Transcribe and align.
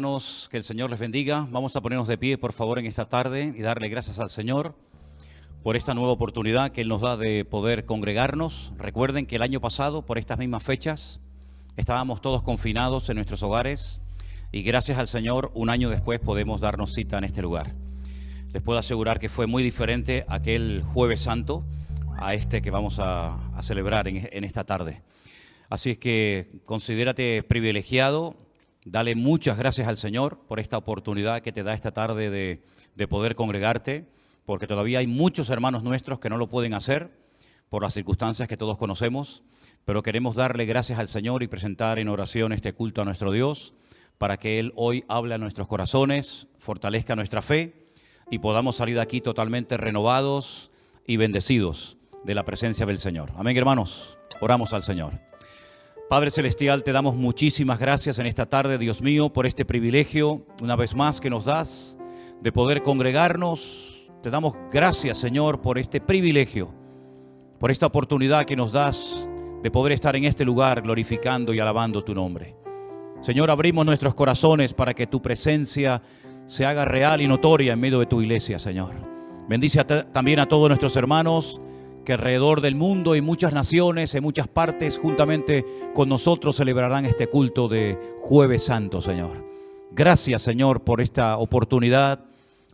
Que 0.00 0.56
el 0.56 0.64
Señor 0.64 0.88
les 0.88 0.98
bendiga. 0.98 1.46
Vamos 1.50 1.76
a 1.76 1.82
ponernos 1.82 2.08
de 2.08 2.16
pie, 2.16 2.38
por 2.38 2.54
favor, 2.54 2.78
en 2.78 2.86
esta 2.86 3.06
tarde 3.06 3.52
y 3.54 3.60
darle 3.60 3.90
gracias 3.90 4.18
al 4.18 4.30
Señor 4.30 4.74
por 5.62 5.76
esta 5.76 5.92
nueva 5.92 6.10
oportunidad 6.10 6.72
que 6.72 6.80
Él 6.80 6.88
nos 6.88 7.02
da 7.02 7.18
de 7.18 7.44
poder 7.44 7.84
congregarnos. 7.84 8.72
Recuerden 8.78 9.26
que 9.26 9.36
el 9.36 9.42
año 9.42 9.60
pasado, 9.60 10.00
por 10.00 10.16
estas 10.16 10.38
mismas 10.38 10.62
fechas, 10.62 11.20
estábamos 11.76 12.22
todos 12.22 12.42
confinados 12.42 13.10
en 13.10 13.16
nuestros 13.16 13.42
hogares 13.42 14.00
y 14.52 14.62
gracias 14.62 14.96
al 14.96 15.06
Señor, 15.06 15.50
un 15.52 15.68
año 15.68 15.90
después 15.90 16.18
podemos 16.18 16.62
darnos 16.62 16.94
cita 16.94 17.18
en 17.18 17.24
este 17.24 17.42
lugar. 17.42 17.74
Les 18.54 18.62
puedo 18.62 18.78
asegurar 18.78 19.20
que 19.20 19.28
fue 19.28 19.46
muy 19.46 19.62
diferente 19.62 20.24
aquel 20.28 20.82
jueves 20.94 21.20
santo 21.20 21.62
a 22.16 22.32
este 22.32 22.62
que 22.62 22.70
vamos 22.70 23.00
a, 23.00 23.34
a 23.54 23.62
celebrar 23.62 24.08
en, 24.08 24.30
en 24.32 24.44
esta 24.44 24.64
tarde. 24.64 25.02
Así 25.68 25.90
es 25.90 25.98
que 25.98 26.62
considérate 26.64 27.42
privilegiado 27.42 28.34
Dale 28.90 29.14
muchas 29.14 29.56
gracias 29.56 29.86
al 29.86 29.96
Señor 29.96 30.40
por 30.48 30.58
esta 30.58 30.76
oportunidad 30.76 31.42
que 31.42 31.52
te 31.52 31.62
da 31.62 31.74
esta 31.74 31.92
tarde 31.92 32.28
de, 32.28 32.60
de, 32.96 33.06
poder 33.06 33.36
congregarte, 33.36 34.08
porque 34.44 34.66
todavía 34.66 34.98
hay 34.98 35.06
muchos 35.06 35.48
hermanos 35.48 35.84
nuestros 35.84 36.18
que 36.18 36.28
no 36.28 36.36
lo 36.36 36.48
pueden 36.48 36.74
hacer 36.74 37.16
por 37.68 37.84
las 37.84 37.94
circunstancias 37.94 38.48
que 38.48 38.56
todos 38.56 38.76
conocemos, 38.78 39.44
pero 39.84 40.02
queremos 40.02 40.34
darle 40.34 40.66
gracias 40.66 40.98
al 40.98 41.06
Señor 41.06 41.44
y 41.44 41.46
presentar 41.46 42.00
en 42.00 42.08
oración 42.08 42.52
este 42.52 42.72
culto 42.72 43.00
a 43.00 43.04
nuestro 43.04 43.30
Dios 43.30 43.74
para 44.18 44.38
que 44.38 44.58
Él 44.58 44.72
hoy 44.74 45.04
hable 45.06 45.36
a 45.36 45.38
nuestros 45.38 45.68
corazones, 45.68 46.48
fortalezca 46.58 47.14
nuestra 47.14 47.42
fe 47.42 47.92
y 48.28 48.40
podamos 48.40 48.74
salir 48.74 48.96
de 48.96 49.02
aquí 49.02 49.20
totalmente 49.20 49.76
renovados 49.76 50.72
y 51.06 51.16
bendecidos 51.16 51.96
de 52.24 52.34
la 52.34 52.44
presencia 52.44 52.86
del 52.86 52.98
Señor. 52.98 53.30
Amén, 53.36 53.56
hermanos. 53.56 54.18
Oramos 54.40 54.72
al 54.72 54.82
Señor. 54.82 55.29
Padre 56.10 56.32
Celestial, 56.32 56.82
te 56.82 56.90
damos 56.90 57.14
muchísimas 57.14 57.78
gracias 57.78 58.18
en 58.18 58.26
esta 58.26 58.44
tarde, 58.44 58.78
Dios 58.78 59.00
mío, 59.00 59.32
por 59.32 59.46
este 59.46 59.64
privilegio, 59.64 60.44
una 60.60 60.74
vez 60.74 60.96
más, 60.96 61.20
que 61.20 61.30
nos 61.30 61.44
das 61.44 61.96
de 62.40 62.50
poder 62.50 62.82
congregarnos. 62.82 64.10
Te 64.20 64.28
damos 64.28 64.56
gracias, 64.72 65.18
Señor, 65.18 65.60
por 65.60 65.78
este 65.78 66.00
privilegio, 66.00 66.74
por 67.60 67.70
esta 67.70 67.86
oportunidad 67.86 68.44
que 68.44 68.56
nos 68.56 68.72
das 68.72 69.28
de 69.62 69.70
poder 69.70 69.92
estar 69.92 70.16
en 70.16 70.24
este 70.24 70.44
lugar 70.44 70.82
glorificando 70.82 71.54
y 71.54 71.60
alabando 71.60 72.02
tu 72.02 72.12
nombre. 72.12 72.56
Señor, 73.20 73.48
abrimos 73.48 73.86
nuestros 73.86 74.16
corazones 74.16 74.74
para 74.74 74.94
que 74.94 75.06
tu 75.06 75.22
presencia 75.22 76.02
se 76.44 76.66
haga 76.66 76.84
real 76.84 77.20
y 77.20 77.28
notoria 77.28 77.74
en 77.74 77.80
medio 77.80 78.00
de 78.00 78.06
tu 78.06 78.20
iglesia, 78.20 78.58
Señor. 78.58 78.94
Bendice 79.48 79.84
también 79.84 80.40
a 80.40 80.46
todos 80.46 80.66
nuestros 80.66 80.96
hermanos 80.96 81.60
que 82.04 82.12
alrededor 82.14 82.60
del 82.60 82.74
mundo 82.74 83.14
y 83.16 83.20
muchas 83.20 83.52
naciones, 83.52 84.14
en 84.14 84.22
muchas 84.22 84.48
partes, 84.48 84.98
juntamente 84.98 85.64
con 85.94 86.08
nosotros 86.08 86.56
celebrarán 86.56 87.06
este 87.06 87.26
culto 87.26 87.68
de 87.68 87.98
jueves 88.20 88.64
santo, 88.64 89.00
Señor. 89.00 89.44
Gracias, 89.92 90.42
Señor, 90.42 90.82
por 90.82 91.00
esta 91.00 91.36
oportunidad. 91.38 92.24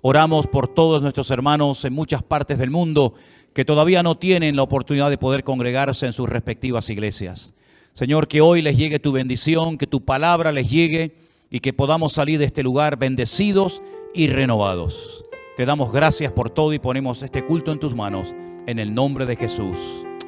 Oramos 0.02 0.46
por 0.46 0.68
todos 0.68 1.02
nuestros 1.02 1.30
hermanos 1.30 1.84
en 1.84 1.92
muchas 1.92 2.22
partes 2.22 2.58
del 2.58 2.70
mundo 2.70 3.14
que 3.52 3.64
todavía 3.64 4.02
no 4.02 4.18
tienen 4.18 4.54
la 4.54 4.62
oportunidad 4.62 5.10
de 5.10 5.18
poder 5.18 5.42
congregarse 5.42 6.06
en 6.06 6.12
sus 6.12 6.28
respectivas 6.28 6.90
iglesias. 6.90 7.54
Señor, 7.94 8.28
que 8.28 8.42
hoy 8.42 8.60
les 8.60 8.76
llegue 8.76 8.98
tu 8.98 9.12
bendición, 9.12 9.78
que 9.78 9.86
tu 9.86 10.04
palabra 10.04 10.52
les 10.52 10.70
llegue 10.70 11.16
y 11.50 11.60
que 11.60 11.72
podamos 11.72 12.12
salir 12.12 12.38
de 12.38 12.44
este 12.44 12.62
lugar 12.62 12.98
bendecidos 12.98 13.82
y 14.14 14.28
renovados. 14.28 15.24
Te 15.56 15.64
damos 15.64 15.90
gracias 15.90 16.32
por 16.32 16.50
todo 16.50 16.74
y 16.74 16.78
ponemos 16.78 17.22
este 17.22 17.42
culto 17.42 17.72
en 17.72 17.80
tus 17.80 17.94
manos 17.94 18.34
en 18.66 18.78
el 18.78 18.94
nombre 18.94 19.26
de 19.26 19.36
Jesús. 19.36 19.78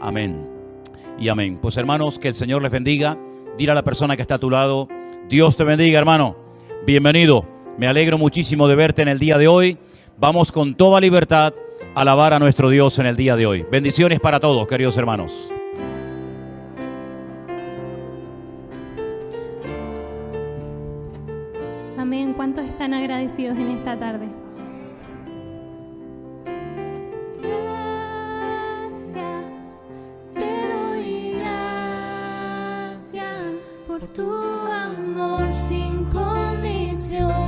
Amén. 0.01 0.49
Y 1.19 1.29
amén. 1.29 1.59
Pues 1.61 1.77
hermanos, 1.77 2.19
que 2.19 2.29
el 2.29 2.35
Señor 2.35 2.63
les 2.63 2.71
bendiga. 2.71 3.19
Dile 3.57 3.73
a 3.73 3.75
la 3.75 3.83
persona 3.83 4.15
que 4.15 4.23
está 4.23 4.37
a 4.37 4.39
tu 4.39 4.51
lado, 4.51 4.89
Dios 5.29 5.57
te 5.57 5.65
bendiga, 5.65 5.99
hermano. 5.99 6.37
Bienvenido. 6.87 7.45
Me 7.77 7.87
alegro 7.87 8.17
muchísimo 8.17 8.69
de 8.69 8.77
verte 8.77 9.03
en 9.03 9.09
el 9.09 9.19
día 9.19 9.37
de 9.37 9.49
hoy. 9.49 9.77
Vamos 10.17 10.53
con 10.53 10.75
toda 10.75 11.01
libertad 11.01 11.53
a 11.95 12.01
alabar 12.01 12.33
a 12.33 12.39
nuestro 12.39 12.71
Dios 12.71 12.99
en 12.99 13.07
el 13.07 13.17
día 13.17 13.37
de 13.37 13.47
hoy. 13.47 13.67
Bendiciones 13.71 14.21
para 14.21 14.41
todos, 14.41 14.67
queridos 14.67 14.97
hermanos. 14.97 15.53
Amén. 21.99 22.33
¿Cuántos 22.35 22.65
están 22.65 22.95
agradecidos 22.95 23.59
en 23.59 23.73
esta 23.73 23.99
tarde? 23.99 24.29
Por 33.99 34.09
tu 34.09 34.31
amor 34.31 35.53
sin 35.53 36.05
condición 36.05 37.48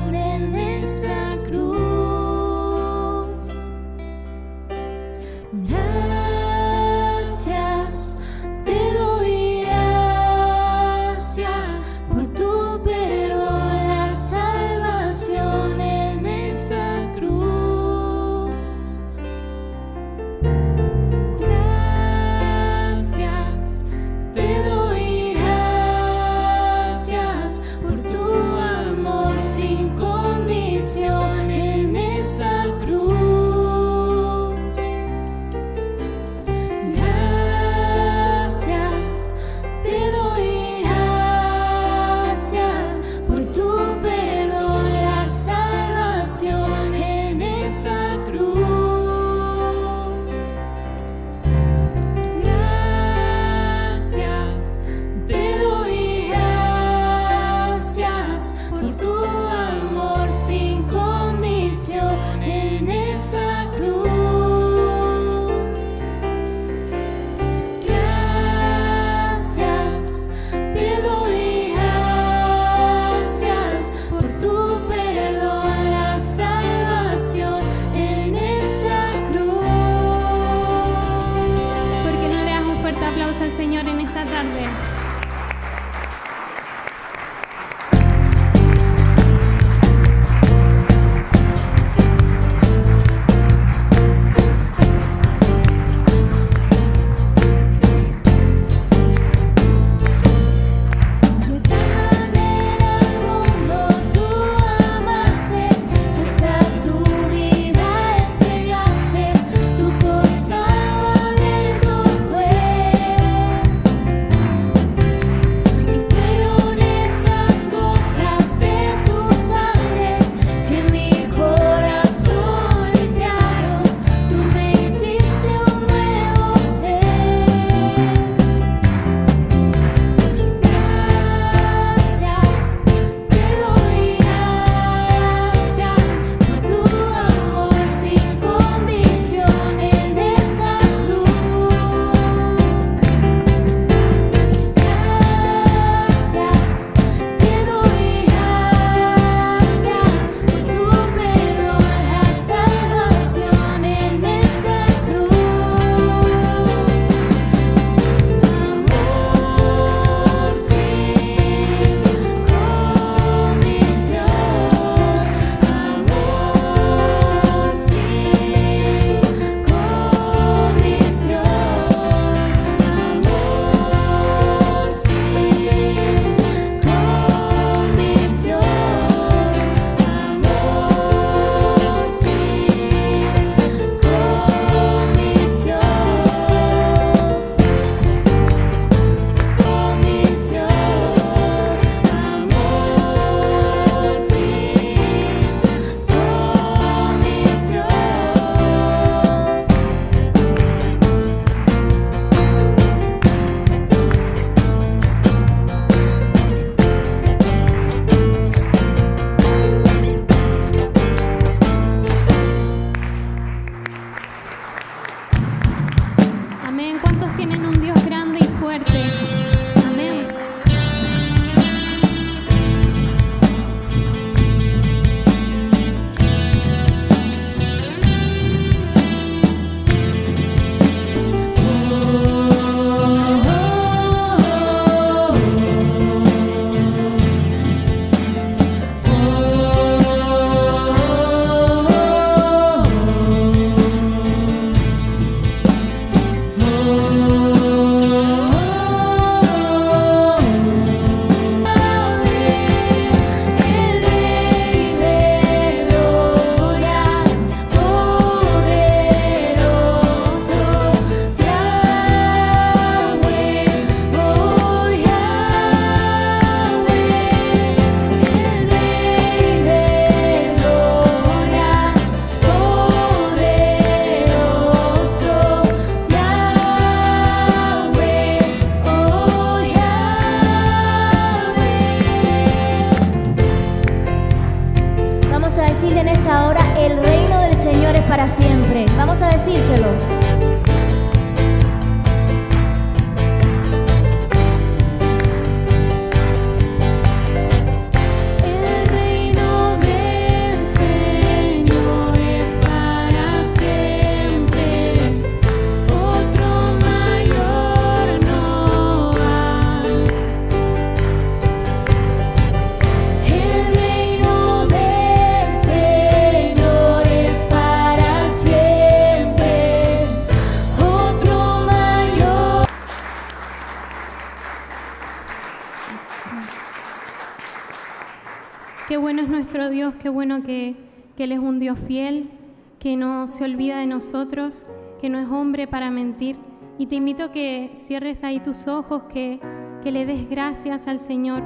qué 330.01 330.09
bueno 330.09 330.43
que, 330.43 330.75
que 331.17 331.25
Él 331.25 331.33
es 331.33 331.39
un 331.39 331.59
Dios 331.61 331.79
fiel, 331.79 332.31
que 332.79 332.97
no 332.97 333.29
se 333.29 333.45
olvida 333.45 333.79
de 333.79 333.87
nosotros, 333.87 334.67
que 335.01 335.11
no 335.11 335.19
es 335.19 335.29
hombre 335.29 335.67
para 335.67 335.91
mentir. 335.91 336.37
Y 336.79 336.87
te 336.87 336.97
invito 336.97 337.25
a 337.25 337.33
que 337.33 337.71
cierres 337.75 338.25
ahí 338.25 338.41
tus 338.41 338.67
ojos, 338.67 339.03
que, 339.13 339.39
que 339.83 339.93
le 339.93 340.07
des 340.07 340.29
gracias 340.29 340.89
al 340.89 340.99
Señor, 340.99 341.43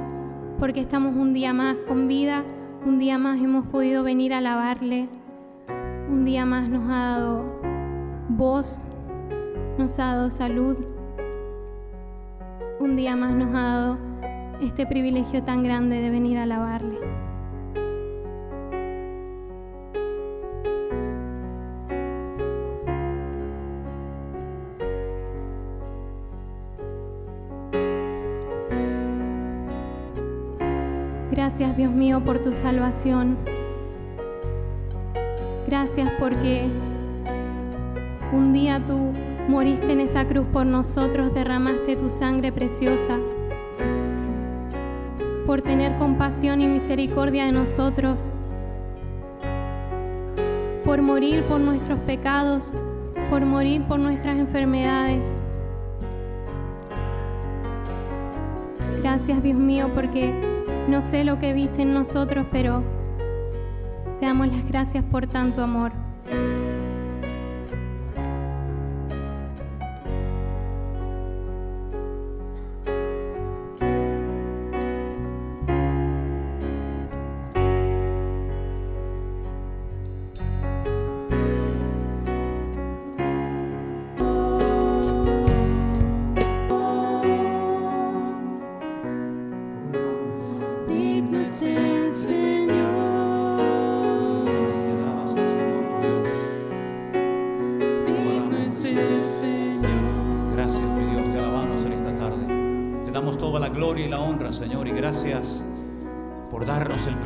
porque 0.57 0.79
estamos 0.79 1.15
un 1.15 1.33
día 1.33 1.53
más 1.53 1.75
con 1.87 2.07
vida, 2.07 2.43
un 2.85 2.97
día 2.97 3.17
más 3.17 3.41
hemos 3.41 3.67
podido 3.67 4.03
venir 4.03 4.33
a 4.33 4.37
alabarle, 4.37 5.09
un 6.09 6.23
día 6.23 6.45
más 6.45 6.69
nos 6.69 6.89
ha 6.89 7.17
dado 7.17 7.59
voz, 8.29 8.81
nos 9.77 9.99
ha 9.99 10.15
dado 10.15 10.29
salud, 10.29 10.77
un 12.79 12.95
día 12.95 13.17
más 13.17 13.35
nos 13.35 13.53
ha 13.53 13.61
dado 13.61 13.97
este 14.61 14.85
privilegio 14.85 15.43
tan 15.43 15.63
grande 15.63 15.99
de 15.99 16.09
venir 16.09 16.37
a 16.37 16.43
alabarle. 16.43 17.34
Gracias 31.45 31.77
Dios 31.77 31.91
mío 31.91 32.23
por 32.25 32.39
tu 32.39 32.51
salvación. 32.51 33.37
Gracias 35.67 36.11
porque 36.17 36.67
un 38.33 38.51
día 38.51 38.83
tú 38.83 39.13
moriste 39.47 39.91
en 39.91 39.99
esa 39.99 40.25
cruz 40.25 40.47
por 40.51 40.65
nosotros, 40.65 41.31
derramaste 41.35 41.97
tu 41.97 42.09
sangre 42.09 42.51
preciosa 42.51 43.19
por 45.45 45.61
tener 45.61 45.95
compasión 45.99 46.61
y 46.61 46.67
misericordia 46.67 47.45
de 47.45 47.51
nosotros, 47.51 48.31
por 50.83 51.03
morir 51.03 51.43
por 51.43 51.59
nuestros 51.59 51.99
pecados, 51.99 52.73
por 53.29 53.45
morir 53.45 53.83
por 53.83 53.99
nuestras 53.99 54.39
enfermedades. 54.39 55.39
Gracias 59.03 59.43
Dios 59.43 59.59
mío 59.59 59.91
porque 59.93 60.54
no 60.87 61.01
sé 61.01 61.23
lo 61.23 61.39
que 61.39 61.53
viste 61.53 61.81
en 61.81 61.93
nosotros, 61.93 62.45
pero 62.51 62.83
te 64.19 64.25
damos 64.25 64.47
las 64.47 64.65
gracias 64.67 65.03
por 65.03 65.27
tanto 65.27 65.63
amor. 65.63 66.04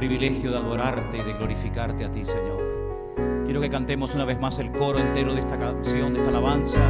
Privilegio 0.10 0.50
de 0.50 0.58
adorarte 0.58 1.20
y 1.20 1.22
de 1.22 1.34
glorificarte 1.34 2.04
a 2.04 2.12
ti, 2.12 2.26
Señor. 2.26 3.44
Quiero 3.46 3.62
que 3.62 3.70
cantemos 3.70 4.16
una 4.16 4.26
vez 4.26 4.40
más 4.40 4.58
el 4.58 4.72
coro 4.72 4.98
entero 4.98 5.36
de 5.36 5.42
esta 5.42 5.56
canción, 5.56 6.14
de 6.14 6.20
esta 6.20 6.32
alabanza, 6.32 6.82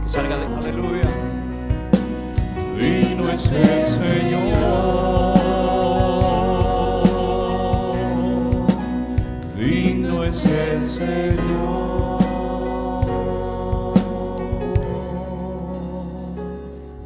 que 0.00 0.08
salga 0.08 0.36
de 0.36 0.46
aleluya. 0.46 1.02
Digno 2.78 3.32
es 3.32 3.52
el 3.52 3.84
Señor, 3.84 5.34
digno 9.56 10.22
es 10.22 10.46
el 10.46 10.82
Señor. 10.84 12.22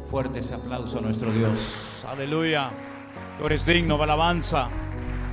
Fuerte 0.07 0.37
ese 0.37 0.53
aplauso 0.53 0.99
a 0.99 1.01
nuestro 1.01 1.31
Dios. 1.31 2.03
Aleluya. 2.07 2.69
Tú 3.39 3.47
eres 3.47 3.65
digno 3.65 4.01
alabanza, 4.01 4.69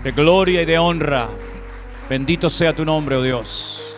de 0.05 0.13
gloria 0.13 0.61
y 0.61 0.67
de 0.67 0.79
honra. 0.79 1.31
Bendito 2.11 2.51
sea 2.51 2.77
tu 2.77 2.85
nombre, 2.85 3.17
oh 3.17 3.23
Dios. 3.23 3.97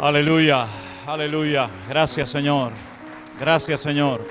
Aleluya, 0.00 0.66
aleluya. 1.06 1.70
Gracias, 1.88 2.28
Señor. 2.28 2.72
Gracias, 3.38 3.80
Señor. 3.80 4.26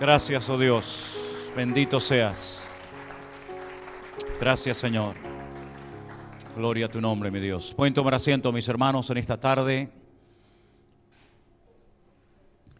Gracias, 0.00 0.48
oh 0.50 0.58
Dios. 0.58 1.16
Bendito 1.56 2.00
seas. 2.00 2.68
Gracias, 4.40 4.76
Señor. 4.76 5.14
Gloria 6.56 6.86
a 6.86 6.88
tu 6.88 7.00
nombre, 7.00 7.30
mi 7.30 7.38
Dios. 7.38 7.72
Pueden 7.76 7.94
tomar 7.94 8.14
asiento, 8.14 8.50
mis 8.50 8.66
hermanos, 8.68 9.08
en 9.10 9.18
esta 9.18 9.38
tarde. 9.38 9.88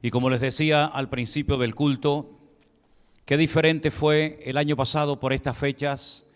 Y 0.02 0.10
como 0.10 0.28
les 0.28 0.40
decía 0.40 0.86
al 0.86 1.08
principio 1.08 1.56
del 1.56 1.76
culto, 1.76 2.35
qué 3.26 3.36
diferente 3.36 3.90
fue 3.90 4.40
el 4.44 4.56
año 4.56 4.76
pasado 4.76 5.18
por 5.18 5.32
estas 5.32 5.58
fechas 5.58 6.26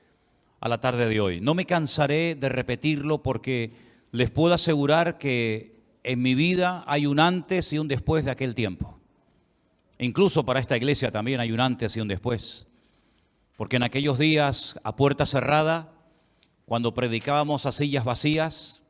a 0.61 0.69
la 0.69 0.81
tarde 0.81 1.09
de 1.09 1.21
hoy. 1.21 1.41
No 1.41 1.55
me 1.55 1.65
cansaré 1.65 2.35
de 2.35 2.49
repetirlo 2.49 3.23
porque 3.23 3.73
les 4.11 4.31
puedo 4.31 4.53
asegurar 4.53 5.17
que 5.17 5.81
en 6.03 6.21
mi 6.21 6.35
vida 6.35 6.85
hay 6.89 7.07
un 7.07 7.21
antes 7.21 7.73
y 7.73 7.79
un 7.79 7.87
después 7.87 8.25
de 8.25 8.33
aquel 8.33 8.57
tiempo. 8.57 8.99
Incluso 9.99 10.45
para 10.45 10.61
esta 10.61 10.77
iglesia 10.77 11.13
también 11.13 11.41
hay 11.41 11.53
un 11.53 11.61
antes 11.61 11.97
y 11.97 12.01
un 12.01 12.09
después. 12.09 12.67
Porque 13.57 13.77
en 13.77 13.85
aquellos 13.85 14.19
días 14.19 14.77
a 14.83 14.97
puerta 14.97 15.27
cerrada, 15.27 15.93
cuando 16.67 16.93
predicábamos 16.93 17.67
a 17.67 17.73
sillas 17.73 18.05
vacías, 18.05 18.83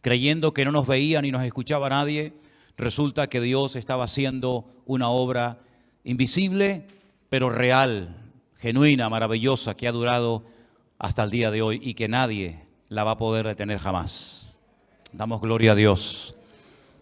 creyendo 0.00 0.54
que 0.54 0.64
no 0.64 0.72
nos 0.72 0.86
veía 0.86 1.20
ni 1.20 1.32
nos 1.32 1.42
escuchaba 1.42 1.90
nadie, 1.90 2.32
resulta 2.78 3.26
que 3.28 3.40
Dios 3.42 3.76
estaba 3.76 4.04
haciendo 4.04 4.64
una 4.86 5.08
obra 5.10 5.60
invisible, 6.04 6.86
pero 7.34 7.50
real, 7.50 8.14
genuina, 8.58 9.08
maravillosa, 9.08 9.74
que 9.74 9.88
ha 9.88 9.90
durado 9.90 10.44
hasta 11.00 11.24
el 11.24 11.32
día 11.32 11.50
de 11.50 11.62
hoy 11.62 11.80
y 11.82 11.94
que 11.94 12.06
nadie 12.06 12.60
la 12.88 13.02
va 13.02 13.10
a 13.10 13.18
poder 13.18 13.44
detener 13.44 13.80
jamás. 13.80 14.60
Damos 15.12 15.40
gloria 15.40 15.72
a 15.72 15.74
Dios. 15.74 16.36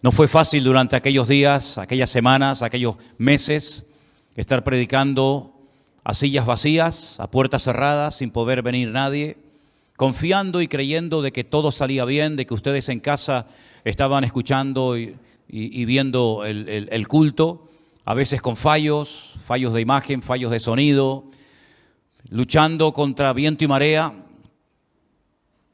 No 0.01 0.11
fue 0.11 0.27
fácil 0.27 0.63
durante 0.63 0.95
aquellos 0.95 1.27
días, 1.27 1.77
aquellas 1.77 2.09
semanas, 2.09 2.63
aquellos 2.63 2.95
meses, 3.19 3.85
estar 4.35 4.63
predicando 4.63 5.53
a 6.03 6.15
sillas 6.15 6.47
vacías, 6.47 7.19
a 7.19 7.29
puertas 7.29 7.61
cerradas, 7.61 8.15
sin 8.15 8.31
poder 8.31 8.63
venir 8.63 8.89
nadie, 8.89 9.37
confiando 9.97 10.63
y 10.63 10.67
creyendo 10.67 11.21
de 11.21 11.31
que 11.31 11.43
todo 11.43 11.71
salía 11.71 12.05
bien, 12.05 12.37
de 12.37 12.47
que 12.47 12.55
ustedes 12.55 12.89
en 12.89 13.01
casa 13.01 13.45
estaban 13.83 14.23
escuchando 14.23 14.97
y, 14.97 15.15
viendo 15.85 16.43
el 16.43 17.07
culto, 17.07 17.67
a 18.05 18.13
veces 18.13 18.41
con 18.41 18.57
fallos, 18.57 19.33
fallos 19.39 19.73
de 19.73 19.81
imagen, 19.81 20.21
fallos 20.21 20.51
de 20.51 20.59
sonido, 20.59 21.25
luchando 22.29 22.93
contra 22.93 23.33
viento 23.33 23.63
y 23.63 23.67
marea, 23.67 24.13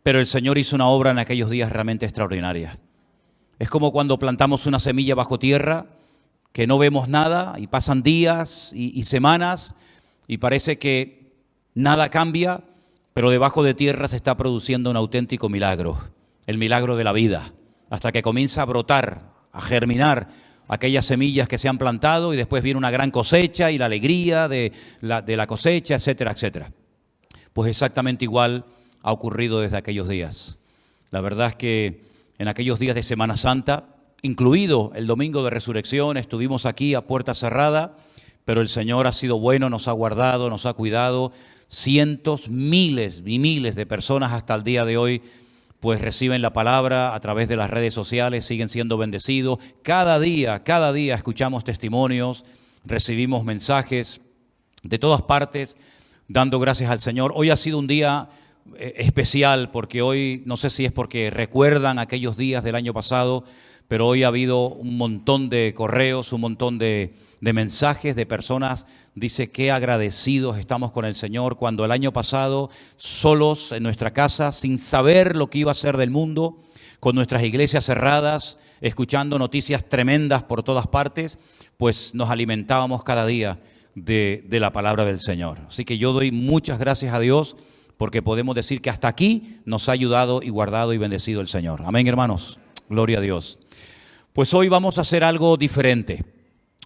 pero 0.03 0.19
el 0.19 0.27
Señor 0.27 0.57
hizo 0.57 0.75
una 0.75 0.87
obra 0.87 1.11
en 1.11 1.19
aquellos 1.19 1.49
días 1.49 1.71
realmente 1.71 2.05
extraordinaria. 2.05 2.79
Es 3.57 3.69
como 3.69 3.91
cuando 3.91 4.19
plantamos 4.19 4.65
una 4.65 4.79
semilla 4.79 5.15
bajo 5.15 5.39
tierra, 5.39 5.87
que 6.53 6.67
no 6.67 6.77
vemos 6.77 7.07
nada 7.07 7.53
y 7.57 7.67
pasan 7.67 8.01
días 8.01 8.71
y, 8.73 9.03
semanas 9.03 9.75
y 10.27 10.37
parece 10.37 10.79
que 10.79 11.33
nada 11.73 12.09
cambia, 12.09 12.63
pero 13.13 13.29
debajo 13.29 13.63
de 13.63 13.73
tierra 13.73 14.07
se 14.07 14.15
está 14.15 14.37
produciendo 14.37 14.89
un 14.89 14.97
auténtico 14.97 15.49
milagro, 15.49 15.97
el 16.47 16.57
milagro 16.57 16.95
de 16.95 17.03
la 17.03 17.11
vida, 17.11 17.53
hasta 17.89 18.11
que 18.11 18.21
comienza 18.21 18.61
a 18.61 18.65
brotar, 18.65 19.31
a 19.51 19.61
germinar 19.61 20.29
aquellas 20.69 21.05
semillas 21.05 21.49
que 21.49 21.57
se 21.57 21.67
han 21.67 21.77
plantado 21.77 22.33
y 22.33 22.37
después 22.37 22.63
viene 22.63 22.77
una 22.77 22.91
gran 22.91 23.11
cosecha 23.11 23.71
y 23.71 23.77
la 23.77 23.87
alegría 23.87 24.47
de 24.47 24.71
la, 25.01 25.21
de 25.21 25.35
la 25.35 25.47
cosecha, 25.47 25.95
etcétera, 25.95 26.31
etcétera. 26.31 26.71
Pues 27.51 27.69
exactamente 27.69 28.23
igual 28.23 28.63
ha 29.01 29.11
ocurrido 29.11 29.59
desde 29.59 29.77
aquellos 29.77 30.07
días. 30.07 30.59
La 31.09 31.21
verdad 31.21 31.49
es 31.49 31.55
que 31.55 32.03
en 32.37 32.47
aquellos 32.47 32.79
días 32.79 32.95
de 32.95 33.03
Semana 33.03 33.35
Santa, 33.35 33.95
incluido 34.21 34.91
el 34.95 35.07
domingo 35.07 35.43
de 35.43 35.49
resurrección, 35.49 36.17
estuvimos 36.17 36.67
aquí 36.67 36.93
a 36.93 37.01
puerta 37.07 37.33
cerrada, 37.33 37.97
pero 38.45 38.61
el 38.61 38.69
Señor 38.69 39.07
ha 39.07 39.11
sido 39.11 39.39
bueno, 39.39 39.69
nos 39.69 39.87
ha 39.87 39.91
guardado, 39.91 40.49
nos 40.49 40.67
ha 40.67 40.73
cuidado. 40.73 41.31
Cientos, 41.67 42.47
miles 42.47 43.23
y 43.25 43.39
miles 43.39 43.75
de 43.75 43.85
personas 43.85 44.33
hasta 44.33 44.55
el 44.55 44.63
día 44.63 44.85
de 44.85 44.97
hoy 44.97 45.21
pues 45.79 46.01
reciben 46.01 46.41
la 46.41 46.51
palabra 46.51 47.15
a 47.15 47.19
través 47.19 47.47
de 47.47 47.55
las 47.55 47.69
redes 47.69 47.93
sociales, 47.93 48.45
siguen 48.45 48.69
siendo 48.69 48.97
bendecidos. 48.97 49.59
Cada 49.81 50.19
día, 50.19 50.63
cada 50.63 50.91
día 50.91 51.15
escuchamos 51.15 51.63
testimonios, 51.63 52.43
recibimos 52.85 53.45
mensajes 53.45 54.21
de 54.83 54.99
todas 54.99 55.21
partes, 55.21 55.77
dando 56.27 56.59
gracias 56.59 56.89
al 56.89 56.99
Señor. 56.99 57.31
Hoy 57.35 57.49
ha 57.49 57.55
sido 57.55 57.79
un 57.79 57.87
día 57.87 58.29
eh, 58.77 58.93
especial 58.97 59.71
porque 59.71 60.01
hoy, 60.01 60.43
no 60.45 60.57
sé 60.57 60.69
si 60.69 60.85
es 60.85 60.91
porque 60.91 61.29
recuerdan 61.29 61.97
aquellos 61.97 62.35
días 62.35 62.63
del 62.63 62.75
año 62.75 62.93
pasado, 62.93 63.45
pero 63.89 64.05
hoy 64.05 64.21
ha 64.21 64.27
habido 64.27 64.69
un 64.69 64.97
montón 64.97 65.49
de 65.49 65.73
correos, 65.75 66.31
un 66.31 66.41
montón 66.41 66.77
de, 66.77 67.15
mensajes 67.41 68.15
de 68.15 68.27
personas. 68.27 68.85
Dice 69.15 69.51
qué 69.51 69.71
agradecidos 69.71 70.59
estamos 70.59 70.91
con 70.91 71.05
el 71.05 71.15
Señor 71.15 71.57
cuando 71.57 71.83
el 71.83 71.91
año 71.91 72.13
pasado, 72.13 72.69
solos 72.97 73.71
en 73.71 73.81
nuestra 73.81 74.13
casa, 74.13 74.51
sin 74.51 74.77
saber 74.77 75.35
lo 75.35 75.49
que 75.49 75.57
iba 75.57 75.71
a 75.71 75.75
ser 75.75 75.97
del 75.97 76.11
mundo, 76.11 76.61
con 76.99 77.15
nuestras 77.15 77.43
iglesias 77.43 77.83
cerradas, 77.83 78.59
escuchando 78.79 79.39
noticias 79.39 79.89
tremendas 79.89 80.43
por 80.43 80.61
todas 80.61 80.85
partes, 80.85 81.39
pues 81.77 82.13
nos 82.13 82.29
alimentábamos 82.29 83.03
cada 83.03 83.25
día 83.25 83.59
de, 83.95 84.45
de 84.47 84.59
la 84.59 84.71
palabra 84.71 85.03
del 85.03 85.19
Señor. 85.19 85.61
Así 85.67 85.83
que 85.83 85.97
yo 85.97 86.13
doy 86.13 86.31
muchas 86.31 86.77
gracias 86.77 87.15
a 87.15 87.19
Dios 87.19 87.57
porque 87.97 88.21
podemos 88.21 88.53
decir 88.53 88.81
que 88.81 88.91
hasta 88.91 89.07
aquí 89.07 89.57
nos 89.65 89.89
ha 89.89 89.93
ayudado 89.93 90.43
y 90.43 90.49
guardado 90.49 90.93
y 90.93 90.99
bendecido 90.99 91.41
el 91.41 91.47
Señor. 91.47 91.81
Amén, 91.85 92.05
hermanos. 92.05 92.59
Gloria 92.87 93.17
a 93.17 93.21
Dios. 93.21 93.57
Pues 94.33 94.53
hoy 94.53 94.69
vamos 94.69 94.97
a 94.97 95.01
hacer 95.01 95.23
algo 95.23 95.57
diferente. 95.57 96.23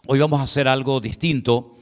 Hoy 0.08 0.20
vamos 0.20 0.40
a 0.40 0.44
hacer 0.44 0.70
algo 0.70 1.02
distinto 1.02 1.76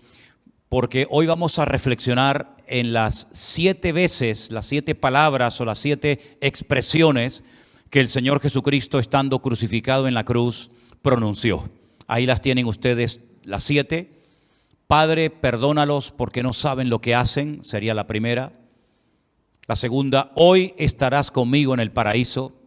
porque 0.70 1.06
hoy 1.12 1.28
vamos 1.28 1.60
a 1.60 1.66
reflexionar 1.66 2.58
en 2.66 2.94
las 2.94 3.28
siete 3.32 3.92
veces, 3.92 4.52
las 4.52 4.66
siete 4.66 4.96
palabras 4.96 5.62
o 5.62 5.66
las 5.66 5.78
siete 5.78 6.38
expresiones 6.42 7.44
que 7.92 8.00
el 8.00 8.08
Señor 8.08 8.42
Jesucristo 8.42 8.98
estando 8.98 9.40
crucificado 9.40 10.08
en 10.08 10.16
la 10.16 10.24
cruz 10.24 10.72
pronunció. 11.04 11.70
Ahí 12.08 12.26
las 12.26 12.42
tienen 12.42 12.66
ustedes 12.66 13.22
las 13.44 13.64
siete. 13.64 14.12
Padre, 14.88 15.30
perdónalos 15.30 16.12
porque 16.12 16.42
no 16.42 16.54
saben 16.54 16.90
lo 16.90 17.02
que 17.02 17.14
hacen, 17.14 17.64
sería 17.64 17.94
la 17.94 18.08
primera. 18.08 18.52
La 19.68 19.76
segunda, 19.76 20.32
hoy 20.36 20.74
estarás 20.78 21.30
conmigo 21.30 21.76
en 21.76 21.82
el 21.82 21.92
paraíso. 21.92 22.61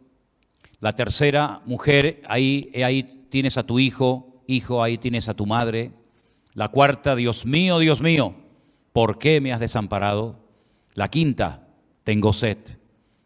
La 0.84 0.94
tercera, 0.94 1.62
mujer, 1.64 2.20
ahí, 2.28 2.70
ahí 2.84 3.26
tienes 3.30 3.56
a 3.56 3.62
tu 3.62 3.78
hijo, 3.78 4.42
hijo, 4.46 4.82
ahí 4.82 4.98
tienes 4.98 5.30
a 5.30 5.34
tu 5.34 5.46
madre. 5.46 5.92
La 6.52 6.68
cuarta, 6.68 7.16
Dios 7.16 7.46
mío, 7.46 7.78
Dios 7.78 8.02
mío, 8.02 8.34
¿por 8.92 9.16
qué 9.16 9.40
me 9.40 9.54
has 9.54 9.60
desamparado? 9.60 10.44
La 10.92 11.08
quinta, 11.08 11.68
tengo 12.02 12.34
sed. 12.34 12.58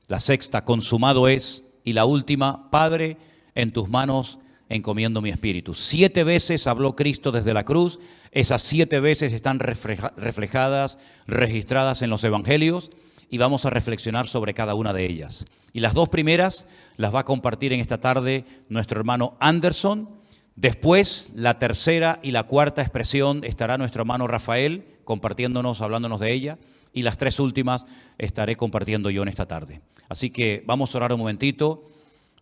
La 0.07 0.21
sexta, 0.21 0.65
consumado 0.65 1.27
es. 1.27 1.65
Y 1.83 1.95
la 1.95 2.05
última, 2.05 2.71
Padre, 2.71 3.17
en 3.57 3.73
tus 3.73 3.89
manos 3.89 4.39
encomiendo 4.69 5.21
mi 5.21 5.31
espíritu. 5.31 5.75
Siete 5.75 6.23
veces 6.23 6.69
habló 6.69 6.95
Cristo 6.95 7.33
desde 7.33 7.55
la 7.55 7.65
cruz. 7.65 7.99
Esas 8.31 8.63
siete 8.63 9.01
veces 9.01 9.33
están 9.33 9.59
reflejadas, 9.59 11.01
registradas 11.27 12.03
en 12.03 12.11
los 12.11 12.23
evangelios 12.23 12.91
y 13.31 13.39
vamos 13.39 13.67
a 13.67 13.71
reflexionar 13.71 14.27
sobre 14.27 14.55
cada 14.55 14.75
una 14.75 14.93
de 14.93 15.05
ellas. 15.05 15.45
Y 15.73 15.81
las 15.81 15.95
dos 15.95 16.09
primeras 16.09 16.67
las 16.97 17.15
va 17.15 17.21
a 17.21 17.25
compartir 17.25 17.73
en 17.73 17.81
esta 17.81 18.01
tarde 18.01 18.45
nuestro 18.69 18.99
hermano 18.99 19.37
Anderson. 19.41 20.09
Después, 20.57 21.33
la 21.35 21.59
tercera 21.59 22.21
y 22.23 22.33
la 22.33 22.45
cuarta 22.45 22.83
expresión 22.83 23.45
estará 23.45 23.79
nuestro 23.79 24.03
hermano 24.03 24.27
Rafael 24.27 24.85
compartiéndonos, 25.05 25.81
hablándonos 25.81 26.21
de 26.21 26.33
ella. 26.33 26.59
Y 26.93 27.03
las 27.03 27.19
tres 27.19 27.39
últimas 27.39 27.87
estaré 28.17 28.57
compartiendo 28.57 29.11
yo 29.11 29.23
en 29.23 29.29
esta 29.29 29.47
tarde. 29.47 29.83
Así 30.09 30.31
que 30.31 30.65
vamos 30.67 30.95
a 30.95 30.99
orar 30.99 31.13
un 31.13 31.21
momentito, 31.21 31.87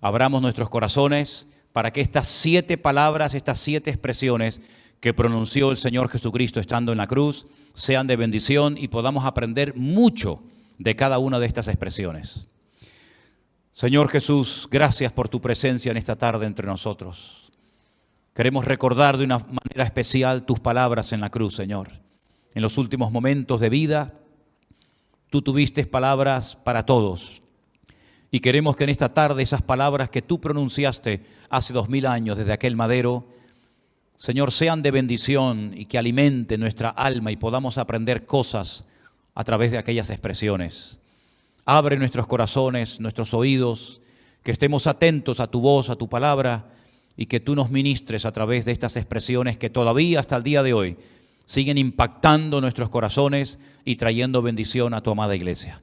abramos 0.00 0.40
nuestros 0.40 0.70
corazones 0.70 1.48
para 1.72 1.92
que 1.92 2.00
estas 2.00 2.28
siete 2.28 2.78
palabras, 2.78 3.34
estas 3.34 3.58
siete 3.58 3.90
expresiones 3.90 4.62
que 5.00 5.12
pronunció 5.12 5.70
el 5.70 5.76
Señor 5.76 6.08
Jesucristo 6.08 6.60
estando 6.60 6.92
en 6.92 6.98
la 6.98 7.06
cruz, 7.06 7.46
sean 7.74 8.06
de 8.06 8.16
bendición 8.16 8.76
y 8.78 8.88
podamos 8.88 9.24
aprender 9.24 9.74
mucho 9.74 10.42
de 10.78 10.96
cada 10.96 11.18
una 11.18 11.38
de 11.38 11.46
estas 11.46 11.68
expresiones. 11.68 12.48
Señor 13.72 14.08
Jesús, 14.08 14.68
gracias 14.70 15.12
por 15.12 15.28
tu 15.28 15.40
presencia 15.40 15.90
en 15.90 15.96
esta 15.96 16.16
tarde 16.16 16.46
entre 16.46 16.66
nosotros. 16.66 17.52
Queremos 18.34 18.64
recordar 18.64 19.16
de 19.16 19.24
una 19.24 19.38
manera 19.38 19.84
especial 19.84 20.44
tus 20.44 20.60
palabras 20.60 21.12
en 21.12 21.20
la 21.20 21.30
cruz, 21.30 21.54
Señor. 21.54 21.88
En 22.54 22.62
los 22.62 22.78
últimos 22.78 23.12
momentos 23.12 23.60
de 23.60 23.68
vida, 23.68 24.14
tú 25.30 25.42
tuviste 25.42 25.84
palabras 25.86 26.56
para 26.56 26.86
todos. 26.86 27.42
Y 28.30 28.40
queremos 28.40 28.76
que 28.76 28.84
en 28.84 28.90
esta 28.90 29.12
tarde 29.14 29.42
esas 29.42 29.62
palabras 29.62 30.10
que 30.10 30.22
tú 30.22 30.40
pronunciaste 30.40 31.24
hace 31.48 31.72
dos 31.72 31.88
mil 31.88 32.06
años 32.06 32.36
desde 32.36 32.52
aquel 32.52 32.76
madero, 32.76 33.28
Señor, 34.16 34.52
sean 34.52 34.82
de 34.82 34.90
bendición 34.90 35.72
y 35.74 35.84
que 35.84 35.98
alimenten 35.98 36.60
nuestra 36.60 36.88
alma 36.88 37.30
y 37.30 37.36
podamos 37.36 37.76
aprender 37.76 38.24
cosas 38.24 38.86
a 39.36 39.44
través 39.44 39.70
de 39.70 39.78
aquellas 39.78 40.10
expresiones. 40.10 40.98
Abre 41.66 41.98
nuestros 41.98 42.26
corazones, 42.26 43.00
nuestros 43.00 43.34
oídos, 43.34 44.00
que 44.42 44.50
estemos 44.50 44.86
atentos 44.86 45.40
a 45.40 45.46
tu 45.46 45.60
voz, 45.60 45.90
a 45.90 45.96
tu 45.96 46.08
palabra 46.08 46.72
y 47.16 47.26
que 47.26 47.38
tú 47.38 47.54
nos 47.54 47.70
ministres 47.70 48.24
a 48.24 48.32
través 48.32 48.64
de 48.64 48.72
estas 48.72 48.96
expresiones 48.96 49.58
que 49.58 49.68
todavía 49.68 50.20
hasta 50.20 50.36
el 50.36 50.42
día 50.42 50.62
de 50.62 50.72
hoy 50.72 50.96
siguen 51.44 51.76
impactando 51.76 52.60
nuestros 52.60 52.88
corazones 52.88 53.58
y 53.84 53.96
trayendo 53.96 54.40
bendición 54.40 54.94
a 54.94 55.02
tu 55.02 55.10
amada 55.10 55.36
iglesia. 55.36 55.82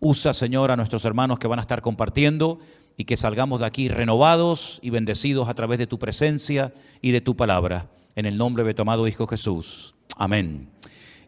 Usa, 0.00 0.34
Señor, 0.34 0.72
a 0.72 0.76
nuestros 0.76 1.04
hermanos 1.04 1.38
que 1.38 1.46
van 1.46 1.60
a 1.60 1.62
estar 1.62 1.82
compartiendo 1.82 2.58
y 2.96 3.04
que 3.04 3.16
salgamos 3.16 3.60
de 3.60 3.66
aquí 3.66 3.88
renovados 3.88 4.80
y 4.82 4.90
bendecidos 4.90 5.48
a 5.48 5.54
través 5.54 5.78
de 5.78 5.86
tu 5.86 5.98
presencia 5.98 6.74
y 7.00 7.12
de 7.12 7.20
tu 7.20 7.36
palabra. 7.36 7.88
En 8.16 8.26
el 8.26 8.36
nombre 8.36 8.64
de 8.64 8.74
tu 8.74 8.82
amado 8.82 9.06
Hijo 9.06 9.28
Jesús. 9.28 9.94
Amén 10.16 10.79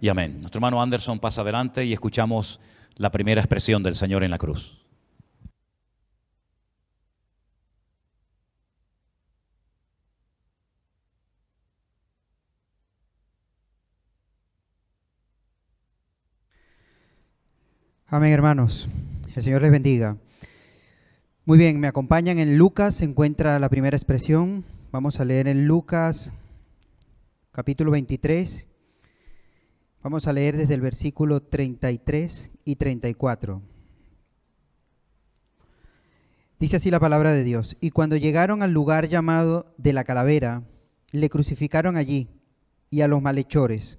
y 0.03 0.09
amén. 0.09 0.39
Nuestro 0.41 0.59
hermano 0.59 0.83
Anderson 0.83 1.21
pasa 1.21 1.43
adelante 1.43 1.85
y 1.85 1.93
escuchamos 1.93 2.59
la 2.97 3.13
primera 3.13 3.41
expresión 3.41 3.85
del 3.85 3.95
Señor 3.95 4.25
en 4.25 4.33
la 4.33 4.39
cruz. 4.39 4.85
Amén, 18.09 18.33
hermanos. 18.33 18.89
El 19.37 19.43
Señor 19.45 19.63
les 19.63 19.71
bendiga. 19.71 20.17
Muy 21.45 21.59
bien, 21.59 21.79
me 21.79 21.87
acompañan 21.87 22.41
en 22.41 22.59
Lucas, 22.59 22.97
se 22.97 23.05
encuentra 23.05 23.61
la 23.61 23.69
primera 23.69 23.97
expresión. 23.97 24.65
Vamos 24.91 25.21
a 25.21 25.25
leer 25.25 25.47
en 25.47 25.69
Lucas 25.69 26.33
capítulo 27.53 27.93
23 27.93 28.67
Vamos 30.03 30.27
a 30.27 30.33
leer 30.33 30.57
desde 30.57 30.75
el 30.75 30.81
versículo 30.81 31.43
33 31.43 32.51
y 32.65 32.75
34. 32.75 33.63
Dice 36.59 36.77
así 36.77 36.91
la 36.91 36.99
palabra 36.99 37.33
de 37.33 37.45
Dios. 37.45 37.77
Y 37.81 37.91
cuando 37.91 38.17
llegaron 38.17 38.65
al 38.65 38.73
lugar 38.73 39.07
llamado 39.07 39.73
de 39.79 39.93
la 39.93 40.03
calavera, 40.03 40.65
le 41.13 41.31
crucificaron 41.31 41.97
allí 41.97 42.29
y 42.91 43.03
a 43.03 43.09
los 43.09 43.23
malhechores, 43.23 43.99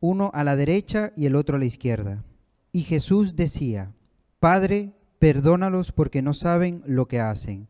uno 0.00 0.32
a 0.34 0.42
la 0.42 0.56
derecha 0.56 1.12
y 1.16 1.26
el 1.26 1.36
otro 1.36 1.56
a 1.56 1.58
la 1.60 1.64
izquierda. 1.64 2.24
Y 2.72 2.80
Jesús 2.80 3.36
decía, 3.36 3.92
Padre, 4.40 4.94
perdónalos 5.20 5.92
porque 5.92 6.22
no 6.22 6.34
saben 6.34 6.82
lo 6.86 7.06
que 7.06 7.20
hacen. 7.20 7.68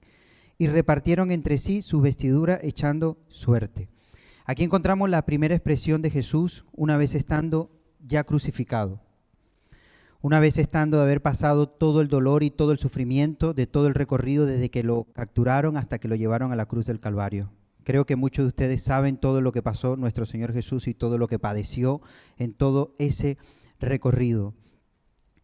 Y 0.57 0.69
repartieron 0.69 1.31
entre 1.31 1.59
sí 1.59 1.83
su 1.83 2.01
vestidura 2.01 2.59
echando 2.63 3.19
suerte. 3.29 3.91
Aquí 4.49 4.63
encontramos 4.63 5.11
la 5.11 5.27
primera 5.27 5.57
expresión 5.57 6.03
de 6.03 6.11
Jesús 6.11 6.65
una 6.73 6.97
vez 6.97 7.17
estando 7.17 7.69
ya 7.99 8.23
crucificado. 8.23 9.01
Una 10.21 10.39
vez 10.39 10.57
estando 10.57 10.99
de 10.99 11.03
haber 11.03 11.21
pasado 11.21 11.69
todo 11.69 12.01
el 12.01 12.07
dolor 12.07 12.45
y 12.45 12.51
todo 12.51 12.71
el 12.71 12.79
sufrimiento 12.79 13.55
de 13.55 13.67
todo 13.67 13.89
el 13.89 13.95
recorrido 13.95 14.47
desde 14.47 14.71
que 14.71 14.85
lo 14.85 15.09
capturaron 15.15 15.77
hasta 15.77 15.99
que 15.99 16.07
lo 16.07 16.15
llevaron 16.15 16.53
a 16.53 16.57
la 16.57 16.67
cruz 16.67 16.87
del 16.87 17.01
Calvario. 17.01 17.51
Creo 17.83 18.07
que 18.07 18.15
muchos 18.15 18.45
de 18.45 18.49
ustedes 18.49 18.83
saben 18.83 19.17
todo 19.17 19.41
lo 19.41 19.51
que 19.51 19.63
pasó 19.63 19.97
nuestro 19.97 20.27
Señor 20.27 20.53
Jesús 20.53 20.87
y 20.87 20.95
todo 20.95 21.19
lo 21.19 21.27
que 21.27 21.41
padeció 21.41 22.01
en 22.39 22.55
todo 22.55 22.95
ese 23.01 23.39
recorrido. 23.81 24.55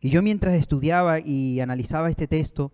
Y 0.00 0.10
yo 0.10 0.22
mientras 0.22 0.54
estudiaba 0.54 1.18
y 1.18 1.58
analizaba 1.58 2.08
este 2.08 2.28
texto, 2.28 2.70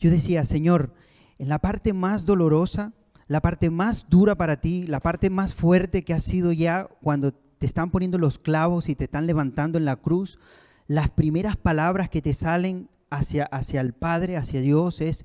yo 0.00 0.10
decía, 0.10 0.44
Señor, 0.44 0.92
en 1.38 1.48
la 1.48 1.60
parte 1.60 1.92
más 1.92 2.26
dolorosa, 2.26 2.94
la 3.28 3.40
parte 3.40 3.70
más 3.70 4.06
dura 4.08 4.36
para 4.36 4.60
ti, 4.60 4.86
la 4.86 5.00
parte 5.00 5.30
más 5.30 5.54
fuerte 5.54 6.04
que 6.04 6.14
ha 6.14 6.20
sido 6.20 6.52
ya 6.52 6.88
cuando 7.02 7.32
te 7.32 7.66
están 7.66 7.90
poniendo 7.90 8.18
los 8.18 8.38
clavos 8.38 8.88
y 8.88 8.94
te 8.94 9.04
están 9.04 9.26
levantando 9.26 9.78
en 9.78 9.84
la 9.84 9.96
cruz, 9.96 10.38
las 10.86 11.10
primeras 11.10 11.56
palabras 11.56 12.08
que 12.08 12.22
te 12.22 12.34
salen 12.34 12.88
hacia, 13.10 13.44
hacia 13.44 13.80
el 13.80 13.92
Padre, 13.92 14.36
hacia 14.36 14.60
Dios, 14.60 15.00
es 15.00 15.24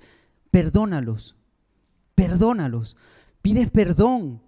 perdónalos, 0.50 1.36
perdónalos, 2.16 2.96
pides 3.42 3.70
perdón. 3.70 4.42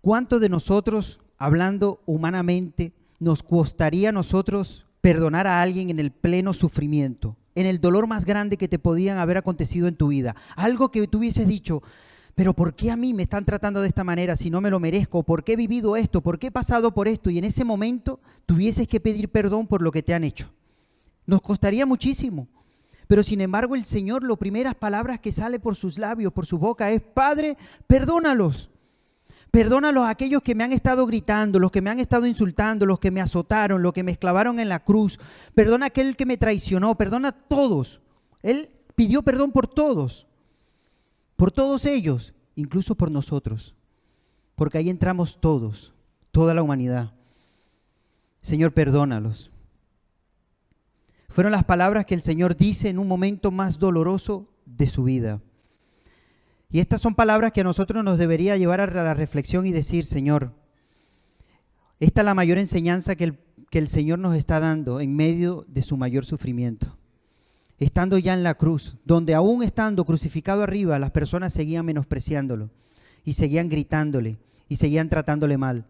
¿Cuánto 0.00 0.38
de 0.38 0.48
nosotros, 0.48 1.20
hablando 1.36 2.02
humanamente, 2.06 2.92
nos 3.18 3.42
costaría 3.42 4.10
a 4.10 4.12
nosotros 4.12 4.86
perdonar 5.00 5.46
a 5.46 5.60
alguien 5.60 5.90
en 5.90 5.98
el 5.98 6.12
pleno 6.12 6.54
sufrimiento, 6.54 7.36
en 7.54 7.66
el 7.66 7.80
dolor 7.80 8.06
más 8.06 8.24
grande 8.24 8.56
que 8.56 8.68
te 8.68 8.78
podían 8.78 9.18
haber 9.18 9.36
acontecido 9.36 9.88
en 9.88 9.96
tu 9.96 10.08
vida? 10.08 10.36
Algo 10.56 10.90
que 10.90 11.06
tú 11.08 11.18
hubieses 11.18 11.48
dicho, 11.48 11.82
pero 12.38 12.54
¿por 12.54 12.72
qué 12.72 12.92
a 12.92 12.96
mí 12.96 13.14
me 13.14 13.24
están 13.24 13.44
tratando 13.44 13.80
de 13.80 13.88
esta 13.88 14.04
manera 14.04 14.36
si 14.36 14.48
no 14.48 14.60
me 14.60 14.70
lo 14.70 14.78
merezco? 14.78 15.24
¿Por 15.24 15.42
qué 15.42 15.54
he 15.54 15.56
vivido 15.56 15.96
esto? 15.96 16.20
¿Por 16.20 16.38
qué 16.38 16.46
he 16.46 16.50
pasado 16.52 16.94
por 16.94 17.08
esto? 17.08 17.30
Y 17.30 17.38
en 17.38 17.42
ese 17.42 17.64
momento 17.64 18.20
tuvieses 18.46 18.86
que 18.86 19.00
pedir 19.00 19.28
perdón 19.28 19.66
por 19.66 19.82
lo 19.82 19.90
que 19.90 20.04
te 20.04 20.14
han 20.14 20.22
hecho. 20.22 20.48
Nos 21.26 21.40
costaría 21.40 21.84
muchísimo. 21.84 22.46
Pero 23.08 23.24
sin 23.24 23.40
embargo 23.40 23.74
el 23.74 23.84
Señor, 23.84 24.22
las 24.22 24.38
primeras 24.38 24.76
palabras 24.76 25.18
que 25.18 25.32
sale 25.32 25.58
por 25.58 25.74
sus 25.74 25.98
labios, 25.98 26.32
por 26.32 26.46
su 26.46 26.58
boca, 26.58 26.92
es, 26.92 27.02
Padre, 27.02 27.56
perdónalos. 27.88 28.70
Perdónalos 29.50 30.04
a 30.04 30.10
aquellos 30.10 30.40
que 30.40 30.54
me 30.54 30.62
han 30.62 30.72
estado 30.72 31.06
gritando, 31.06 31.58
los 31.58 31.72
que 31.72 31.82
me 31.82 31.90
han 31.90 31.98
estado 31.98 32.24
insultando, 32.24 32.86
los 32.86 33.00
que 33.00 33.10
me 33.10 33.20
azotaron, 33.20 33.82
los 33.82 33.92
que 33.92 34.04
me 34.04 34.12
esclavaron 34.12 34.60
en 34.60 34.68
la 34.68 34.84
cruz. 34.84 35.18
Perdona 35.56 35.86
a 35.86 35.88
aquel 35.88 36.14
que 36.14 36.24
me 36.24 36.36
traicionó, 36.36 36.94
perdona 36.96 37.30
a 37.30 37.32
todos. 37.32 38.00
Él 38.44 38.68
pidió 38.94 39.22
perdón 39.22 39.50
por 39.50 39.66
todos, 39.66 40.27
por 41.38 41.52
todos 41.52 41.86
ellos, 41.86 42.34
incluso 42.56 42.96
por 42.96 43.12
nosotros. 43.12 43.76
Porque 44.56 44.76
ahí 44.76 44.90
entramos 44.90 45.38
todos, 45.40 45.94
toda 46.32 46.52
la 46.52 46.64
humanidad. 46.64 47.12
Señor, 48.42 48.74
perdónalos. 48.74 49.52
Fueron 51.28 51.52
las 51.52 51.62
palabras 51.62 52.06
que 52.06 52.16
el 52.16 52.22
Señor 52.22 52.56
dice 52.56 52.88
en 52.88 52.98
un 52.98 53.06
momento 53.06 53.52
más 53.52 53.78
doloroso 53.78 54.52
de 54.66 54.88
su 54.88 55.04
vida. 55.04 55.40
Y 56.70 56.80
estas 56.80 57.00
son 57.00 57.14
palabras 57.14 57.52
que 57.52 57.60
a 57.60 57.64
nosotros 57.64 58.02
nos 58.02 58.18
debería 58.18 58.56
llevar 58.56 58.80
a 58.80 58.88
la 58.88 59.14
reflexión 59.14 59.64
y 59.64 59.70
decir, 59.70 60.06
Señor, 60.06 60.54
esta 62.00 62.22
es 62.22 62.24
la 62.24 62.34
mayor 62.34 62.58
enseñanza 62.58 63.14
que 63.14 63.22
el, 63.22 63.38
que 63.70 63.78
el 63.78 63.86
Señor 63.86 64.18
nos 64.18 64.34
está 64.34 64.58
dando 64.58 64.98
en 64.98 65.14
medio 65.14 65.64
de 65.68 65.82
su 65.82 65.96
mayor 65.96 66.26
sufrimiento. 66.26 66.97
Estando 67.78 68.18
ya 68.18 68.34
en 68.34 68.42
la 68.42 68.54
cruz, 68.54 68.96
donde 69.04 69.34
aún 69.34 69.62
estando 69.62 70.04
crucificado 70.04 70.62
arriba, 70.62 70.98
las 70.98 71.12
personas 71.12 71.52
seguían 71.52 71.86
menospreciándolo 71.86 72.70
y 73.24 73.34
seguían 73.34 73.68
gritándole 73.68 74.38
y 74.68 74.76
seguían 74.76 75.08
tratándole 75.08 75.58
mal. 75.58 75.84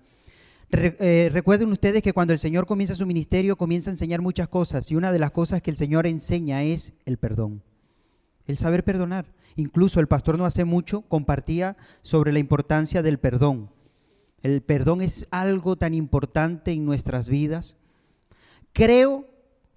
Eh, 0.70 1.30
recuerden 1.32 1.70
ustedes 1.70 2.02
que 2.02 2.12
cuando 2.12 2.34
el 2.34 2.38
Señor 2.38 2.66
comienza 2.66 2.94
su 2.94 3.06
ministerio, 3.06 3.56
comienza 3.56 3.88
a 3.88 3.94
enseñar 3.94 4.20
muchas 4.20 4.48
cosas 4.48 4.90
y 4.90 4.96
una 4.96 5.12
de 5.12 5.18
las 5.18 5.30
cosas 5.30 5.62
que 5.62 5.70
el 5.70 5.78
Señor 5.78 6.06
enseña 6.06 6.62
es 6.62 6.92
el 7.06 7.16
perdón, 7.16 7.62
el 8.46 8.58
saber 8.58 8.84
perdonar. 8.84 9.24
Incluso 9.56 9.98
el 9.98 10.08
pastor 10.08 10.38
no 10.38 10.44
hace 10.44 10.64
mucho 10.64 11.00
compartía 11.02 11.76
sobre 12.02 12.32
la 12.32 12.38
importancia 12.38 13.02
del 13.02 13.18
perdón. 13.18 13.70
El 14.42 14.60
perdón 14.60 15.00
es 15.00 15.26
algo 15.30 15.76
tan 15.76 15.94
importante 15.94 16.70
en 16.70 16.84
nuestras 16.84 17.28
vidas. 17.28 17.76
Creo, 18.72 19.26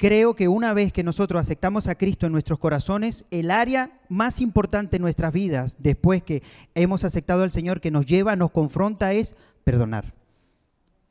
creo 0.01 0.33
que 0.33 0.47
una 0.47 0.73
vez 0.73 0.91
que 0.91 1.03
nosotros 1.03 1.39
aceptamos 1.39 1.85
a 1.85 1.93
Cristo 1.93 2.25
en 2.25 2.31
nuestros 2.31 2.57
corazones, 2.57 3.27
el 3.29 3.51
área 3.51 3.91
más 4.09 4.41
importante 4.41 4.95
en 4.95 5.03
nuestras 5.03 5.31
vidas, 5.31 5.77
después 5.77 6.23
que 6.23 6.41
hemos 6.73 7.03
aceptado 7.03 7.43
al 7.43 7.51
Señor, 7.51 7.81
que 7.81 7.91
nos 7.91 8.07
lleva, 8.07 8.35
nos 8.35 8.49
confronta, 8.49 9.13
es 9.13 9.35
perdonar. 9.63 10.15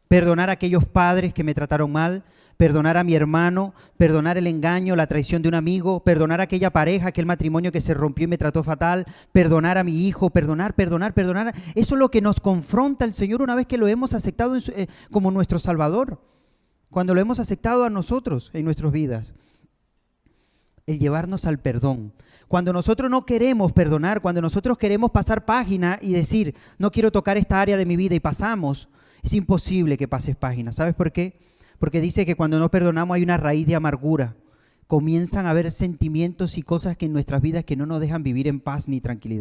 Perdonar 0.08 0.50
a 0.50 0.54
aquellos 0.54 0.84
padres 0.86 1.32
que 1.32 1.44
me 1.44 1.54
trataron 1.54 1.92
mal, 1.92 2.24
perdonar 2.56 2.96
a 2.96 3.04
mi 3.04 3.14
hermano, 3.14 3.74
perdonar 3.96 4.36
el 4.38 4.48
engaño, 4.48 4.96
la 4.96 5.06
traición 5.06 5.40
de 5.40 5.50
un 5.50 5.54
amigo, 5.54 6.02
perdonar 6.02 6.40
a 6.40 6.44
aquella 6.44 6.72
pareja, 6.72 7.10
aquel 7.10 7.26
matrimonio 7.26 7.70
que 7.70 7.80
se 7.80 7.94
rompió 7.94 8.24
y 8.24 8.26
me 8.26 8.38
trató 8.38 8.64
fatal, 8.64 9.06
perdonar 9.30 9.78
a 9.78 9.84
mi 9.84 10.08
hijo, 10.08 10.30
perdonar, 10.30 10.74
perdonar, 10.74 11.14
perdonar. 11.14 11.54
Eso 11.76 11.94
es 11.94 11.98
lo 12.00 12.10
que 12.10 12.20
nos 12.20 12.40
confronta 12.40 13.04
el 13.04 13.14
Señor 13.14 13.40
una 13.40 13.54
vez 13.54 13.66
que 13.66 13.78
lo 13.78 13.86
hemos 13.86 14.14
aceptado 14.14 14.56
eh, 14.56 14.88
como 15.12 15.30
nuestro 15.30 15.60
Salvador, 15.60 16.18
cuando 16.90 17.14
lo 17.14 17.20
hemos 17.20 17.38
aceptado 17.38 17.84
a 17.84 17.90
nosotros 17.90 18.50
en 18.52 18.64
nuestras 18.64 18.92
vidas. 18.92 19.34
El 20.86 20.98
llevarnos 20.98 21.44
al 21.44 21.58
perdón. 21.58 22.12
Cuando 22.48 22.72
nosotros 22.72 23.08
no 23.10 23.24
queremos 23.24 23.72
perdonar, 23.72 24.20
cuando 24.20 24.42
nosotros 24.42 24.76
queremos 24.76 25.12
pasar 25.12 25.44
página 25.44 26.00
y 26.02 26.12
decir, 26.12 26.56
no 26.78 26.90
quiero 26.90 27.12
tocar 27.12 27.36
esta 27.36 27.60
área 27.60 27.76
de 27.76 27.86
mi 27.86 27.96
vida 27.96 28.16
y 28.16 28.20
pasamos, 28.20 28.88
es 29.22 29.32
imposible 29.34 29.96
que 29.96 30.08
pases 30.08 30.34
página. 30.34 30.72
¿Sabes 30.72 30.94
por 30.94 31.12
qué? 31.12 31.38
Porque 31.78 32.00
dice 32.00 32.26
que 32.26 32.34
cuando 32.34 32.58
no 32.58 32.70
perdonamos 32.70 33.14
hay 33.14 33.22
una 33.22 33.36
raíz 33.36 33.66
de 33.68 33.76
amargura. 33.76 34.34
Comienzan 34.88 35.46
a 35.46 35.50
haber 35.50 35.70
sentimientos 35.70 36.58
y 36.58 36.62
cosas 36.62 36.96
que 36.96 37.06
en 37.06 37.12
nuestras 37.12 37.40
vidas 37.40 37.64
que 37.64 37.76
no 37.76 37.86
nos 37.86 38.00
dejan 38.00 38.24
vivir 38.24 38.48
en 38.48 38.58
paz 38.58 38.88
ni, 38.88 39.00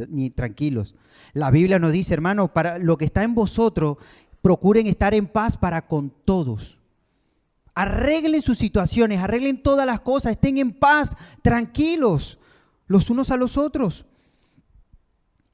ni 0.09 0.29
tranquilos. 0.29 0.93
La 1.33 1.49
Biblia 1.49 1.79
nos 1.79 1.91
dice, 1.91 2.13
hermano, 2.13 2.53
para 2.53 2.77
lo 2.77 2.97
que 2.97 3.05
está 3.05 3.23
en 3.23 3.33
vosotros, 3.33 3.97
procuren 4.43 4.85
estar 4.85 5.15
en 5.15 5.25
paz 5.25 5.57
para 5.57 5.88
con 5.88 6.13
todos. 6.25 6.78
Arreglen 7.75 8.41
sus 8.41 8.58
situaciones, 8.58 9.19
arreglen 9.19 9.62
todas 9.62 9.86
las 9.86 10.01
cosas, 10.01 10.34
estén 10.34 10.58
en 10.58 10.71
paz, 10.71 11.15
tranquilos, 11.41 12.39
los 12.88 13.10
unos 13.10 13.32
a 13.32 13.38
los 13.38 13.58
otros. 13.58 14.05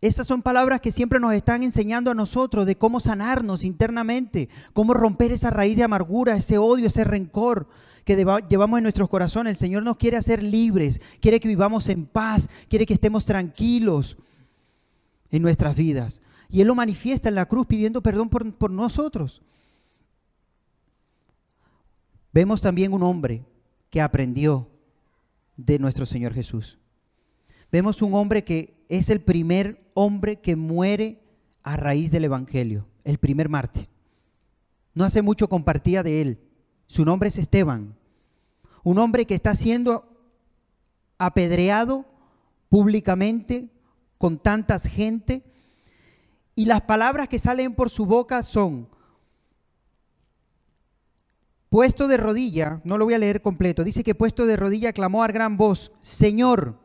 Esas 0.02 0.28
son 0.28 0.42
palabras 0.42 0.82
que 0.82 0.92
siempre 0.92 1.20
nos 1.20 1.34
están 1.34 1.64
enseñando 1.64 2.12
a 2.12 2.16
nosotros 2.16 2.66
de 2.66 2.78
cómo 2.78 3.00
sanarnos 3.00 3.64
internamente, 3.64 4.50
cómo 4.74 4.94
romper 4.94 5.32
esa 5.32 5.50
raíz 5.50 5.78
de 5.78 5.84
amargura, 5.84 6.36
ese 6.36 6.58
odio, 6.58 6.88
ese 6.88 7.04
rencor 7.04 7.68
que 8.04 8.16
llevamos 8.48 8.78
en 8.78 8.84
nuestros 8.84 9.10
corazones. 9.10 9.52
El 9.52 9.58
Señor 9.58 9.84
nos 9.84 9.98
quiere 9.98 10.18
hacer 10.18 10.44
libres, 10.44 11.02
quiere 11.20 11.40
que 11.40 11.48
vivamos 11.48 11.90
en 11.90 12.06
paz, 12.06 12.50
quiere 12.70 12.86
que 12.86 12.94
estemos 12.94 13.26
tranquilos 13.26 14.18
en 15.32 15.42
nuestras 15.42 15.76
vidas. 15.76 16.22
Y 16.50 16.62
Él 16.62 16.68
lo 16.68 16.76
manifiesta 16.76 17.30
en 17.30 17.36
la 17.36 17.48
cruz 17.48 17.66
pidiendo 17.66 18.02
perdón 18.04 18.30
por 18.30 18.70
nosotros. 18.70 19.42
Vemos 22.36 22.60
también 22.60 22.92
un 22.92 23.02
hombre 23.02 23.46
que 23.90 24.02
aprendió 24.02 24.68
de 25.56 25.80
nuestro 25.80 26.06
Señor 26.06 26.34
Jesús. 26.34 26.78
Vemos 27.72 28.02
un 28.02 28.14
hombre 28.14 28.44
que 28.44 28.76
es 28.90 29.10
el 29.10 29.22
primer 29.22 29.90
hombre 29.94 30.42
que 30.42 30.58
muere 30.58 31.24
a 31.64 31.78
raíz 31.78 32.12
del 32.12 32.26
Evangelio, 32.26 32.88
el 33.06 33.20
primer 33.20 33.48
mártir. 33.48 33.88
No 34.94 35.06
hace 35.06 35.22
mucho 35.22 35.48
compartía 35.48 36.04
de 36.04 36.22
él. 36.22 36.40
Su 36.88 37.06
nombre 37.06 37.30
es 37.30 37.38
Esteban, 37.38 37.96
un 38.84 38.98
hombre 38.98 39.24
que 39.24 39.36
está 39.36 39.56
siendo 39.56 40.06
apedreado 41.18 42.04
públicamente 42.68 43.70
con 44.18 44.40
tantas 44.40 44.88
gente 44.88 45.42
y 46.54 46.66
las 46.66 46.82
palabras 46.82 47.30
que 47.30 47.40
salen 47.40 47.74
por 47.76 47.90
su 47.90 48.06
boca 48.06 48.44
son 48.44 48.90
puesto 51.76 52.08
de 52.08 52.16
rodilla, 52.16 52.80
no 52.86 52.98
lo 52.98 53.04
voy 53.04 53.16
a 53.16 53.18
leer 53.18 53.42
completo, 53.42 53.84
dice 53.84 54.02
que 54.02 54.16
puesto 54.16 54.46
de 54.46 54.56
rodilla 54.56 54.94
clamó 54.94 55.24
a 55.24 55.28
gran 55.28 55.58
voz, 55.58 55.92
Señor, 56.00 56.80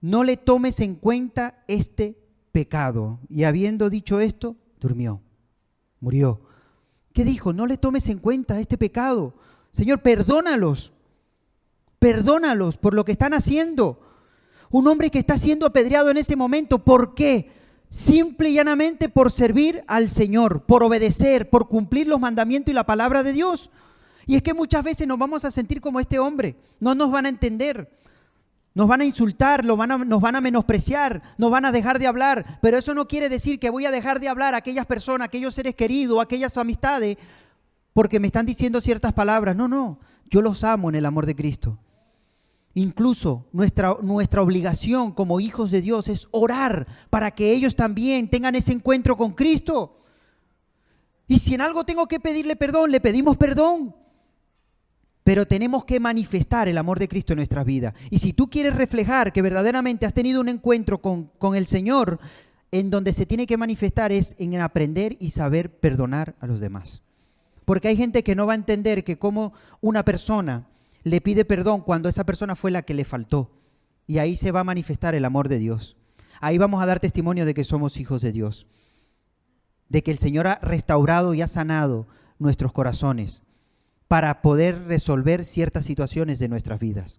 no 0.00 0.24
le 0.24 0.38
tomes 0.38 0.80
en 0.80 0.94
cuenta 0.94 1.62
este 1.68 2.16
pecado. 2.50 3.20
Y 3.28 3.44
habiendo 3.44 3.90
dicho 3.90 4.20
esto, 4.20 4.56
durmió, 4.80 5.20
murió. 6.00 6.40
¿Qué 7.12 7.22
dijo? 7.22 7.52
No 7.52 7.66
le 7.66 7.76
tomes 7.76 8.08
en 8.08 8.16
cuenta 8.16 8.60
este 8.60 8.78
pecado. 8.78 9.34
Señor, 9.72 10.00
perdónalos. 10.00 10.94
Perdónalos 11.98 12.78
por 12.78 12.94
lo 12.94 13.04
que 13.04 13.12
están 13.12 13.34
haciendo. 13.34 14.00
Un 14.70 14.88
hombre 14.88 15.10
que 15.10 15.18
está 15.18 15.36
siendo 15.36 15.66
apedreado 15.66 16.10
en 16.10 16.16
ese 16.16 16.34
momento. 16.34 16.82
¿Por 16.82 17.14
qué? 17.14 17.50
Simple 17.90 18.48
y 18.48 18.54
llanamente 18.54 19.10
por 19.10 19.30
servir 19.30 19.84
al 19.86 20.08
Señor, 20.08 20.62
por 20.62 20.82
obedecer, 20.82 21.50
por 21.50 21.68
cumplir 21.68 22.08
los 22.08 22.20
mandamientos 22.20 22.72
y 22.72 22.74
la 22.74 22.86
palabra 22.86 23.22
de 23.22 23.34
Dios. 23.34 23.70
Y 24.26 24.36
es 24.36 24.42
que 24.42 24.54
muchas 24.54 24.82
veces 24.82 25.06
nos 25.06 25.18
vamos 25.18 25.44
a 25.44 25.50
sentir 25.50 25.80
como 25.80 26.00
este 26.00 26.18
hombre. 26.18 26.56
No 26.80 26.94
nos 26.94 27.10
van 27.10 27.26
a 27.26 27.28
entender. 27.28 27.90
Nos 28.74 28.88
van 28.88 29.02
a 29.02 29.04
insultar, 29.04 29.64
van 29.64 29.92
a- 29.92 29.98
nos 29.98 30.20
van 30.20 30.34
a 30.34 30.40
menospreciar, 30.40 31.22
nos 31.38 31.50
van 31.50 31.64
a 31.64 31.70
dejar 31.70 32.00
de 32.00 32.08
hablar, 32.08 32.58
pero 32.60 32.76
eso 32.76 32.92
no 32.92 33.06
quiere 33.06 33.28
decir 33.28 33.60
que 33.60 33.70
voy 33.70 33.86
a 33.86 33.92
dejar 33.92 34.18
de 34.18 34.28
hablar 34.28 34.52
a 34.54 34.56
aquellas 34.56 34.84
personas, 34.84 35.26
a 35.26 35.28
aquellos 35.28 35.54
seres 35.54 35.76
queridos, 35.76 36.18
a 36.18 36.22
aquellas 36.22 36.56
amistades, 36.56 37.16
porque 37.92 38.18
me 38.18 38.26
están 38.26 38.46
diciendo 38.46 38.80
ciertas 38.80 39.12
palabras. 39.12 39.54
No, 39.54 39.68
no, 39.68 40.00
yo 40.28 40.42
los 40.42 40.64
amo 40.64 40.88
en 40.88 40.96
el 40.96 41.06
amor 41.06 41.24
de 41.24 41.36
Cristo. 41.36 41.78
Incluso 42.76 43.46
nuestra, 43.52 43.96
nuestra 44.02 44.42
obligación 44.42 45.12
como 45.12 45.38
hijos 45.38 45.70
de 45.70 45.80
Dios 45.80 46.08
es 46.08 46.26
orar 46.32 46.88
para 47.10 47.30
que 47.30 47.52
ellos 47.52 47.76
también 47.76 48.28
tengan 48.28 48.56
ese 48.56 48.72
encuentro 48.72 49.16
con 49.16 49.34
Cristo. 49.34 50.00
Y 51.28 51.38
si 51.38 51.54
en 51.54 51.60
algo 51.60 51.84
tengo 51.84 52.08
que 52.08 52.18
pedirle 52.18 52.56
perdón, 52.56 52.90
le 52.90 53.00
pedimos 53.00 53.36
perdón. 53.36 53.94
Pero 55.24 55.46
tenemos 55.46 55.86
que 55.86 56.00
manifestar 56.00 56.68
el 56.68 56.76
amor 56.76 56.98
de 56.98 57.08
Cristo 57.08 57.32
en 57.32 57.38
nuestras 57.38 57.64
vidas. 57.64 57.94
Y 58.10 58.18
si 58.18 58.34
tú 58.34 58.50
quieres 58.50 58.76
reflejar 58.76 59.32
que 59.32 59.42
verdaderamente 59.42 60.04
has 60.04 60.12
tenido 60.12 60.40
un 60.40 60.50
encuentro 60.50 61.00
con, 61.00 61.30
con 61.38 61.56
el 61.56 61.66
Señor, 61.66 62.20
en 62.70 62.90
donde 62.90 63.12
se 63.12 63.24
tiene 63.24 63.46
que 63.46 63.56
manifestar 63.56 64.10
es 64.10 64.34
en 64.38 64.60
aprender 64.60 65.16
y 65.20 65.30
saber 65.30 65.70
perdonar 65.78 66.34
a 66.40 66.46
los 66.48 66.58
demás. 66.58 67.02
Porque 67.64 67.86
hay 67.86 67.96
gente 67.96 68.24
que 68.24 68.34
no 68.34 68.46
va 68.46 68.52
a 68.54 68.56
entender 68.56 69.04
que 69.04 69.16
como 69.16 69.52
una 69.80 70.04
persona 70.04 70.66
le 71.04 71.20
pide 71.20 71.44
perdón 71.44 71.82
cuando 71.82 72.08
esa 72.08 72.24
persona 72.24 72.56
fue 72.56 72.72
la 72.72 72.82
que 72.82 72.92
le 72.92 73.04
faltó. 73.04 73.52
Y 74.08 74.18
ahí 74.18 74.36
se 74.36 74.50
va 74.50 74.60
a 74.60 74.64
manifestar 74.64 75.14
el 75.14 75.24
amor 75.24 75.48
de 75.48 75.58
Dios. 75.58 75.96
Ahí 76.40 76.58
vamos 76.58 76.82
a 76.82 76.86
dar 76.86 76.98
testimonio 76.98 77.46
de 77.46 77.54
que 77.54 77.62
somos 77.62 77.96
hijos 77.98 78.20
de 78.22 78.32
Dios. 78.32 78.66
De 79.88 80.02
que 80.02 80.10
el 80.10 80.18
Señor 80.18 80.48
ha 80.48 80.56
restaurado 80.56 81.32
y 81.32 81.42
ha 81.42 81.48
sanado 81.48 82.08
nuestros 82.40 82.72
corazones 82.72 83.43
para 84.14 84.42
poder 84.42 84.84
resolver 84.84 85.44
ciertas 85.44 85.84
situaciones 85.86 86.38
de 86.38 86.46
nuestras 86.46 86.78
vidas. 86.78 87.18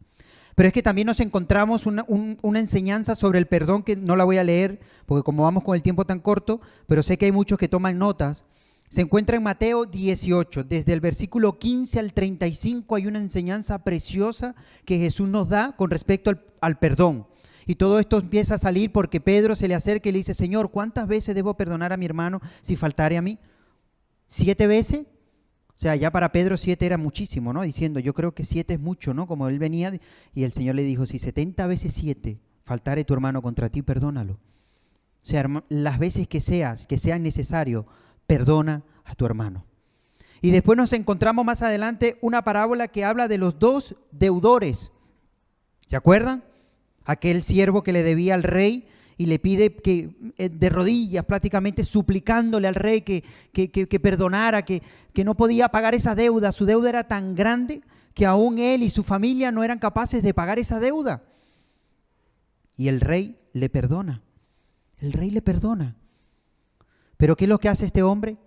Pero 0.56 0.68
es 0.68 0.72
que 0.74 0.82
también 0.82 1.08
nos 1.08 1.20
encontramos 1.20 1.86
una, 1.86 2.06
un- 2.08 2.38
una 2.42 2.62
enseñanza 2.62 3.16
sobre 3.16 3.38
el 3.38 3.48
perdón 3.48 3.84
que 3.84 3.98
no 3.98 4.16
la 4.16 4.24
voy 4.24 4.38
a 4.38 4.46
leer, 4.46 4.80
porque 5.06 5.22
como 5.26 5.44
vamos 5.44 5.64
con 5.64 5.76
el 5.76 5.82
tiempo 5.84 6.06
tan 6.06 6.22
corto, 6.22 6.62
pero 6.88 7.04
sé 7.04 7.18
que 7.18 7.26
hay 7.26 7.34
muchos 7.34 7.58
que 7.58 7.68
toman 7.68 7.98
notas. 7.98 8.46
Se 8.88 9.02
encuentra 9.02 9.36
en 9.36 9.44
Mateo 9.44 9.84
18, 9.84 10.64
desde 10.64 10.94
el 10.94 11.02
versículo 11.02 11.60
15 11.60 12.00
al 12.00 12.14
35 12.14 12.96
hay 12.96 13.08
una 13.08 13.20
enseñanza 13.20 13.84
preciosa 13.84 14.56
que 14.86 14.98
Jesús 14.98 15.28
nos 15.28 15.50
da 15.50 15.76
con 15.76 15.90
respecto 15.92 16.30
al, 16.30 16.46
al 16.62 16.80
perdón. 16.80 17.28
Y 17.66 17.76
todo 17.76 18.00
esto 18.00 18.20
empieza 18.20 18.56
a 18.56 18.58
salir 18.58 18.94
porque 18.94 19.20
Pedro 19.20 19.54
se 19.58 19.68
le 19.68 19.76
acerca 19.76 20.08
y 20.08 20.14
le 20.14 20.20
dice, 20.20 20.34
Señor, 20.34 20.72
¿cuántas 20.72 21.10
veces 21.10 21.36
debo 21.36 21.56
perdonar 21.58 21.92
a 21.92 21.98
mi 21.98 22.06
hermano 22.06 22.40
si 22.62 22.78
faltare 22.78 23.18
a 23.18 23.22
mí? 23.22 23.38
¿Siete 24.28 24.66
veces? 24.66 25.02
O 25.76 25.80
sea, 25.80 25.96
ya 25.96 26.10
para 26.10 26.32
Pedro 26.32 26.56
siete 26.56 26.86
era 26.86 26.98
muchísimo, 26.98 27.52
¿no? 27.52 27.62
Diciendo, 27.64 28.00
yo 28.00 28.14
creo 28.14 28.34
que 28.34 28.46
siete 28.46 28.76
es 28.76 28.80
mucho, 28.80 29.14
¿no? 29.14 29.28
Como 29.28 29.50
él 29.50 29.60
venía 29.60 30.00
y 30.34 30.44
el 30.44 30.54
Señor 30.54 30.76
le 30.76 30.84
dijo, 30.84 31.06
si 31.06 31.20
setenta 31.20 31.68
veces 31.68 31.94
siete 31.94 32.40
faltare 32.64 33.04
tu 33.04 33.14
hermano 33.14 33.42
contra 33.42 33.70
ti, 33.70 33.82
perdónalo. 33.82 34.34
O 34.34 35.28
sea, 35.28 35.46
las 35.70 36.00
veces 36.00 36.28
que 36.28 36.40
seas, 36.40 36.88
que 36.88 36.98
sean 36.98 37.24
necesario, 37.24 37.86
perdona 38.26 38.84
a 39.04 39.16
tu 39.16 39.26
hermano. 39.26 39.66
Y 40.42 40.52
después 40.52 40.78
nos 40.78 40.94
encontramos 40.94 41.44
más 41.46 41.62
adelante 41.62 42.18
una 42.22 42.44
parábola 42.44 42.88
que 42.88 43.04
habla 43.04 43.28
de 43.28 43.38
los 43.38 43.60
dos 43.60 43.96
deudores. 44.12 44.92
¿Se 45.88 45.96
acuerdan? 45.96 46.44
Aquel 47.04 47.44
siervo 47.44 47.84
que 47.84 47.94
le 47.94 48.04
debía 48.04 48.34
al 48.34 48.44
rey 48.44 48.88
y 49.18 49.28
le 49.28 49.40
pide 49.40 49.74
que 49.74 50.34
eh, 50.38 50.50
de 50.50 50.70
rodillas, 50.70 51.24
prácticamente 51.26 51.84
suplicándole 51.84 52.68
al 52.68 52.76
rey 52.76 53.02
que, 53.02 53.24
que- 53.54 53.70
que- 53.72 54.00
perdonara, 54.00 54.64
que, 54.66 54.82
no 55.24 55.36
podía 55.36 55.70
pagar 55.70 55.96
esa 55.96 56.16
deuda. 56.16 56.52
Su 56.52 56.66
deuda 56.66 56.90
era 56.90 57.04
tan 57.08 57.34
grande 57.36 57.82
que 58.14 58.26
aún 58.26 58.60
él 58.60 58.84
y 58.84 58.90
su 58.90 59.04
familia 59.04 59.52
no 59.52 59.64
eran 59.64 59.80
capaces 59.80 60.22
de 60.22 60.34
pagar 60.34 60.60
esa 60.60 60.80
deuda. 60.80 61.24
Y 62.78 62.90
el 62.90 63.00
rey 63.00 63.38
le 63.54 63.70
perdona. 63.70 64.22
El 65.00 65.14
rey 65.14 65.32
le 65.32 65.42
perdona. 65.42 65.96
Pero 67.18 67.38
¿qué 67.38 67.46
es 67.46 67.50
lo 67.50 67.60
que 67.60 67.70
hace 67.70 67.86
este 67.86 68.04
hombre? 68.04 68.38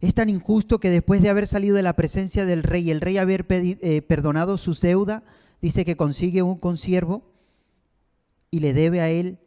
Es 0.00 0.12
tan 0.12 0.28
injusto 0.28 0.78
que 0.78 0.90
después 0.90 1.22
de 1.22 1.30
haber 1.30 1.46
salido 1.46 1.74
de 1.74 1.82
la 1.82 1.96
presencia 1.96 2.44
del 2.44 2.62
rey 2.62 2.90
el 2.90 3.00
rey 3.00 3.16
haber 3.16 3.46
eh, 3.48 4.02
perdonado 4.02 4.58
sus 4.58 4.82
deudas, 4.82 5.22
dice 5.62 5.86
que 5.86 5.96
consigue 5.96 6.42
un 6.42 6.58
consiervo 6.58 7.22
y 8.50 8.60
le 8.60 8.74
debe 8.74 9.00
a 9.00 9.08
él 9.08 9.38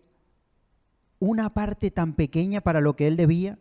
una 1.20 1.54
parte 1.54 1.92
tan 1.92 2.14
pequeña 2.14 2.62
para 2.62 2.82
lo 2.82 2.96
que 2.96 3.08
él 3.08 3.16
debía 3.16 3.60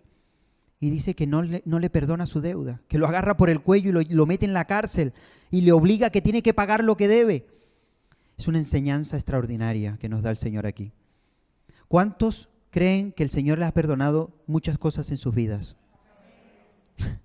y 0.80 0.90
dice 0.90 1.14
que 1.14 1.26
no 1.26 1.42
le, 1.42 1.62
no 1.64 1.78
le 1.78 1.90
perdona 1.90 2.26
su 2.26 2.40
deuda, 2.40 2.80
que 2.88 2.98
lo 2.98 3.06
agarra 3.06 3.36
por 3.36 3.50
el 3.50 3.60
cuello 3.60 3.90
y 3.90 3.92
lo, 3.92 4.00
lo 4.08 4.26
mete 4.26 4.46
en 4.46 4.52
la 4.52 4.66
cárcel 4.66 5.12
y 5.50 5.62
le 5.62 5.72
obliga 5.72 6.10
que 6.10 6.22
tiene 6.22 6.42
que 6.42 6.54
pagar 6.54 6.84
lo 6.84 6.96
que 6.96 7.08
debe. 7.08 7.46
Es 8.36 8.46
una 8.46 8.58
enseñanza 8.58 9.16
extraordinaria 9.16 9.98
que 9.98 10.08
nos 10.08 10.22
da 10.22 10.30
el 10.30 10.36
Señor 10.36 10.66
aquí. 10.66 10.92
¿Cuántos 11.88 12.48
creen 12.70 13.12
que 13.12 13.24
el 13.24 13.30
Señor 13.30 13.58
les 13.58 13.68
ha 13.68 13.72
perdonado 13.72 14.30
muchas 14.46 14.78
cosas 14.78 15.10
en 15.10 15.16
sus 15.16 15.34
vidas? 15.34 15.74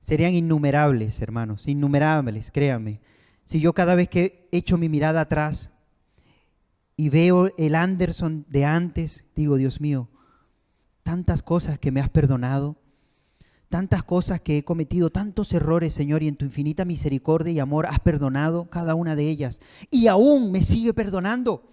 Serían 0.00 0.34
innumerables, 0.34 1.20
hermanos, 1.20 1.68
innumerables, 1.68 2.50
créanme. 2.50 3.00
Si 3.44 3.60
yo 3.60 3.74
cada 3.74 3.94
vez 3.94 4.08
que 4.08 4.48
echo 4.52 4.78
mi 4.78 4.88
mirada 4.88 5.20
atrás 5.20 5.70
y 7.00 7.08
veo 7.08 7.50
el 7.56 7.76
Anderson 7.76 8.44
de 8.50 8.66
antes, 8.66 9.24
digo, 9.34 9.56
Dios 9.56 9.80
mío, 9.80 10.10
tantas 11.02 11.42
cosas 11.42 11.78
que 11.78 11.90
me 11.90 11.98
has 12.02 12.10
perdonado, 12.10 12.76
tantas 13.70 14.02
cosas 14.04 14.42
que 14.42 14.58
he 14.58 14.64
cometido, 14.64 15.08
tantos 15.08 15.54
errores, 15.54 15.94
Señor, 15.94 16.22
y 16.22 16.28
en 16.28 16.36
tu 16.36 16.44
infinita 16.44 16.84
misericordia 16.84 17.54
y 17.54 17.58
amor 17.58 17.86
has 17.86 18.00
perdonado 18.00 18.68
cada 18.68 18.94
una 18.94 19.16
de 19.16 19.30
ellas. 19.30 19.62
Y 19.90 20.08
aún 20.08 20.52
me 20.52 20.62
sigue 20.62 20.92
perdonando. 20.92 21.70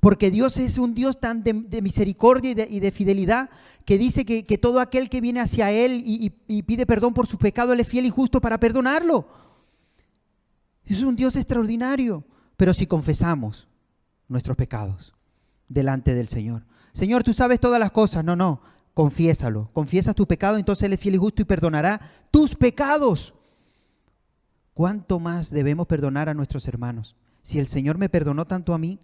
Porque 0.00 0.30
Dios 0.30 0.56
es 0.56 0.78
un 0.78 0.94
Dios 0.94 1.20
tan 1.20 1.42
de, 1.42 1.82
misericordia 1.82 2.66
y 2.66 2.80
de, 2.80 2.92
fidelidad 2.92 3.50
que 3.84 3.98
dice 3.98 4.24
que, 4.24 4.46
que 4.46 4.56
todo 4.56 4.80
aquel 4.80 5.10
que 5.10 5.20
viene 5.20 5.40
hacia 5.40 5.70
Él 5.70 6.02
y, 6.02 6.28
y- 6.48 6.56
y 6.56 6.62
pide 6.62 6.86
perdón 6.86 7.12
por 7.12 7.26
sus 7.26 7.38
pecados, 7.38 7.74
Él 7.74 7.80
es 7.80 7.88
fiel 7.88 8.06
y 8.06 8.10
justo 8.10 8.40
para 8.40 8.58
perdonarlo. 8.58 9.28
Es 10.86 11.02
un 11.02 11.14
Dios 11.14 11.36
extraordinario. 11.36 12.24
Pero 12.56 12.72
si 12.72 12.86
confesamos 12.86 13.68
nuestros 14.28 14.56
pecados 14.56 15.14
delante 15.68 16.14
del 16.14 16.28
Señor. 16.28 16.64
Señor, 16.92 17.24
tú 17.24 17.32
sabes 17.32 17.60
todas 17.60 17.80
las 17.80 17.90
cosas. 17.90 18.24
No, 18.24 18.36
no. 18.36 18.60
Confiésalo. 18.94 19.70
Confiesas 19.72 20.14
tu 20.14 20.26
pecado, 20.26 20.58
entonces 20.58 20.84
Él 20.84 20.92
es 20.92 21.00
fiel 21.00 21.14
y 21.14 21.18
justo 21.18 21.42
y 21.42 21.46
perdonará 21.46 22.00
tus 22.30 22.54
pecados. 22.54 23.34
¿Cuánto 24.74 25.18
más 25.18 25.50
debemos 25.50 25.86
perdonar 25.86 26.28
a 26.28 26.34
nuestros 26.34 26.66
hermanos? 26.68 27.16
Si 27.42 27.58
el 27.58 27.66
Señor 27.66 27.98
me 27.98 28.08
perdonó 28.08 28.46
tanto 28.46 28.74
a 28.74 28.78
mí, 28.78 29.00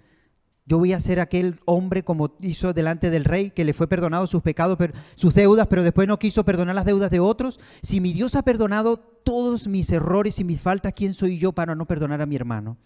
yo 0.66 0.78
voy 0.78 0.92
a 0.92 1.00
ser 1.00 1.18
aquel 1.18 1.60
hombre 1.64 2.04
como 2.04 2.36
hizo 2.40 2.74
delante 2.74 3.08
del 3.08 3.24
rey, 3.24 3.50
que 3.50 3.64
le 3.64 3.72
fue 3.72 3.86
perdonado 3.86 4.26
sus 4.26 4.42
pecados, 4.42 4.78
sus 5.14 5.34
deudas, 5.34 5.66
pero 5.66 5.82
después 5.82 6.06
no 6.06 6.18
quiso 6.18 6.44
perdonar 6.44 6.74
las 6.74 6.84
deudas 6.84 7.10
de 7.10 7.20
otros. 7.20 7.58
Si 7.82 8.02
mi 8.02 8.12
Dios 8.12 8.34
ha 8.34 8.42
perdonado 8.42 8.98
todos 8.98 9.66
mis 9.66 9.90
errores 9.90 10.38
y 10.38 10.44
mis 10.44 10.60
faltas, 10.60 10.92
¿quién 10.94 11.14
soy 11.14 11.38
yo 11.38 11.52
para 11.52 11.74
no 11.74 11.86
perdonar 11.86 12.20
a 12.20 12.26
mi 12.26 12.36
hermano? 12.36 12.76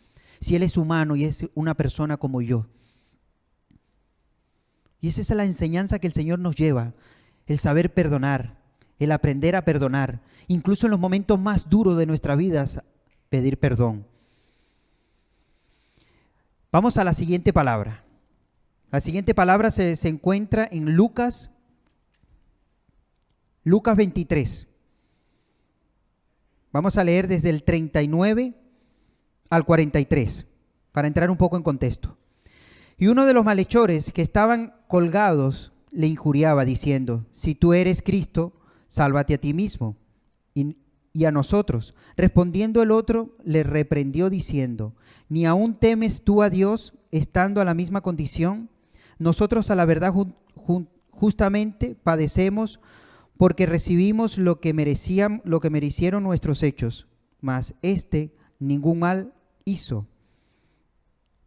Si 0.42 0.57
Él 0.57 0.64
es 0.64 0.76
humano 0.76 1.14
y 1.14 1.24
es 1.24 1.46
una 1.55 1.74
persona 1.74 2.16
como 2.16 2.42
yo. 2.42 2.66
Y 5.00 5.07
esa 5.07 5.20
es 5.20 5.31
la 5.31 5.44
enseñanza 5.44 6.00
que 6.00 6.09
el 6.09 6.12
Señor 6.12 6.40
nos 6.40 6.57
lleva, 6.57 6.94
el 7.46 7.61
saber 7.61 7.94
perdonar, 7.94 8.59
el 8.98 9.12
aprender 9.12 9.55
a 9.55 9.64
perdonar, 9.64 10.20
incluso 10.48 10.88
en 10.88 10.90
los 10.90 10.98
momentos 10.98 11.38
más 11.38 11.70
duros 11.70 11.96
de 11.96 12.07
nuestras 12.07 12.37
vidas, 12.37 12.83
pedir 13.28 13.57
perdón. 13.61 14.05
Vamos 16.72 16.96
a 16.96 17.05
la 17.05 17.14
siguiente 17.14 17.52
palabra. 17.52 18.02
La 18.90 19.00
siguiente 19.00 19.37
palabra 19.37 19.70
se, 19.70 19.94
se 19.94 20.09
encuentra 20.09 20.68
en 20.68 20.96
Lucas, 20.96 21.50
Lucas 23.62 23.96
23. 23.96 24.66
Vamos 26.72 26.96
a 26.96 27.05
leer 27.05 27.28
desde 27.28 27.50
el 27.50 27.62
39 27.62 28.57
al 29.52 29.66
43, 29.66 30.46
para 30.92 31.06
entrar 31.08 31.30
un 31.30 31.36
poco 31.36 31.58
en 31.58 31.62
contexto. 31.62 32.16
Y 32.96 33.08
uno 33.08 33.26
de 33.26 33.34
los 33.34 33.44
malhechores 33.44 34.10
que 34.10 34.22
estaban 34.22 34.72
colgados 34.88 35.72
le 35.90 36.06
injuriaba 36.06 36.64
diciendo, 36.64 37.26
si 37.32 37.54
tú 37.54 37.74
eres 37.74 38.00
Cristo, 38.00 38.54
sálvate 38.88 39.34
a 39.34 39.38
ti 39.38 39.52
mismo 39.52 39.96
y, 40.54 40.78
y 41.12 41.26
a 41.26 41.32
nosotros. 41.32 41.94
Respondiendo 42.16 42.82
el 42.82 42.90
otro, 42.90 43.36
le 43.44 43.62
reprendió 43.62 44.30
diciendo, 44.30 44.94
¿ni 45.28 45.44
aún 45.44 45.74
temes 45.74 46.22
tú 46.22 46.42
a 46.42 46.48
Dios 46.48 46.94
estando 47.10 47.60
a 47.60 47.66
la 47.66 47.74
misma 47.74 48.00
condición? 48.00 48.70
Nosotros 49.18 49.70
a 49.70 49.74
la 49.74 49.84
verdad 49.84 50.14
ju- 50.14 50.32
ju- 50.56 50.86
justamente 51.10 51.94
padecemos 52.02 52.80
porque 53.36 53.66
recibimos 53.66 54.38
lo 54.38 54.60
que 54.60 54.72
merecían, 54.72 55.42
lo 55.44 55.60
que 55.60 55.68
merecieron 55.68 56.22
nuestros 56.22 56.62
hechos, 56.62 57.06
mas 57.42 57.74
este 57.82 58.32
ningún 58.58 58.98
mal 59.00 59.34
hizo. 59.64 60.07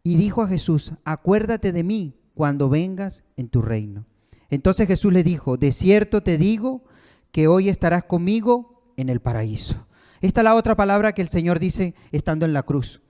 Y 0.02 0.16
dijo 0.16 0.42
a 0.42 0.48
Jesús, 0.48 0.92
acuérdate 1.04 1.72
de 1.72 1.82
mí 1.82 2.14
cuando 2.34 2.68
vengas 2.68 3.24
en 3.36 3.48
tu 3.48 3.62
reino. 3.62 4.06
Entonces 4.50 4.86
Jesús 4.86 5.12
le 5.12 5.24
dijo, 5.24 5.56
de 5.56 5.72
cierto 5.72 6.22
te 6.22 6.38
digo 6.38 6.84
que 7.32 7.48
hoy 7.48 7.68
estarás 7.68 8.04
conmigo 8.04 8.92
en 8.96 9.08
el 9.08 9.20
paraíso. 9.20 9.86
Esta 10.20 10.40
es 10.40 10.44
la 10.44 10.54
otra 10.54 10.76
palabra 10.76 11.12
que 11.12 11.22
el 11.22 11.28
Señor 11.28 11.58
dice 11.58 11.94
estando 12.12 12.46
en 12.46 12.52
la 12.52 12.62
cruz. 12.62 13.02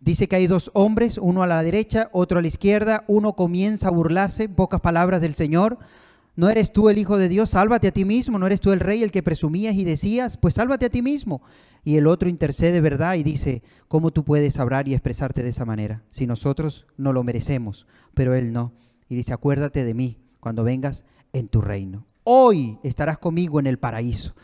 Dice 0.00 0.28
que 0.28 0.36
hay 0.36 0.46
dos 0.46 0.70
hombres, 0.74 1.18
uno 1.18 1.42
a 1.42 1.46
la 1.46 1.62
derecha, 1.62 2.08
otro 2.12 2.38
a 2.38 2.42
la 2.42 2.48
izquierda, 2.48 3.04
uno 3.06 3.34
comienza 3.34 3.88
a 3.88 3.92
burlarse, 3.92 4.48
pocas 4.48 4.80
palabras 4.80 5.20
del 5.20 5.34
Señor. 5.34 5.78
¿No 6.36 6.48
eres 6.48 6.72
tú 6.72 6.88
el 6.88 6.98
Hijo 6.98 7.18
de 7.18 7.28
Dios? 7.28 7.50
Sálvate 7.50 7.88
a 7.88 7.92
ti 7.92 8.04
mismo. 8.04 8.38
¿No 8.38 8.46
eres 8.46 8.60
tú 8.60 8.72
el 8.72 8.80
Rey 8.80 9.02
el 9.02 9.10
que 9.10 9.22
presumías 9.22 9.74
y 9.74 9.84
decías? 9.84 10.36
Pues 10.36 10.54
sálvate 10.54 10.86
a 10.86 10.90
ti 10.90 11.02
mismo. 11.02 11.42
Y 11.84 11.96
el 11.96 12.06
otro 12.06 12.28
intercede, 12.28 12.80
¿verdad? 12.80 13.14
Y 13.14 13.22
dice, 13.22 13.62
¿cómo 13.88 14.10
tú 14.10 14.24
puedes 14.24 14.58
hablar 14.58 14.86
y 14.88 14.94
expresarte 14.94 15.42
de 15.42 15.48
esa 15.48 15.64
manera? 15.64 16.02
Si 16.08 16.26
nosotros 16.26 16.86
no 16.96 17.12
lo 17.12 17.24
merecemos, 17.24 17.86
pero 18.14 18.34
Él 18.34 18.52
no. 18.52 18.72
Y 19.08 19.14
dice, 19.14 19.32
acuérdate 19.32 19.84
de 19.84 19.94
mí 19.94 20.18
cuando 20.40 20.64
vengas 20.64 21.04
en 21.32 21.48
tu 21.48 21.60
reino. 21.60 22.06
Hoy 22.24 22.78
estarás 22.82 23.18
conmigo 23.18 23.60
en 23.60 23.66
el 23.66 23.78
paraíso. 23.78 24.34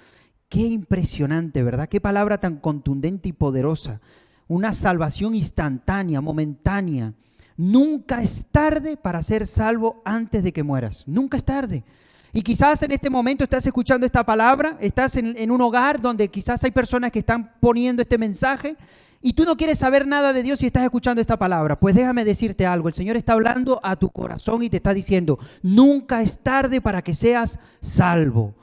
Qué 0.49 0.67
impresionante, 0.67 1.63
¿verdad? 1.63 1.89
Qué 1.89 2.01
palabra 2.01 2.39
tan 2.39 2.57
contundente 2.57 3.29
y 3.29 3.33
poderosa. 3.33 4.01
Una 4.49 4.75
salvación 4.75 5.35
instantánea, 5.35 6.21
momentánea. 6.21 7.15
Nunca 7.57 8.23
es 8.23 8.45
tarde 8.51 8.97
para 8.97 9.23
ser 9.23 9.47
salvo 9.47 10.03
antes 10.05 10.43
de 10.43 10.53
que 10.53 10.63
mueras. 10.63 11.05
Nunca 11.07 11.37
es 11.37 11.45
tarde. 11.45 11.85
Y 12.33 12.43
quizás 12.43 12.83
en 12.83 12.93
este 12.93 13.09
momento 13.09 13.45
estás 13.45 13.65
escuchando 13.65 14.05
esta 14.05 14.25
palabra, 14.25 14.77
estás 14.81 15.17
en, 15.17 15.51
un 15.51 15.61
hogar 15.63 16.03
donde 16.03 16.29
quizás 16.29 16.63
hay 16.65 16.71
personas 16.71 17.11
que 17.11 17.21
están 17.21 17.55
poniendo 17.61 18.03
este 18.03 18.19
mensaje 18.19 18.77
y 19.23 19.33
tú 19.33 19.45
no 19.45 19.57
quieres 19.57 19.79
saber 19.79 20.07
nada 20.07 20.35
de 20.35 20.43
Dios 20.43 20.63
y 20.63 20.67
estás 20.67 20.85
escuchando 20.85 21.23
esta 21.23 21.39
palabra. 21.39 21.81
Pues 21.81 21.95
déjame 21.95 22.27
decirte 22.27 22.67
algo, 22.67 22.89
el 22.89 22.95
Señor 22.95 23.17
está 23.17 23.33
hablando 23.33 23.81
a 23.83 23.97
tu 23.97 24.11
corazón 24.11 24.63
y 24.63 24.69
te 24.69 24.77
está 24.77 24.93
diciendo, 24.93 25.39
nunca 25.63 26.21
es 26.21 26.39
tarde 26.39 26.83
para 26.83 27.01
que 27.01 27.15
seas 27.15 27.59
salvo. 27.81 28.55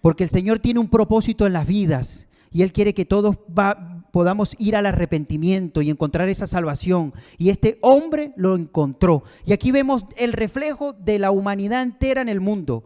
Porque 0.00 0.24
el 0.24 0.30
Señor 0.30 0.58
tiene 0.58 0.80
un 0.80 0.88
propósito 0.88 1.46
en 1.46 1.52
las 1.52 1.68
vidas 1.68 2.26
y 2.50 2.62
Él 2.62 2.72
quiere 2.72 2.94
que 2.94 3.04
todos 3.04 3.36
va, 3.56 3.97
podamos 4.18 4.56
ir 4.58 4.74
al 4.74 4.86
arrepentimiento 4.86 5.80
y 5.80 5.90
encontrar 5.90 6.28
esa 6.28 6.48
salvación. 6.48 7.14
Y 7.36 7.50
este 7.50 7.78
hombre 7.82 8.32
lo 8.34 8.56
encontró. 8.56 9.22
Y 9.46 9.52
aquí 9.52 9.70
vemos 9.70 10.06
el 10.16 10.32
reflejo 10.32 10.92
de 10.92 11.20
la 11.20 11.30
humanidad 11.30 11.84
entera 11.84 12.20
en 12.20 12.28
el 12.28 12.40
mundo, 12.40 12.82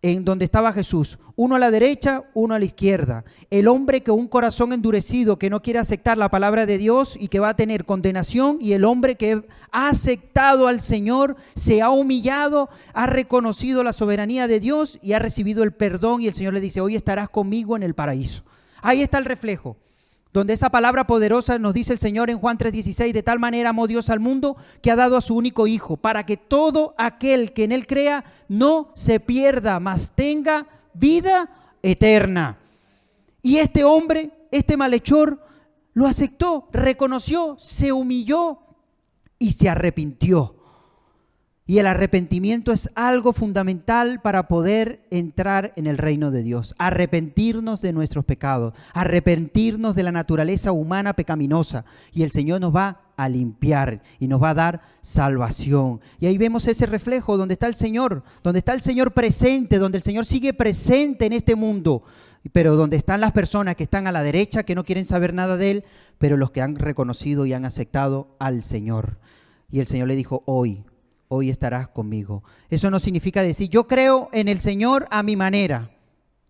en 0.00 0.24
donde 0.24 0.44
estaba 0.44 0.72
Jesús. 0.72 1.18
Uno 1.34 1.56
a 1.56 1.58
la 1.58 1.72
derecha, 1.72 2.22
uno 2.34 2.54
a 2.54 2.60
la 2.60 2.66
izquierda. 2.66 3.24
El 3.50 3.66
hombre 3.66 4.04
con 4.04 4.16
un 4.16 4.28
corazón 4.28 4.72
endurecido, 4.72 5.40
que 5.40 5.50
no 5.50 5.60
quiere 5.60 5.80
aceptar 5.80 6.16
la 6.16 6.30
palabra 6.30 6.66
de 6.66 6.78
Dios 6.78 7.16
y 7.18 7.26
que 7.26 7.40
va 7.40 7.48
a 7.48 7.56
tener 7.56 7.84
condenación. 7.84 8.58
Y 8.60 8.74
el 8.74 8.84
hombre 8.84 9.16
que 9.16 9.42
ha 9.72 9.88
aceptado 9.88 10.68
al 10.68 10.82
Señor, 10.82 11.34
se 11.56 11.82
ha 11.82 11.90
humillado, 11.90 12.68
ha 12.94 13.08
reconocido 13.08 13.82
la 13.82 13.92
soberanía 13.92 14.46
de 14.46 14.60
Dios 14.60 15.00
y 15.02 15.14
ha 15.14 15.18
recibido 15.18 15.64
el 15.64 15.72
perdón. 15.72 16.20
Y 16.20 16.28
el 16.28 16.34
Señor 16.34 16.54
le 16.54 16.60
dice, 16.60 16.80
hoy 16.80 16.94
estarás 16.94 17.28
conmigo 17.28 17.74
en 17.74 17.82
el 17.82 17.94
paraíso. 17.94 18.44
Ahí 18.82 19.02
está 19.02 19.18
el 19.18 19.24
reflejo 19.24 19.76
donde 20.32 20.54
esa 20.54 20.70
palabra 20.70 21.06
poderosa 21.06 21.58
nos 21.58 21.74
dice 21.74 21.92
el 21.92 21.98
Señor 21.98 22.30
en 22.30 22.38
Juan 22.38 22.58
3:16, 22.58 23.12
de 23.12 23.22
tal 23.22 23.38
manera 23.38 23.70
amó 23.70 23.86
Dios 23.86 24.10
al 24.10 24.20
mundo 24.20 24.56
que 24.80 24.90
ha 24.90 24.96
dado 24.96 25.16
a 25.16 25.20
su 25.20 25.34
único 25.34 25.66
Hijo, 25.66 25.96
para 25.96 26.24
que 26.24 26.36
todo 26.36 26.94
aquel 26.98 27.52
que 27.52 27.64
en 27.64 27.72
Él 27.72 27.86
crea 27.86 28.24
no 28.48 28.90
se 28.94 29.18
pierda, 29.18 29.80
mas 29.80 30.12
tenga 30.12 30.66
vida 30.94 31.48
eterna. 31.82 32.58
Y 33.42 33.56
este 33.56 33.84
hombre, 33.84 34.30
este 34.50 34.76
malhechor, 34.76 35.44
lo 35.94 36.06
aceptó, 36.06 36.68
reconoció, 36.72 37.56
se 37.58 37.90
humilló 37.90 38.58
y 39.38 39.52
se 39.52 39.68
arrepintió. 39.68 40.59
Y 41.70 41.78
el 41.78 41.86
arrepentimiento 41.86 42.72
es 42.72 42.90
algo 42.96 43.32
fundamental 43.32 44.20
para 44.22 44.48
poder 44.48 45.06
entrar 45.12 45.72
en 45.76 45.86
el 45.86 45.98
reino 45.98 46.32
de 46.32 46.42
Dios. 46.42 46.74
Arrepentirnos 46.78 47.80
de 47.80 47.92
nuestros 47.92 48.24
pecados, 48.24 48.74
arrepentirnos 48.92 49.94
de 49.94 50.02
la 50.02 50.10
naturaleza 50.10 50.72
humana 50.72 51.14
pecaminosa. 51.14 51.84
Y 52.12 52.24
el 52.24 52.32
Señor 52.32 52.60
nos 52.60 52.74
va 52.74 53.02
a 53.16 53.28
limpiar 53.28 54.02
y 54.18 54.26
nos 54.26 54.42
va 54.42 54.50
a 54.50 54.54
dar 54.54 54.80
salvación. 55.00 56.00
Y 56.18 56.26
ahí 56.26 56.38
vemos 56.38 56.66
ese 56.66 56.86
reflejo 56.86 57.36
donde 57.36 57.52
está 57.52 57.68
el 57.68 57.76
Señor, 57.76 58.24
donde 58.42 58.58
está 58.58 58.72
el 58.72 58.82
Señor 58.82 59.12
presente, 59.14 59.78
donde 59.78 59.98
el 59.98 60.02
Señor 60.02 60.26
sigue 60.26 60.52
presente 60.52 61.26
en 61.26 61.34
este 61.34 61.54
mundo. 61.54 62.02
Pero 62.50 62.74
donde 62.74 62.96
están 62.96 63.20
las 63.20 63.30
personas 63.30 63.76
que 63.76 63.84
están 63.84 64.08
a 64.08 64.12
la 64.12 64.24
derecha, 64.24 64.64
que 64.64 64.74
no 64.74 64.82
quieren 64.82 65.06
saber 65.06 65.34
nada 65.34 65.56
de 65.56 65.70
Él, 65.70 65.84
pero 66.18 66.36
los 66.36 66.50
que 66.50 66.62
han 66.62 66.74
reconocido 66.74 67.46
y 67.46 67.52
han 67.52 67.64
aceptado 67.64 68.34
al 68.40 68.64
Señor. 68.64 69.20
Y 69.70 69.78
el 69.78 69.86
Señor 69.86 70.08
le 70.08 70.16
dijo, 70.16 70.42
hoy, 70.46 70.82
hoy 71.30 71.48
estarás 71.48 71.88
conmigo. 71.88 72.42
Eso 72.68 72.90
no 72.90 72.98
significa 72.98 73.42
decir, 73.42 73.70
yo 73.70 73.86
creo 73.86 74.28
en 74.32 74.48
el 74.48 74.58
Señor 74.58 75.06
a 75.10 75.22
mi 75.22 75.36
manera. 75.36 75.90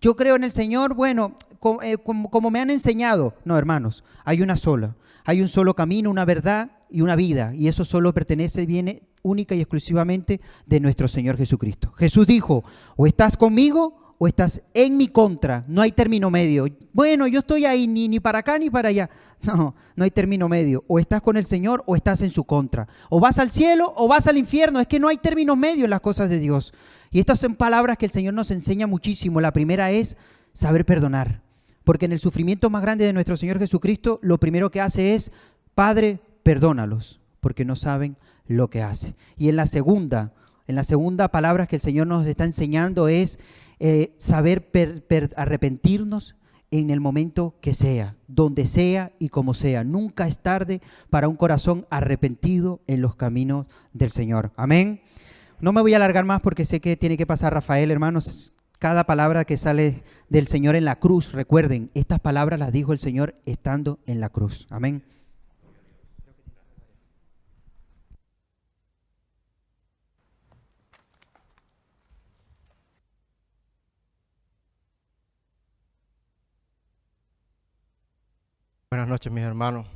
Yo 0.01 0.17
creo 0.17 0.37
en 0.37 0.45
el 0.45 0.53
Señor, 0.53 0.95
bueno, 0.95 1.35
como, 1.59 1.83
eh, 1.83 1.99
como, 1.99 2.51
me 2.51 2.61
han 2.61 2.71
enseñado. 2.71 3.35
No, 3.45 3.59
hermanos, 3.59 4.03
hay 4.25 4.41
una 4.41 4.57
sola. 4.57 4.97
Hay 5.25 5.43
un 5.43 5.49
solo 5.49 5.75
camino, 5.75 6.11
una 6.11 6.25
verdad 6.25 6.71
y 6.89 7.03
una 7.03 7.15
vida. 7.15 7.55
Y 7.55 7.69
eso 7.69 7.85
solo 7.85 8.15
pertenece, 8.15 8.65
viene 8.65 9.03
única 9.23 9.55
y 9.55 9.61
exclusivamente 9.61 10.41
de 10.65 10.81
nuestro 10.81 11.09
Señor 11.09 11.37
Jesucristo. 11.37 11.93
Jesús 11.93 12.27
dijo, 12.27 12.65
o 12.97 13.07
estás 13.07 13.37
conmigo 13.37 14.10
o 14.23 14.29
estás 14.29 14.61
en 14.75 14.99
mi 14.99 15.09
contra. 15.09 15.65
No 15.67 15.81
hay 15.81 15.93
término 15.93 16.31
medio. 16.31 16.67
Bueno, 16.93 17.27
yo 17.27 17.39
estoy 17.39 17.65
ahí 17.65 17.87
ni, 17.87 18.07
ni 18.07 18.21
para 18.21 18.41
acá 18.41 18.59
ni 18.59 18.69
para 18.71 18.91
allá. 18.91 19.11
No, 19.43 19.75
no 19.97 20.05
hay 20.05 20.11
término 20.11 20.51
medio. 20.51 20.85
O 20.87 20.99
estás 20.99 21.23
con 21.23 21.39
el 21.39 21.47
Señor 21.47 21.83
o 21.87 21.97
estás 21.97 22.21
en 22.21 22.31
su 22.31 22.45
contra. 22.45 22.87
O 23.09 23.21
vas 23.21 23.39
al 23.39 23.51
cielo 23.51 23.91
o 23.97 24.07
vas 24.07 24.27
al 24.27 24.37
infierno. 24.37 24.79
Es 24.79 24.87
que 24.87 25.01
no 25.01 25.09
hay 25.09 25.17
término 25.17 25.57
medio 25.57 25.85
en 25.85 25.91
las 25.91 26.03
cosas 26.03 26.29
de 26.29 26.39
Dios. 26.39 26.75
Y 27.11 27.21
estas 27.21 27.41
son 27.41 27.55
palabras 27.55 27.97
que 27.97 28.05
el 28.05 28.13
Señor 28.13 28.35
nos 28.35 28.51
enseña 28.51 28.87
muchísimo. 28.87 29.41
La 29.41 29.55
primera 29.55 29.91
es 29.93 30.19
saber 30.53 30.85
perdonar. 30.85 31.41
Porque 31.85 32.05
en 32.05 32.13
el 32.13 32.21
sufrimiento 32.21 32.69
más 32.69 32.83
grande 32.83 33.07
de 33.07 33.15
nuestro 33.15 33.39
Señor 33.39 33.59
Jesucristo, 33.59 34.19
lo 34.21 34.37
primero 34.37 34.71
que 34.71 34.83
hace 34.83 35.15
es, 35.15 35.33
Padre, 35.75 36.21
perdónalos, 36.43 37.23
porque 37.41 37.65
no 37.65 37.77
saben 37.77 38.19
lo 38.47 38.69
que 38.69 38.83
hace. 38.83 39.15
Y 39.39 39.49
en 39.49 39.57
la 39.57 39.67
segunda, 39.67 40.35
en 40.67 40.75
la 40.75 40.85
segunda 40.85 41.29
palabra 41.29 41.67
que 41.67 41.77
el 41.77 41.83
Señor 41.83 42.09
nos 42.09 42.27
está 42.27 42.45
enseñando 42.45 43.09
es 43.09 43.39
eh, 43.81 44.15
saber 44.19 44.71
per, 44.71 45.03
arrepentirnos 45.37 46.37
en 46.71 46.91
el 46.91 47.01
momento 47.01 47.55
que 47.61 47.75
sea, 47.75 48.15
donde 48.29 48.67
sea 48.67 49.13
y 49.19 49.31
como 49.31 49.55
sea. 49.55 49.85
Nunca 49.85 50.27
es 50.27 50.39
tarde 50.39 50.81
para 51.09 51.29
un 51.29 51.37
corazón 51.37 51.87
arrepentido 51.91 52.81
en 52.87 53.01
los 53.01 53.17
caminos 53.17 53.67
del 53.93 54.11
Señor. 54.11 54.53
Amén. 54.57 55.01
No 55.61 55.73
me 55.73 55.81
voy 55.81 55.95
a 55.95 55.97
alargar 55.97 56.25
más 56.25 56.41
porque 56.41 56.67
sé 56.67 56.81
que 56.81 56.97
tiene 56.97 57.17
que 57.17 57.27
pasar 57.27 57.55
Rafael, 57.55 57.91
hermanos. 57.91 58.53
Cada 58.79 59.05
palabra 59.05 59.45
que 59.45 59.57
sale 59.57 60.03
del 60.29 60.47
Señor 60.47 60.77
en 60.77 60.85
la 60.85 60.97
cruz, 60.97 61.33
recuerden, 61.33 61.91
estas 61.95 62.21
palabras 62.21 62.59
las 62.59 62.73
dijo 62.73 62.93
el 62.93 62.99
Señor 62.99 63.35
estando 63.45 63.99
en 64.07 64.21
la 64.21 64.29
cruz. 64.29 64.67
Amén. 64.71 65.03
Buenas 78.93 79.07
noches, 79.07 79.33
mis 79.33 79.45
hermanos. 79.45 79.87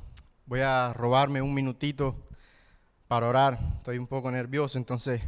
Voy 0.46 0.60
a 0.60 0.92
robarme 0.92 1.42
un 1.42 1.52
minutito 1.52 2.14
para 3.08 3.26
orar. 3.26 3.58
Estoy 3.78 3.98
un 3.98 4.06
poco 4.06 4.30
nervioso, 4.30 4.78
entonces, 4.78 5.20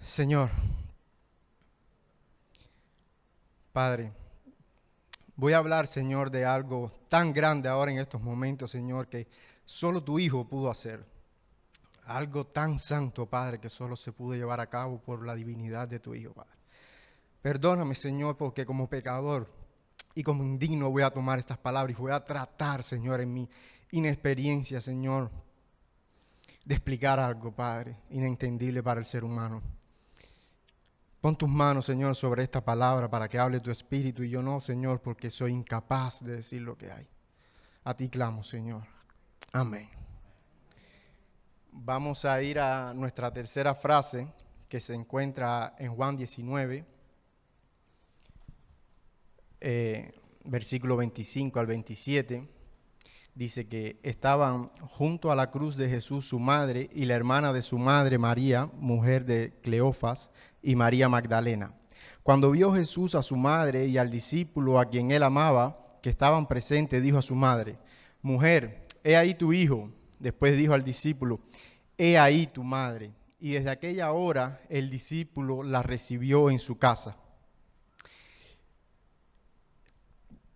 Señor, 0.00 0.48
Padre, 3.74 4.10
voy 5.36 5.52
a 5.52 5.58
hablar, 5.58 5.86
Señor, 5.86 6.30
de 6.30 6.46
algo 6.46 6.90
tan 7.10 7.34
grande 7.34 7.68
ahora 7.68 7.92
en 7.92 7.98
estos 7.98 8.22
momentos, 8.22 8.70
Señor, 8.70 9.08
que 9.08 9.28
solo 9.66 10.02
tu 10.02 10.18
Hijo 10.18 10.48
pudo 10.48 10.70
hacer. 10.70 11.04
Algo 12.06 12.46
tan 12.46 12.78
santo, 12.78 13.26
Padre, 13.26 13.60
que 13.60 13.68
solo 13.68 13.96
se 13.96 14.12
pudo 14.12 14.32
llevar 14.32 14.60
a 14.60 14.70
cabo 14.70 14.98
por 14.98 15.26
la 15.26 15.34
divinidad 15.34 15.86
de 15.86 16.00
tu 16.00 16.14
Hijo, 16.14 16.32
Padre. 16.32 16.56
Perdóname, 17.42 17.94
Señor, 17.94 18.38
porque 18.38 18.64
como 18.64 18.88
pecador 18.88 19.57
y 20.18 20.24
como 20.24 20.42
indigno 20.42 20.90
voy 20.90 21.04
a 21.04 21.10
tomar 21.10 21.38
estas 21.38 21.58
palabras 21.58 21.96
y 21.96 22.02
voy 22.02 22.10
a 22.10 22.24
tratar, 22.24 22.82
Señor, 22.82 23.20
en 23.20 23.32
mi 23.32 23.48
inexperiencia, 23.92 24.80
Señor, 24.80 25.30
de 26.64 26.74
explicar 26.74 27.20
algo, 27.20 27.52
Padre, 27.52 27.94
inentendible 28.10 28.82
para 28.82 28.98
el 28.98 29.06
ser 29.06 29.22
humano. 29.22 29.62
Pon 31.20 31.36
tus 31.36 31.48
manos, 31.48 31.86
Señor, 31.86 32.16
sobre 32.16 32.42
esta 32.42 32.64
palabra 32.64 33.08
para 33.08 33.28
que 33.28 33.38
hable 33.38 33.60
tu 33.60 33.70
espíritu 33.70 34.24
y 34.24 34.30
yo 34.30 34.42
no, 34.42 34.60
Señor, 34.60 35.00
porque 35.00 35.30
soy 35.30 35.52
incapaz 35.52 36.20
de 36.24 36.32
decir 36.38 36.62
lo 36.62 36.76
que 36.76 36.90
hay. 36.90 37.06
A 37.84 37.94
ti 37.94 38.08
clamo, 38.08 38.42
Señor. 38.42 38.82
Amén. 39.52 39.88
Vamos 41.70 42.24
a 42.24 42.42
ir 42.42 42.58
a 42.58 42.92
nuestra 42.92 43.32
tercera 43.32 43.72
frase 43.72 44.26
que 44.68 44.80
se 44.80 44.94
encuentra 44.94 45.76
en 45.78 45.94
Juan 45.94 46.16
19 46.16 46.97
eh, 49.60 50.12
versículo 50.44 50.96
25 50.96 51.58
al 51.60 51.66
27, 51.66 52.48
dice 53.34 53.68
que 53.68 54.00
estaban 54.02 54.70
junto 54.80 55.30
a 55.30 55.36
la 55.36 55.50
cruz 55.50 55.76
de 55.76 55.88
Jesús 55.88 56.28
su 56.28 56.38
madre 56.38 56.90
y 56.92 57.04
la 57.04 57.14
hermana 57.14 57.52
de 57.52 57.62
su 57.62 57.78
madre 57.78 58.18
María, 58.18 58.70
mujer 58.74 59.24
de 59.24 59.52
Cleofas, 59.62 60.30
y 60.62 60.74
María 60.74 61.08
Magdalena. 61.08 61.74
Cuando 62.22 62.50
vio 62.50 62.72
Jesús 62.72 63.14
a 63.14 63.22
su 63.22 63.36
madre 63.36 63.86
y 63.86 63.96
al 63.96 64.10
discípulo 64.10 64.78
a 64.78 64.86
quien 64.86 65.10
él 65.10 65.22
amaba, 65.22 65.98
que 66.02 66.10
estaban 66.10 66.46
presentes, 66.46 67.02
dijo 67.02 67.18
a 67.18 67.22
su 67.22 67.34
madre, 67.34 67.78
Mujer, 68.22 68.86
he 69.04 69.16
ahí 69.16 69.34
tu 69.34 69.52
hijo. 69.52 69.90
Después 70.18 70.56
dijo 70.56 70.74
al 70.74 70.84
discípulo, 70.84 71.40
He 71.96 72.18
ahí 72.18 72.46
tu 72.46 72.64
madre. 72.64 73.12
Y 73.40 73.52
desde 73.52 73.70
aquella 73.70 74.12
hora 74.12 74.60
el 74.68 74.90
discípulo 74.90 75.62
la 75.62 75.82
recibió 75.82 76.50
en 76.50 76.58
su 76.58 76.76
casa. 76.76 77.16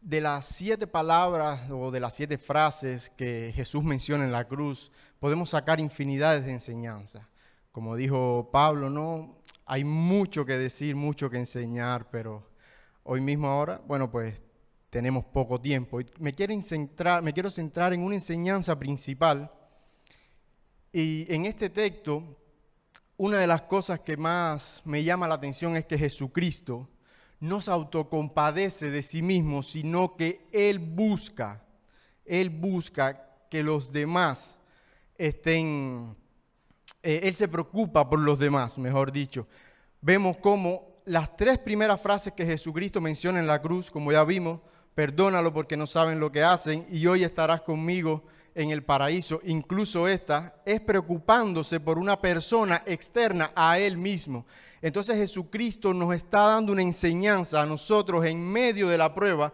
De 0.03 0.21
las 0.21 0.47
siete 0.47 0.87
palabras 0.87 1.71
o 1.71 1.91
de 1.91 2.01
las 2.01 2.15
siete 2.15 2.37
frases 2.37 3.11
que 3.11 3.53
Jesús 3.55 3.85
menciona 3.85 4.25
en 4.25 4.33
la 4.33 4.49
cruz, 4.49 4.91
podemos 5.21 5.51
sacar 5.51 5.79
infinidades 5.79 6.45
de 6.45 6.53
enseñanzas. 6.53 7.25
Como 7.71 7.95
dijo 7.97 8.51
Pablo, 8.53 8.91
no 8.91 9.39
hay 9.65 9.85
mucho 9.85 10.45
que 10.45 10.59
decir, 10.59 10.97
mucho 10.97 11.31
que 11.31 11.39
enseñar, 11.39 12.11
pero 12.11 12.51
hoy 13.05 13.21
mismo 13.21 13.47
ahora, 13.47 13.81
bueno, 13.87 14.11
pues 14.11 14.35
tenemos 14.91 15.25
poco 15.25 15.61
tiempo. 15.61 16.01
Y 16.01 16.07
me, 16.19 16.35
quieren 16.35 16.63
centrar, 16.63 17.23
me 17.23 17.33
quiero 17.33 17.51
centrar 17.51 17.93
en 17.93 18.03
una 18.03 18.17
enseñanza 18.17 18.79
principal. 18.79 19.51
Y 20.93 21.33
en 21.33 21.47
este 21.47 21.71
texto, 21.71 22.37
una 23.17 23.39
de 23.39 23.47
las 23.47 23.63
cosas 23.63 24.01
que 24.01 24.17
más 24.17 24.83
me 24.85 25.05
llama 25.05 25.29
la 25.29 25.37
atención 25.37 25.77
es 25.77 25.87
que 25.87 25.97
Jesucristo 25.97 26.89
no 27.43 27.61
se 27.61 27.73
autocompadece 27.73 28.93
de 28.93 29.03
sí 29.03 29.21
mismo, 29.21 29.65
sino 29.65 30.17
que 30.17 30.47
Él 30.53 30.79
busca, 30.79 31.61
Él 32.25 32.51
busca 32.51 33.29
que 33.51 33.65
los 33.65 33.91
demás 33.91 34.57
estén, 35.19 36.17
eh, 37.03 37.23
Él 37.25 37.35
se 37.35 37.49
preocupa 37.49 38.09
por 38.09 38.21
los 38.21 38.39
demás, 38.39 38.79
mejor 38.79 39.11
dicho. 39.11 39.49
Vemos 40.01 40.37
cómo 40.37 41.03
las 41.05 41.37
tres 41.37 41.59
primeras 41.59 42.01
frases 42.01 42.33
que 42.33 42.47
Jesucristo 42.47 43.01
menciona 43.01 43.41
en 43.41 43.49
la 43.49 43.61
cruz, 43.61 43.91
como 43.91 44.13
ya 44.13 44.23
vimos, 44.23 44.61
perdónalo 44.95 45.53
porque 45.53 45.77
no 45.77 45.89
saben 45.89 46.21
lo 46.21 46.31
que 46.31 46.45
hacen 46.45 46.87
y 46.93 47.05
hoy 47.09 47.25
estarás 47.25 47.63
conmigo 47.63 48.23
en 48.55 48.71
el 48.71 48.83
paraíso. 48.83 49.41
Incluso 49.45 50.07
esta 50.09 50.55
es 50.65 50.81
preocupándose 50.81 51.81
por 51.81 51.99
una 51.99 52.21
persona 52.21 52.83
externa 52.87 53.53
a 53.55 53.79
él 53.79 53.97
mismo. 53.97 54.47
Entonces 54.81 55.17
Jesucristo 55.17 55.95
nos 55.95 56.15
está 56.15 56.41
dando 56.49 56.73
una 56.73 56.83
enseñanza 56.83 57.63
a 57.63 57.67
nosotros 57.67 58.25
en 58.25 58.43
medio 58.51 58.89
de 58.89 58.99
la 58.99 59.15
prueba. 59.15 59.53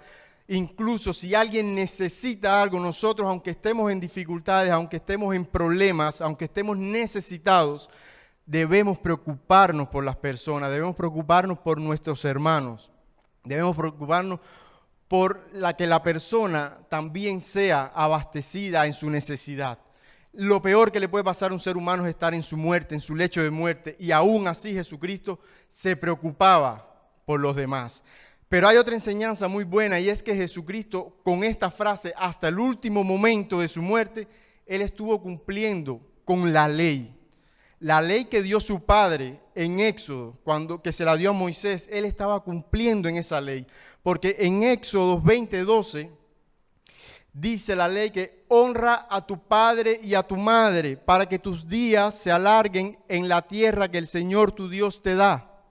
Incluso 0.49 1.13
si 1.13 1.35
alguien 1.35 1.75
necesita 1.75 2.63
algo, 2.63 2.81
nosotros, 2.81 3.29
aunque 3.29 3.51
estemos 3.51 3.93
en 3.93 4.01
dificultades, 4.01 4.71
aunque 4.71 4.97
estemos 4.97 5.35
en 5.35 5.45
problemas, 5.45 6.23
aunque 6.23 6.47
estemos 6.47 6.79
necesitados, 6.79 7.91
debemos 8.47 8.99
preocuparnos 8.99 9.89
por 9.89 10.03
las 10.05 10.17
personas, 10.17 10.71
debemos 10.71 10.97
preocuparnos 10.97 11.59
por 11.59 11.79
nuestros 11.79 12.25
hermanos, 12.25 12.91
debemos 13.45 13.77
preocuparnos 13.77 14.41
por 14.41 14.68
la 15.53 15.77
que 15.77 15.87
la 15.87 16.03
persona 16.03 16.79
también 16.89 17.41
sea 17.41 17.93
abastecida 17.95 18.87
en 18.87 18.93
su 18.93 19.09
necesidad. 19.09 19.79
Lo 20.33 20.61
peor 20.61 20.93
que 20.93 21.01
le 21.01 21.09
puede 21.09 21.25
pasar 21.25 21.51
a 21.51 21.55
un 21.55 21.61
ser 21.61 21.77
humano 21.77 22.05
es 22.05 22.11
estar 22.11 22.35
en 22.35 22.43
su 22.43 22.57
muerte, 22.57 22.95
en 22.95 23.01
su 23.01 23.17
lecho 23.17 23.43
de 23.43 23.51
muerte, 23.51 23.97
y 23.99 24.11
aún 24.11 24.47
así 24.47 24.75
Jesucristo 24.75 25.41
se 25.69 25.97
preocupaba 25.97 26.87
por 27.25 27.41
los 27.41 27.57
demás. 27.57 28.03
Pero 28.49 28.69
hay 28.69 28.77
otra 28.77 28.95
enseñanza 28.95 29.49
muy 29.49 29.65
buena 29.65 30.01
y 30.01 30.09
es 30.09 30.23
que 30.23 30.35
Jesucristo 30.35 31.19
con 31.23 31.45
esta 31.45 31.71
frase 31.71 32.15
hasta 32.17 32.49
el 32.49 32.59
último 32.59 33.05
momento 33.05 33.61
de 33.61 33.69
su 33.69 33.83
muerte, 33.83 34.27
él 34.65 34.81
estuvo 34.81 35.21
cumpliendo 35.21 36.01
con 36.25 36.53
la 36.53 36.69
ley. 36.69 37.15
La 37.81 38.03
ley 38.03 38.25
que 38.25 38.43
dio 38.43 38.59
su 38.61 38.85
padre 38.85 39.41
en 39.55 39.81
Éxodo, 39.81 40.37
cuando 40.45 40.83
que 40.83 40.93
se 40.93 41.05
la 41.05 41.17
dio 41.17 41.31
a 41.31 41.35
Moisés, 41.35 41.89
él 41.93 42.05
estaba 42.05 42.43
cumpliendo 42.43 43.09
en 43.09 43.17
esa 43.17 43.41
ley. 43.41 43.67
Porque 44.09 44.37
en 44.39 44.63
Éxodo 44.63 45.21
20:12 45.21 46.09
dice 47.31 47.77
la 47.77 47.89
ley 47.89 48.09
que 48.09 48.47
honra 48.49 49.07
a 49.11 49.27
tu 49.27 49.39
padre 49.39 50.01
y 50.03 50.15
a 50.15 50.23
tu 50.23 50.39
madre 50.39 50.97
para 50.97 51.29
que 51.29 51.39
tus 51.39 51.69
días 51.69 52.15
se 52.15 52.31
alarguen 52.31 52.99
en 53.07 53.29
la 53.29 53.43
tierra 53.43 53.91
que 53.91 53.99
el 53.99 54.07
Señor 54.07 54.53
tu 54.53 54.71
Dios 54.71 55.03
te 55.03 55.15
da. 55.15 55.63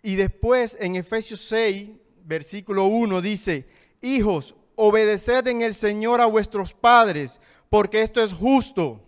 Y 0.00 0.14
después 0.14 0.76
en 0.78 0.94
Efesios 0.94 1.40
6, 1.48 1.90
versículo 2.22 2.84
1 2.84 3.20
dice, 3.20 3.66
hijos, 4.00 4.54
obedeced 4.76 5.48
en 5.48 5.62
el 5.62 5.74
Señor 5.74 6.20
a 6.20 6.26
vuestros 6.26 6.72
padres, 6.72 7.40
porque 7.68 8.02
esto 8.02 8.22
es 8.22 8.32
justo. 8.32 9.00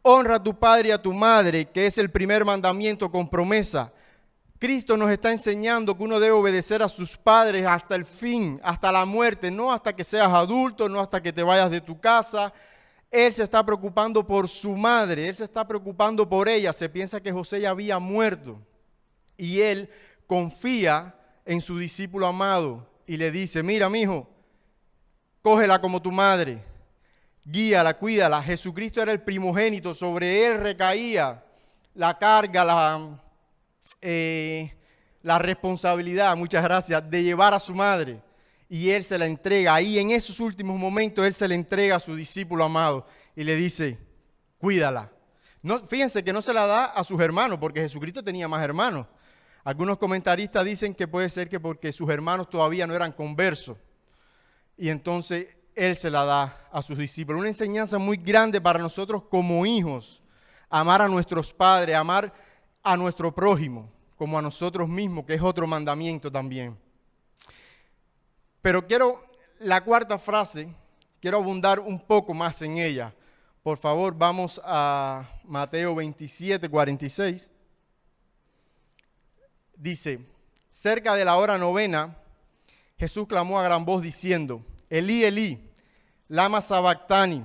Honra 0.00 0.36
a 0.36 0.42
tu 0.42 0.58
padre 0.58 0.88
y 0.88 0.92
a 0.92 1.02
tu 1.02 1.12
madre, 1.12 1.66
que 1.66 1.84
es 1.84 1.98
el 1.98 2.10
primer 2.10 2.46
mandamiento 2.46 3.10
con 3.10 3.28
promesa 3.28 3.92
Cristo 4.62 4.96
nos 4.96 5.10
está 5.10 5.32
enseñando 5.32 5.98
que 5.98 6.04
uno 6.04 6.20
debe 6.20 6.30
obedecer 6.30 6.84
a 6.84 6.88
sus 6.88 7.16
padres 7.16 7.66
hasta 7.66 7.96
el 7.96 8.06
fin, 8.06 8.60
hasta 8.62 8.92
la 8.92 9.04
muerte, 9.04 9.50
no 9.50 9.72
hasta 9.72 9.92
que 9.92 10.04
seas 10.04 10.28
adulto, 10.28 10.88
no 10.88 11.00
hasta 11.00 11.20
que 11.20 11.32
te 11.32 11.42
vayas 11.42 11.68
de 11.68 11.80
tu 11.80 11.98
casa. 11.98 12.52
Él 13.10 13.34
se 13.34 13.42
está 13.42 13.66
preocupando 13.66 14.24
por 14.24 14.48
su 14.48 14.76
madre, 14.76 15.26
él 15.26 15.34
se 15.34 15.42
está 15.42 15.66
preocupando 15.66 16.28
por 16.28 16.48
ella. 16.48 16.72
Se 16.72 16.88
piensa 16.88 17.20
que 17.20 17.32
José 17.32 17.60
ya 17.60 17.70
había 17.70 17.98
muerto 17.98 18.56
y 19.36 19.62
él 19.62 19.90
confía 20.28 21.12
en 21.44 21.60
su 21.60 21.76
discípulo 21.76 22.28
amado 22.28 22.88
y 23.04 23.16
le 23.16 23.32
dice, 23.32 23.64
mira, 23.64 23.90
mi 23.90 24.02
hijo, 24.02 24.28
cógela 25.42 25.80
como 25.80 26.00
tu 26.00 26.12
madre, 26.12 26.62
guíala, 27.44 27.98
cuídala. 27.98 28.40
Jesucristo 28.40 29.02
era 29.02 29.10
el 29.10 29.22
primogénito, 29.22 29.92
sobre 29.92 30.46
él 30.46 30.60
recaía 30.60 31.42
la 31.94 32.16
carga, 32.16 32.64
la, 32.64 33.18
eh, 34.02 34.74
la 35.22 35.38
responsabilidad, 35.38 36.36
muchas 36.36 36.62
gracias, 36.62 37.08
de 37.08 37.22
llevar 37.22 37.54
a 37.54 37.60
su 37.60 37.74
madre. 37.74 38.20
Y 38.68 38.90
él 38.90 39.04
se 39.04 39.16
la 39.18 39.26
entrega. 39.26 39.74
Ahí 39.74 39.98
en 39.98 40.10
esos 40.10 40.40
últimos 40.40 40.78
momentos, 40.78 41.24
él 41.24 41.34
se 41.34 41.46
la 41.46 41.54
entrega 41.54 41.96
a 41.96 42.00
su 42.00 42.14
discípulo 42.16 42.64
amado 42.64 43.06
y 43.36 43.44
le 43.44 43.54
dice, 43.54 43.98
cuídala. 44.58 45.10
No, 45.62 45.78
fíjense 45.78 46.24
que 46.24 46.32
no 46.32 46.42
se 46.42 46.52
la 46.52 46.66
da 46.66 46.86
a 46.86 47.04
sus 47.04 47.20
hermanos, 47.20 47.58
porque 47.58 47.80
Jesucristo 47.80 48.24
tenía 48.24 48.48
más 48.48 48.64
hermanos. 48.64 49.06
Algunos 49.64 49.96
comentaristas 49.98 50.64
dicen 50.64 50.94
que 50.94 51.06
puede 51.06 51.28
ser 51.28 51.48
que 51.48 51.60
porque 51.60 51.92
sus 51.92 52.10
hermanos 52.10 52.50
todavía 52.50 52.86
no 52.86 52.94
eran 52.94 53.12
conversos. 53.12 53.78
Y 54.76 54.88
entonces 54.88 55.46
él 55.76 55.94
se 55.96 56.10
la 56.10 56.24
da 56.24 56.68
a 56.72 56.82
sus 56.82 56.98
discípulos. 56.98 57.38
Una 57.38 57.48
enseñanza 57.48 57.98
muy 57.98 58.16
grande 58.16 58.60
para 58.60 58.80
nosotros 58.80 59.22
como 59.30 59.64
hijos. 59.64 60.20
Amar 60.68 61.02
a 61.02 61.08
nuestros 61.08 61.52
padres, 61.52 61.94
amar 61.94 62.32
a 62.82 62.96
nuestro 62.96 63.34
prójimo 63.34 63.90
como 64.16 64.38
a 64.38 64.42
nosotros 64.42 64.88
mismos, 64.88 65.24
que 65.24 65.34
es 65.34 65.42
otro 65.42 65.66
mandamiento 65.66 66.30
también. 66.30 66.78
Pero 68.60 68.86
quiero, 68.86 69.20
la 69.58 69.82
cuarta 69.82 70.16
frase, 70.18 70.72
quiero 71.20 71.38
abundar 71.38 71.80
un 71.80 71.98
poco 71.98 72.32
más 72.32 72.62
en 72.62 72.78
ella. 72.78 73.12
Por 73.64 73.78
favor, 73.78 74.14
vamos 74.16 74.60
a 74.64 75.28
Mateo 75.44 75.96
27, 75.96 76.68
46. 76.68 77.50
Dice, 79.76 80.20
cerca 80.70 81.16
de 81.16 81.24
la 81.24 81.36
hora 81.36 81.58
novena, 81.58 82.16
Jesús 82.98 83.26
clamó 83.26 83.58
a 83.58 83.64
gran 83.64 83.84
voz 83.84 84.02
diciendo, 84.02 84.64
Elí, 84.88 85.24
Elí, 85.24 85.70
lama 86.28 86.60
sabactani. 86.60 87.44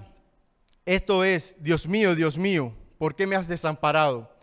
Esto 0.85 1.23
es, 1.23 1.55
Dios 1.59 1.87
mío, 1.87 2.13
Dios 2.13 2.37
mío, 2.37 2.73
¿por 2.99 3.15
qué 3.15 3.25
me 3.25 3.35
has 3.35 3.47
desamparado? 3.47 4.36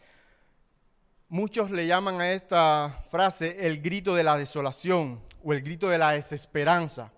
Muchos 1.34 1.72
le 1.72 1.88
llaman 1.88 2.20
a 2.20 2.30
esta 2.30 3.02
frase 3.10 3.56
el 3.66 3.82
grito 3.82 4.14
de 4.14 4.22
la 4.22 4.36
desolación 4.36 5.20
o 5.42 5.52
el 5.52 5.62
grito 5.62 5.88
de 5.88 5.98
la 5.98 6.12
desesperanza. 6.12 7.10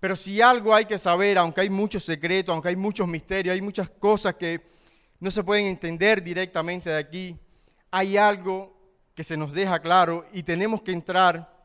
Pero 0.00 0.16
si 0.16 0.40
algo 0.40 0.74
hay 0.74 0.84
que 0.84 0.98
saber, 0.98 1.38
aunque 1.38 1.60
hay 1.60 1.70
muchos 1.70 2.04
secretos, 2.04 2.52
aunque 2.52 2.70
hay 2.70 2.74
muchos 2.74 3.06
misterios, 3.06 3.54
hay 3.54 3.60
muchas 3.60 3.88
cosas 3.88 4.34
que 4.34 4.60
no 5.20 5.30
se 5.30 5.44
pueden 5.44 5.66
entender 5.66 6.20
directamente 6.20 6.90
de 6.90 6.98
aquí, 6.98 7.38
hay 7.92 8.16
algo 8.16 8.76
que 9.14 9.22
se 9.22 9.36
nos 9.36 9.52
deja 9.52 9.78
claro 9.78 10.26
y 10.32 10.42
tenemos 10.42 10.82
que 10.82 10.90
entrar 10.90 11.56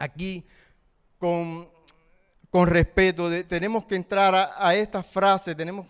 aquí 0.00 0.44
con, 1.16 1.70
con 2.50 2.66
respeto, 2.66 3.30
tenemos 3.44 3.84
que 3.84 3.94
entrar 3.94 4.34
a, 4.34 4.68
a, 4.68 4.74
esta 4.74 5.04
frase, 5.04 5.54
tenemos 5.54 5.86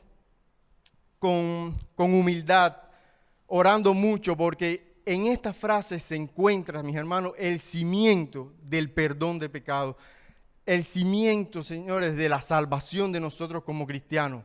con, 1.18 1.81
con 1.95 2.12
humildad, 2.12 2.77
orando 3.47 3.95
mucho, 3.95 4.37
porque 4.37 4.93
en 5.07 5.27
esta 5.27 5.53
frase 5.53 6.01
se 6.01 6.17
encuentra, 6.17 6.83
mis 6.83 6.97
hermanos, 6.97 7.33
el 7.37 7.61
cimiento 7.61 8.53
del 8.63 8.91
perdón 8.91 9.39
de 9.39 9.49
pecado. 9.49 9.97
El 10.67 10.83
cimiento, 10.85 11.63
señores, 11.63 12.17
de 12.17 12.29
la 12.29 12.41
salvación 12.41 13.13
de 13.13 13.21
nosotros 13.21 13.65
como 13.65 13.87
cristianos. 13.87 14.45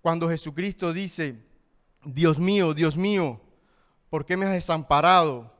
Cuando 0.00 0.28
Jesucristo 0.28 0.92
dice, 0.92 1.36
Dios 2.04 2.38
mío, 2.38 2.72
Dios 2.72 2.96
mío, 2.96 3.40
¿por 4.10 4.24
qué 4.24 4.36
me 4.36 4.46
has 4.46 4.52
desamparado? 4.52 5.52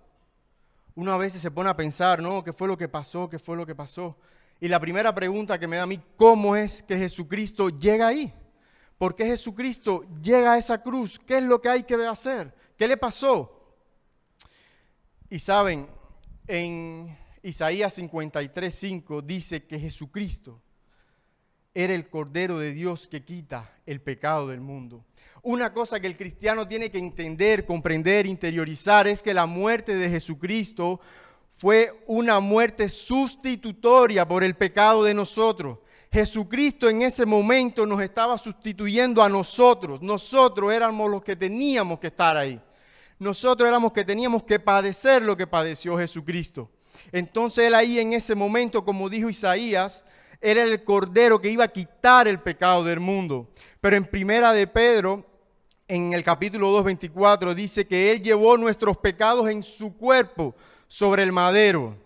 Uno 0.94 1.12
a 1.12 1.16
veces 1.16 1.42
se 1.42 1.50
pone 1.50 1.70
a 1.70 1.76
pensar, 1.76 2.22
¿no? 2.22 2.44
¿Qué 2.44 2.52
fue 2.52 2.68
lo 2.68 2.78
que 2.78 2.88
pasó? 2.88 3.28
¿Qué 3.28 3.40
fue 3.40 3.56
lo 3.56 3.66
que 3.66 3.74
pasó? 3.74 4.16
Y 4.60 4.68
la 4.68 4.78
primera 4.78 5.12
pregunta 5.12 5.58
que 5.58 5.66
me 5.66 5.76
da 5.76 5.82
a 5.82 5.86
mí, 5.86 6.00
¿cómo 6.16 6.54
es 6.54 6.82
que 6.82 6.96
Jesucristo 6.96 7.68
llega 7.68 8.06
ahí? 8.06 8.32
¿Por 8.96 9.16
qué 9.16 9.26
Jesucristo 9.26 10.04
llega 10.22 10.52
a 10.52 10.58
esa 10.58 10.80
cruz? 10.80 11.18
¿Qué 11.18 11.38
es 11.38 11.44
lo 11.44 11.60
que 11.60 11.68
hay 11.68 11.82
que 11.82 11.94
hacer? 12.06 12.54
¿Qué 12.76 12.86
le 12.86 12.96
pasó? 12.96 13.63
Y 15.34 15.40
saben, 15.40 15.88
en 16.46 17.18
Isaías 17.42 17.94
53, 17.94 18.72
5 18.72 19.20
dice 19.20 19.64
que 19.64 19.80
Jesucristo 19.80 20.62
era 21.74 21.92
el 21.92 22.08
Cordero 22.08 22.60
de 22.60 22.72
Dios 22.72 23.08
que 23.08 23.24
quita 23.24 23.68
el 23.84 24.00
pecado 24.00 24.46
del 24.46 24.60
mundo. 24.60 25.04
Una 25.42 25.72
cosa 25.72 25.98
que 25.98 26.06
el 26.06 26.16
cristiano 26.16 26.68
tiene 26.68 26.88
que 26.88 26.98
entender, 26.98 27.66
comprender, 27.66 28.26
interiorizar 28.26 29.08
es 29.08 29.24
que 29.24 29.34
la 29.34 29.46
muerte 29.46 29.96
de 29.96 30.08
Jesucristo 30.08 31.00
fue 31.56 32.04
una 32.06 32.38
muerte 32.38 32.88
sustitutoria 32.88 34.28
por 34.28 34.44
el 34.44 34.54
pecado 34.54 35.02
de 35.02 35.14
nosotros. 35.14 35.78
Jesucristo 36.12 36.88
en 36.88 37.02
ese 37.02 37.26
momento 37.26 37.86
nos 37.86 38.00
estaba 38.02 38.38
sustituyendo 38.38 39.20
a 39.20 39.28
nosotros. 39.28 40.00
Nosotros 40.00 40.72
éramos 40.72 41.10
los 41.10 41.24
que 41.24 41.34
teníamos 41.34 41.98
que 41.98 42.06
estar 42.06 42.36
ahí 42.36 42.62
nosotros 43.18 43.68
éramos 43.68 43.92
que 43.92 44.04
teníamos 44.04 44.42
que 44.42 44.58
padecer 44.58 45.22
lo 45.22 45.36
que 45.36 45.46
padeció 45.46 45.98
Jesucristo. 45.98 46.70
Entonces 47.12 47.66
él 47.66 47.74
ahí 47.74 47.98
en 47.98 48.12
ese 48.12 48.34
momento, 48.34 48.84
como 48.84 49.08
dijo 49.08 49.28
Isaías, 49.28 50.04
era 50.40 50.62
el 50.62 50.84
cordero 50.84 51.40
que 51.40 51.50
iba 51.50 51.64
a 51.64 51.72
quitar 51.72 52.28
el 52.28 52.40
pecado 52.40 52.84
del 52.84 53.00
mundo. 53.00 53.48
Pero 53.80 53.96
en 53.96 54.04
primera 54.04 54.52
de 54.52 54.66
Pedro, 54.66 55.24
en 55.88 56.12
el 56.12 56.24
capítulo 56.24 56.82
2.24, 56.82 57.54
dice 57.54 57.86
que 57.86 58.10
él 58.10 58.22
llevó 58.22 58.56
nuestros 58.56 58.96
pecados 58.98 59.48
en 59.48 59.62
su 59.62 59.96
cuerpo 59.96 60.54
sobre 60.88 61.22
el 61.22 61.32
madero. 61.32 61.96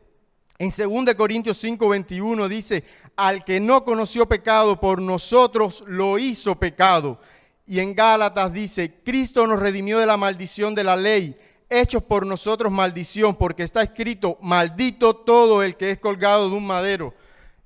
En 0.59 0.71
2 0.71 1.15
Corintios 1.15 1.63
5:21 1.63 2.49
dice, 2.49 2.85
al 3.15 3.45
que 3.45 3.61
no 3.61 3.85
conoció 3.85 4.27
pecado 4.27 4.81
por 4.81 5.01
nosotros 5.01 5.85
lo 5.87 6.19
hizo 6.19 6.57
pecado. 6.57 7.21
Y 7.69 7.81
en 7.81 7.95
Gálatas 7.95 8.51
dice, 8.51 9.03
Cristo 9.05 9.47
nos 9.47 9.61
redimió 9.61 9.99
de 9.99 10.07
la 10.07 10.17
maldición 10.17 10.75
de 10.75 10.85
la 10.85 10.97
ley, 10.97 11.39
hechos 11.69 12.03
por 12.03 12.25
nosotros 12.25 12.73
maldición, 12.73 13.35
porque 13.37 13.63
está 13.63 13.83
escrito, 13.83 14.39
maldito 14.41 15.15
todo 15.15 15.63
el 15.63 15.77
que 15.77 15.91
es 15.91 15.99
colgado 15.99 16.49
de 16.49 16.57
un 16.57 16.67
madero. 16.67 17.13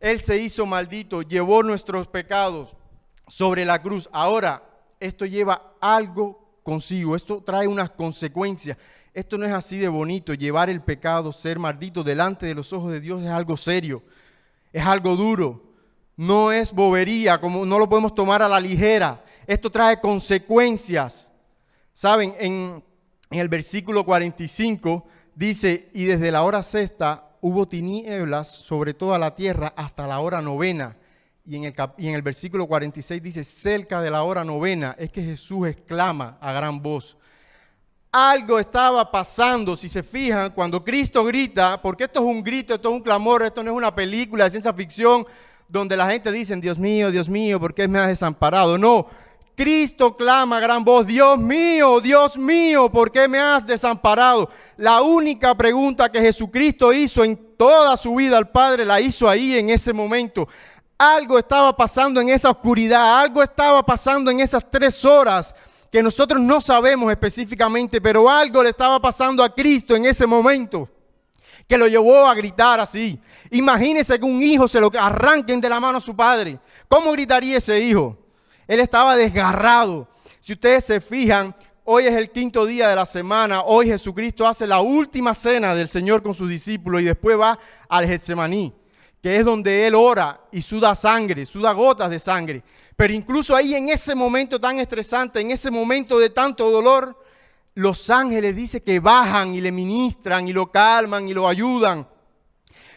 Él 0.00 0.18
se 0.18 0.42
hizo 0.42 0.66
maldito, 0.66 1.22
llevó 1.22 1.62
nuestros 1.62 2.08
pecados 2.08 2.74
sobre 3.28 3.64
la 3.64 3.80
cruz. 3.80 4.08
Ahora, 4.12 4.64
esto 4.98 5.24
lleva 5.24 5.74
algo 5.80 6.58
consigo, 6.64 7.14
esto 7.14 7.40
trae 7.40 7.68
unas 7.68 7.90
consecuencias. 7.90 8.76
Esto 9.14 9.38
no 9.38 9.46
es 9.46 9.52
así 9.52 9.78
de 9.78 9.86
bonito, 9.88 10.34
llevar 10.34 10.68
el 10.68 10.82
pecado, 10.82 11.30
ser 11.30 11.60
maldito 11.60 12.02
delante 12.02 12.44
de 12.46 12.56
los 12.56 12.72
ojos 12.72 12.90
de 12.90 13.00
Dios 13.00 13.22
es 13.22 13.28
algo 13.28 13.56
serio, 13.56 14.02
es 14.72 14.84
algo 14.84 15.14
duro, 15.14 15.62
no 16.16 16.50
es 16.50 16.72
bobería, 16.72 17.40
como 17.40 17.64
no 17.64 17.78
lo 17.78 17.88
podemos 17.88 18.16
tomar 18.16 18.42
a 18.42 18.48
la 18.48 18.58
ligera. 18.58 19.22
Esto 19.46 19.70
trae 19.70 20.00
consecuencias. 20.00 21.30
Saben, 21.92 22.34
en, 22.38 22.84
el 23.30 23.48
versículo 23.48 24.04
45 24.04 25.06
dice, 25.34 25.90
y 25.94 26.04
desde 26.04 26.30
la 26.30 26.42
hora 26.42 26.62
sexta 26.62 27.30
hubo 27.40 27.66
tinieblas 27.66 28.48
sobre 28.48 28.94
toda 28.94 29.18
la 29.18 29.34
tierra 29.34 29.72
hasta 29.76 30.06
la 30.06 30.20
hora 30.20 30.42
novena. 30.42 30.96
Y 31.44 31.56
en, 31.56 31.64
el, 31.64 31.74
y 31.98 32.08
en 32.08 32.14
el 32.14 32.22
versículo 32.22 32.66
46 32.66 33.22
dice, 33.22 33.44
cerca 33.44 34.00
de 34.00 34.10
la 34.10 34.22
hora 34.22 34.44
novena, 34.44 34.94
es 34.98 35.10
que 35.10 35.22
Jesús 35.22 35.66
exclama 35.66 36.38
a 36.40 36.52
gran 36.52 36.80
voz. 36.80 37.16
Algo 38.12 38.58
estaba 38.58 39.10
pasando, 39.10 39.74
si 39.74 39.88
se 39.88 40.02
fijan, 40.02 40.52
cuando 40.52 40.84
Cristo 40.84 41.24
grita, 41.24 41.80
porque 41.80 42.04
esto 42.04 42.20
es 42.20 42.26
un 42.26 42.42
grito, 42.42 42.74
esto 42.74 42.90
es 42.90 42.94
un 42.94 43.02
clamor, 43.02 43.42
esto 43.42 43.62
no 43.62 43.70
es 43.70 43.76
una 43.76 43.94
película 43.94 44.44
de 44.44 44.50
ciencia 44.50 44.72
ficción 44.74 45.26
donde 45.72 45.96
la 45.96 46.10
gente 46.10 46.30
dice, 46.30 46.54
Dios 46.56 46.78
mío, 46.78 47.10
Dios 47.10 47.30
mío, 47.30 47.58
¿por 47.58 47.72
qué 47.72 47.88
me 47.88 47.98
has 47.98 48.08
desamparado? 48.08 48.76
No, 48.76 49.06
Cristo 49.54 50.16
clama 50.16 50.56
a 50.56 50.60
gran 50.60 50.84
voz, 50.84 51.06
Dios 51.06 51.38
mío, 51.38 52.00
Dios 52.00 52.38
mío, 52.38 52.90
¿por 52.90 53.10
qué 53.10 53.28
me 53.28 53.38
has 53.38 53.66
desamparado? 53.66 54.48
La 54.76 55.02
única 55.02 55.54
pregunta 55.54 56.10
que 56.10 56.20
Jesucristo 56.20 56.92
hizo 56.92 57.22
en 57.22 57.56
toda 57.56 57.96
su 57.96 58.14
vida 58.14 58.38
al 58.38 58.50
Padre 58.50 58.84
la 58.84 59.00
hizo 59.00 59.28
ahí 59.28 59.58
en 59.58 59.68
ese 59.68 59.92
momento. 59.92 60.48
Algo 60.96 61.38
estaba 61.38 61.76
pasando 61.76 62.20
en 62.20 62.30
esa 62.30 62.50
oscuridad, 62.50 63.20
algo 63.20 63.42
estaba 63.42 63.82
pasando 63.82 64.30
en 64.30 64.40
esas 64.40 64.64
tres 64.70 65.04
horas 65.04 65.54
que 65.90 66.02
nosotros 66.02 66.40
no 66.40 66.60
sabemos 66.60 67.10
específicamente, 67.10 68.00
pero 68.00 68.30
algo 68.30 68.62
le 68.62 68.70
estaba 68.70 68.98
pasando 69.00 69.44
a 69.44 69.54
Cristo 69.54 69.94
en 69.94 70.06
ese 70.06 70.26
momento 70.26 70.88
que 71.68 71.76
lo 71.78 71.86
llevó 71.86 72.26
a 72.26 72.34
gritar 72.34 72.80
así. 72.80 73.20
Imagínese 73.50 74.18
que 74.18 74.24
un 74.24 74.40
hijo 74.40 74.66
se 74.66 74.80
lo 74.80 74.90
arranquen 74.98 75.60
de 75.60 75.68
la 75.68 75.80
mano 75.80 75.98
a 75.98 76.00
su 76.00 76.14
padre. 76.16 76.58
¿Cómo 76.88 77.12
gritaría 77.12 77.58
ese 77.58 77.80
hijo? 77.80 78.21
Él 78.72 78.80
estaba 78.80 79.16
desgarrado. 79.16 80.08
Si 80.40 80.54
ustedes 80.54 80.84
se 80.84 80.98
fijan, 81.02 81.54
hoy 81.84 82.06
es 82.06 82.14
el 82.14 82.30
quinto 82.30 82.64
día 82.64 82.88
de 82.88 82.96
la 82.96 83.04
semana. 83.04 83.64
Hoy 83.64 83.88
Jesucristo 83.88 84.46
hace 84.46 84.66
la 84.66 84.80
última 84.80 85.34
cena 85.34 85.74
del 85.74 85.88
Señor 85.88 86.22
con 86.22 86.32
sus 86.32 86.48
discípulos 86.48 87.02
y 87.02 87.04
después 87.04 87.38
va 87.38 87.58
al 87.86 88.06
Getsemaní, 88.06 88.72
que 89.22 89.36
es 89.36 89.44
donde 89.44 89.86
Él 89.86 89.94
ora 89.94 90.40
y 90.50 90.62
suda 90.62 90.94
sangre, 90.94 91.44
suda 91.44 91.72
gotas 91.72 92.08
de 92.08 92.18
sangre. 92.18 92.62
Pero 92.96 93.12
incluso 93.12 93.54
ahí 93.54 93.74
en 93.74 93.90
ese 93.90 94.14
momento 94.14 94.58
tan 94.58 94.78
estresante, 94.78 95.42
en 95.42 95.50
ese 95.50 95.70
momento 95.70 96.18
de 96.18 96.30
tanto 96.30 96.70
dolor, 96.70 97.22
los 97.74 98.08
ángeles 98.08 98.56
dice 98.56 98.82
que 98.82 99.00
bajan 99.00 99.54
y 99.54 99.60
le 99.60 99.70
ministran 99.70 100.48
y 100.48 100.54
lo 100.54 100.72
calman 100.72 101.28
y 101.28 101.34
lo 101.34 101.46
ayudan. 101.46 102.08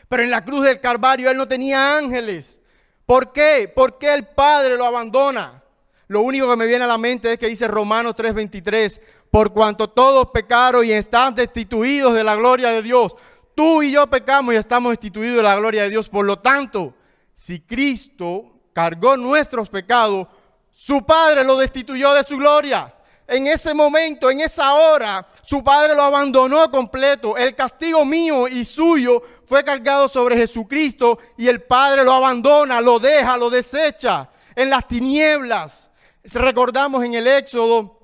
Pero 0.08 0.24
en 0.24 0.32
la 0.32 0.46
cruz 0.46 0.64
del 0.64 0.80
Calvario 0.80 1.30
él 1.30 1.36
no 1.36 1.50
tenía 1.50 1.98
ángeles. 1.98 2.62
¿Por 3.06 3.34
qué? 3.34 3.70
¿Por 3.76 3.98
qué 3.98 4.14
el 4.14 4.26
Padre 4.26 4.78
lo 4.78 4.86
abandona? 4.86 5.64
Lo 6.08 6.22
único 6.22 6.50
que 6.50 6.56
me 6.56 6.68
viene 6.68 6.84
a 6.84 6.88
la 6.88 6.98
mente 6.98 7.34
es 7.34 7.40
que 7.40 7.48
dice 7.48 7.68
Romanos 7.68 8.16
3:23, 8.16 9.02
por 9.32 9.54
cuanto 9.54 9.90
todos 9.90 10.30
pecaron 10.34 10.86
y 10.86 10.92
están 10.92 11.36
destituidos 11.36 12.14
de 12.14 12.24
la 12.24 12.36
gloria 12.36 12.70
de 12.70 12.82
Dios. 12.82 13.16
Tú 13.56 13.82
y 13.82 13.92
yo 13.92 14.08
pecamos 14.08 14.54
y 14.54 14.58
estamos 14.58 14.92
destituidos 14.92 15.38
de 15.38 15.44
la 15.44 15.56
gloria 15.56 15.84
de 15.84 15.90
Dios. 15.90 16.10
Por 16.10 16.26
lo 16.26 16.40
tanto, 16.40 16.94
si 17.34 17.62
Cristo 17.62 18.62
cargó 18.74 19.18
nuestros 19.18 19.70
pecados, 19.70 20.28
su 20.72 21.06
Padre 21.06 21.44
lo 21.44 21.58
destituyó 21.58 22.14
de 22.14 22.24
su 22.24 22.38
gloria. 22.38 22.94
En 23.28 23.48
ese 23.48 23.74
momento, 23.74 24.30
en 24.30 24.42
esa 24.42 24.76
hora, 24.76 25.28
su 25.42 25.64
padre 25.64 25.96
lo 25.96 26.04
abandonó 26.04 26.70
completo. 26.70 27.36
El 27.36 27.56
castigo 27.56 28.06
mío 28.06 28.48
y 28.48 28.64
suyo 28.64 29.24
fue 29.46 29.64
cargado 29.64 30.08
sobre 30.08 30.38
Jesucristo 30.38 31.18
y 31.36 31.48
el 31.48 31.64
padre 31.64 32.04
lo 32.04 32.14
abandona, 32.14 32.82
lo 32.82 33.00
deja, 33.00 33.36
lo 33.36 33.50
desecha 33.50 34.30
en 34.56 34.70
las 34.70 34.88
tinieblas. 34.88 35.90
Recordamos 36.34 37.04
en 37.04 37.14
el 37.14 37.28
Éxodo 37.28 38.00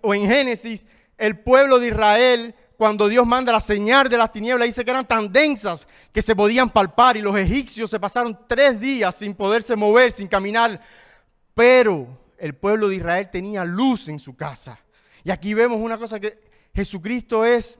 o 0.00 0.14
en 0.14 0.26
Génesis, 0.26 0.86
el 1.18 1.38
pueblo 1.38 1.78
de 1.78 1.88
Israel, 1.88 2.54
cuando 2.76 3.08
Dios 3.08 3.26
manda 3.26 3.52
la 3.52 3.60
señal 3.60 4.08
de 4.08 4.18
las 4.18 4.32
tinieblas, 4.32 4.66
dice 4.66 4.84
que 4.84 4.90
eran 4.90 5.06
tan 5.06 5.32
densas 5.32 5.86
que 6.12 6.22
se 6.22 6.34
podían 6.34 6.70
palpar 6.70 7.16
y 7.16 7.22
los 7.22 7.36
egipcios 7.36 7.90
se 7.90 8.00
pasaron 8.00 8.38
tres 8.48 8.80
días 8.80 9.14
sin 9.14 9.34
poderse 9.34 9.76
mover, 9.76 10.10
sin 10.10 10.26
caminar. 10.26 10.80
Pero 11.54 12.18
el 12.38 12.54
pueblo 12.54 12.88
de 12.88 12.96
Israel 12.96 13.30
tenía 13.30 13.64
luz 13.64 14.08
en 14.08 14.18
su 14.18 14.34
casa. 14.34 14.78
Y 15.22 15.30
aquí 15.30 15.54
vemos 15.54 15.78
una 15.80 15.98
cosa 15.98 16.18
que 16.18 16.42
Jesucristo 16.74 17.44
es 17.44 17.78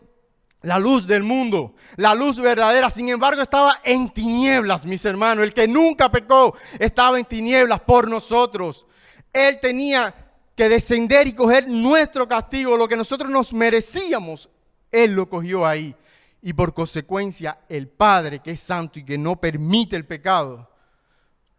la 0.63 0.79
luz 0.79 1.07
del 1.07 1.23
mundo, 1.25 1.75
la 1.97 2.15
luz 2.15 2.39
verdadera. 2.41 2.89
Sin 2.89 3.09
embargo, 3.09 3.43
estaba 3.43 3.81
en 3.83 4.09
tinieblas, 4.11 4.87
mis 4.87 5.05
hermanos. 5.05 5.45
El 5.45 5.53
que 5.53 5.67
nunca 5.67 6.11
pecó 6.11 6.57
estaba 6.79 7.19
en 7.19 7.25
tinieblas 7.25 7.81
por 7.81 8.09
nosotros. 8.09 8.87
Él 9.35 9.59
tenía 9.61 10.15
que 10.57 10.69
descender 10.69 11.27
y 11.27 11.33
coger 11.35 11.69
nuestro 11.69 12.29
castigo, 12.29 12.77
lo 12.77 12.89
que 12.89 12.97
nosotros 12.97 13.29
nos 13.29 13.53
merecíamos. 13.53 14.49
Él 14.91 15.15
lo 15.15 15.29
cogió 15.29 15.67
ahí. 15.67 15.95
Y 16.41 16.53
por 16.53 16.73
consecuencia, 16.73 17.59
el 17.69 17.89
Padre, 17.89 18.39
que 18.39 18.53
es 18.53 18.61
santo 18.61 18.99
y 18.99 19.05
que 19.05 19.19
no 19.19 19.37
permite 19.37 19.97
el 19.97 20.07
pecado, 20.07 20.69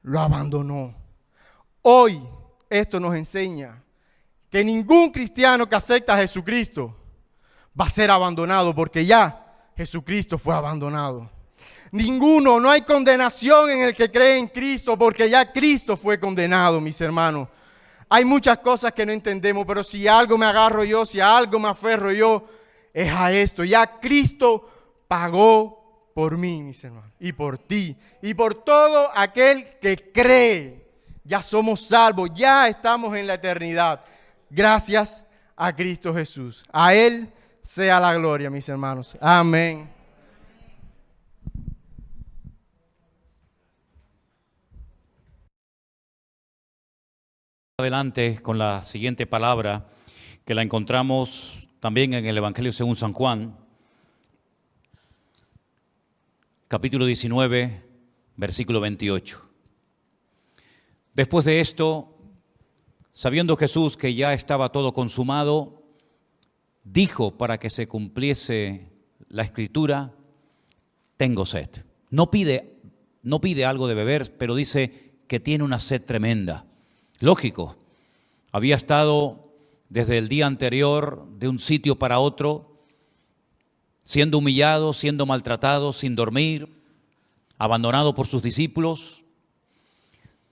lo 0.04 0.20
abandonó. 0.20 0.96
Hoy 1.82 2.22
esto 2.70 3.00
nos 3.00 3.16
enseña 3.16 3.84
que 4.50 4.64
ningún 4.64 5.12
cristiano 5.12 5.68
que 5.68 5.76
acepta 5.76 6.14
a 6.14 6.18
Jesucristo 6.18 6.96
va 7.80 7.86
a 7.86 7.90
ser 7.90 8.10
abandonado 8.10 8.74
porque 8.74 9.06
ya 9.06 9.72
Jesucristo 9.76 10.38
fue 10.38 10.56
abandonado. 10.56 11.30
Ninguno, 11.92 12.60
no 12.60 12.70
hay 12.70 12.82
condenación 12.82 13.70
en 13.70 13.82
el 13.82 13.96
que 13.96 14.10
cree 14.10 14.38
en 14.38 14.48
Cristo 14.48 14.98
porque 14.98 15.30
ya 15.30 15.52
Cristo 15.52 15.98
fue 15.98 16.20
condenado, 16.20 16.80
mis 16.80 17.00
hermanos. 17.02 17.50
Hay 18.10 18.26
muchas 18.26 18.60
cosas 18.60 18.92
que 18.94 19.06
no 19.06 19.12
entendemos, 19.12 19.66
pero 19.66 19.84
si 19.84 20.08
algo 20.08 20.38
me 20.38 20.46
agarro 20.46 20.84
yo, 20.84 21.06
si 21.06 21.20
algo 21.20 21.60
me 21.60 21.70
aferro 21.70 22.12
yo, 22.12 22.48
es 22.94 23.12
a 23.12 23.32
esto. 23.32 23.64
Ya 23.64 24.00
Cristo 24.00 24.70
pagó 25.08 26.12
por 26.14 26.38
mí, 26.38 26.62
mis 26.62 26.84
hermanos, 26.84 27.12
y 27.20 27.34
por 27.34 27.58
ti, 27.58 27.96
y 28.22 28.34
por 28.34 28.54
todo 28.64 29.10
aquel 29.14 29.78
que 29.80 30.12
cree 30.14 30.86
ya 31.26 31.42
somos 31.42 31.88
salvos, 31.88 32.30
ya 32.34 32.68
estamos 32.68 33.16
en 33.18 33.28
la 33.28 33.34
eternidad. 33.34 34.02
Gracias 34.50 35.26
a 35.56 35.76
Cristo 35.76 36.14
Jesús. 36.14 36.64
A 36.72 36.94
Él 36.94 37.28
sea 37.62 38.00
la 38.00 38.14
gloria, 38.14 38.50
mis 38.50 38.70
hermanos. 38.70 39.18
Amén. 39.20 39.95
Adelante 47.78 48.40
con 48.42 48.58
la 48.58 48.84
siguiente 48.84 49.28
palabra 49.28 49.86
que 50.46 50.56
la 50.56 50.62
encontramos 50.62 51.68
también 51.82 52.14
en 52.14 52.26
el 52.26 52.38
Evangelio 52.38 52.72
según 52.72 52.96
San 52.96 53.12
Juan, 53.12 53.58
capítulo 56.70 57.06
19, 57.06 57.84
versículo 58.38 58.80
28. 58.80 59.42
Después 61.16 61.44
de 61.44 61.60
esto, 61.60 62.18
sabiendo 63.12 63.58
Jesús 63.58 63.98
que 63.98 64.16
ya 64.16 64.34
estaba 64.34 64.72
todo 64.72 64.94
consumado, 64.94 65.84
dijo 66.86 67.38
para 67.38 67.60
que 67.60 67.70
se 67.70 67.90
cumpliese 67.90 68.88
la 69.28 69.44
escritura, 69.44 70.14
tengo 71.18 71.46
sed. 71.46 71.72
No 72.10 72.32
pide, 72.32 72.80
no 73.22 73.42
pide 73.42 73.66
algo 73.66 73.90
de 73.90 73.96
beber, 73.96 74.38
pero 74.38 74.56
dice 74.56 75.18
que 75.28 75.42
tiene 75.42 75.66
una 75.66 75.82
sed 75.82 76.06
tremenda. 76.06 76.68
Lógico, 77.20 77.78
había 78.52 78.76
estado 78.76 79.54
desde 79.90 80.18
el 80.18 80.28
día 80.28 80.48
anterior 80.48 81.26
de 81.38 81.48
un 81.48 81.60
sitio 81.60 81.98
para 81.98 82.20
otro 82.20 82.76
siendo 84.04 84.38
humillado, 84.38 84.94
siendo 84.94 85.26
maltratado, 85.26 85.92
sin 85.92 86.16
dormir, 86.16 86.82
abandonado 87.58 88.14
por 88.14 88.28
sus 88.28 88.44
discípulos, 88.44 89.24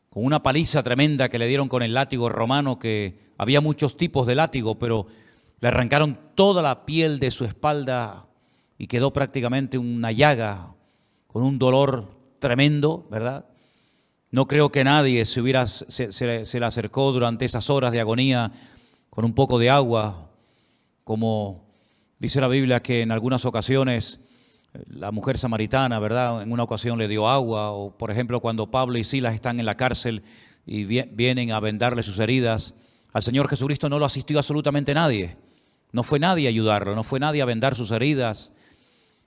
con 0.10 0.26
una 0.26 0.42
paliza 0.42 0.84
tremenda 0.84 1.30
que 1.30 1.38
le 1.38 1.48
dieron 1.48 1.70
con 1.70 1.84
el 1.84 1.94
látigo 1.94 2.30
romano, 2.30 2.80
que 2.80 3.20
había 3.38 3.62
muchos 3.62 3.96
tipos 3.96 4.26
de 4.26 4.36
látigo, 4.36 4.80
pero 4.80 5.08
le 5.60 5.68
arrancaron 5.68 6.18
toda 6.34 6.62
la 6.62 6.86
piel 6.86 7.20
de 7.20 7.30
su 7.30 7.46
espalda 7.46 8.26
y 8.78 8.88
quedó 8.88 9.14
prácticamente 9.14 9.78
una 9.78 10.12
llaga, 10.12 10.74
con 11.28 11.44
un 11.44 11.60
dolor 11.60 12.10
tremendo, 12.40 13.08
¿verdad? 13.12 13.46
No 14.34 14.48
creo 14.48 14.72
que 14.72 14.84
nadie 14.84 15.26
se, 15.26 15.42
le 15.44 16.66
acercó 16.66 17.12
durante 17.12 17.46
esas 17.46 17.70
horas 17.70 17.92
de 17.92 18.00
agonía 18.00 18.52
con 19.12 19.26
un 19.26 19.36
poco 19.36 19.60
de 19.60 19.70
agua, 19.70 20.32
como 21.04 21.68
dice 22.18 22.42
la 22.42 22.48
Biblia 22.48 22.82
que 22.82 23.02
en 23.04 23.12
algunas 23.12 23.46
ocasiones 23.46 24.22
eh, 24.74 24.80
la 24.88 25.12
mujer 25.12 25.38
samaritana, 25.38 26.00
¿verdad? 26.00 26.42
En 26.42 26.52
una 26.52 26.64
ocasión 26.64 26.98
le 26.98 27.08
dio 27.08 27.30
agua, 27.30 27.74
o 27.74 27.96
por 27.96 28.10
ejemplo 28.10 28.40
cuando 28.40 28.72
Pablo 28.72 28.98
y 28.98 29.04
Silas 29.04 29.36
están 29.36 29.60
en 29.60 29.68
la 29.68 29.78
cárcel 29.78 30.24
y 30.66 30.86
vi- 30.86 31.06
vienen 31.12 31.52
a 31.52 31.60
vendarle 31.60 32.02
sus 32.02 32.18
heridas, 32.18 32.74
al 33.12 33.22
Señor 33.22 33.48
Jesucristo 33.48 33.88
no 33.88 34.00
lo 34.00 34.06
asistió 34.06 34.40
absolutamente 34.40 34.96
nadie. 34.96 35.38
No 35.92 36.02
fue 36.02 36.18
nadie 36.18 36.48
a 36.48 36.50
ayudarlo, 36.50 36.96
no 36.96 37.04
fue 37.04 37.20
nadie 37.20 37.44
a 37.44 37.46
vendar 37.46 37.76
sus 37.76 37.92
heridas, 37.92 38.52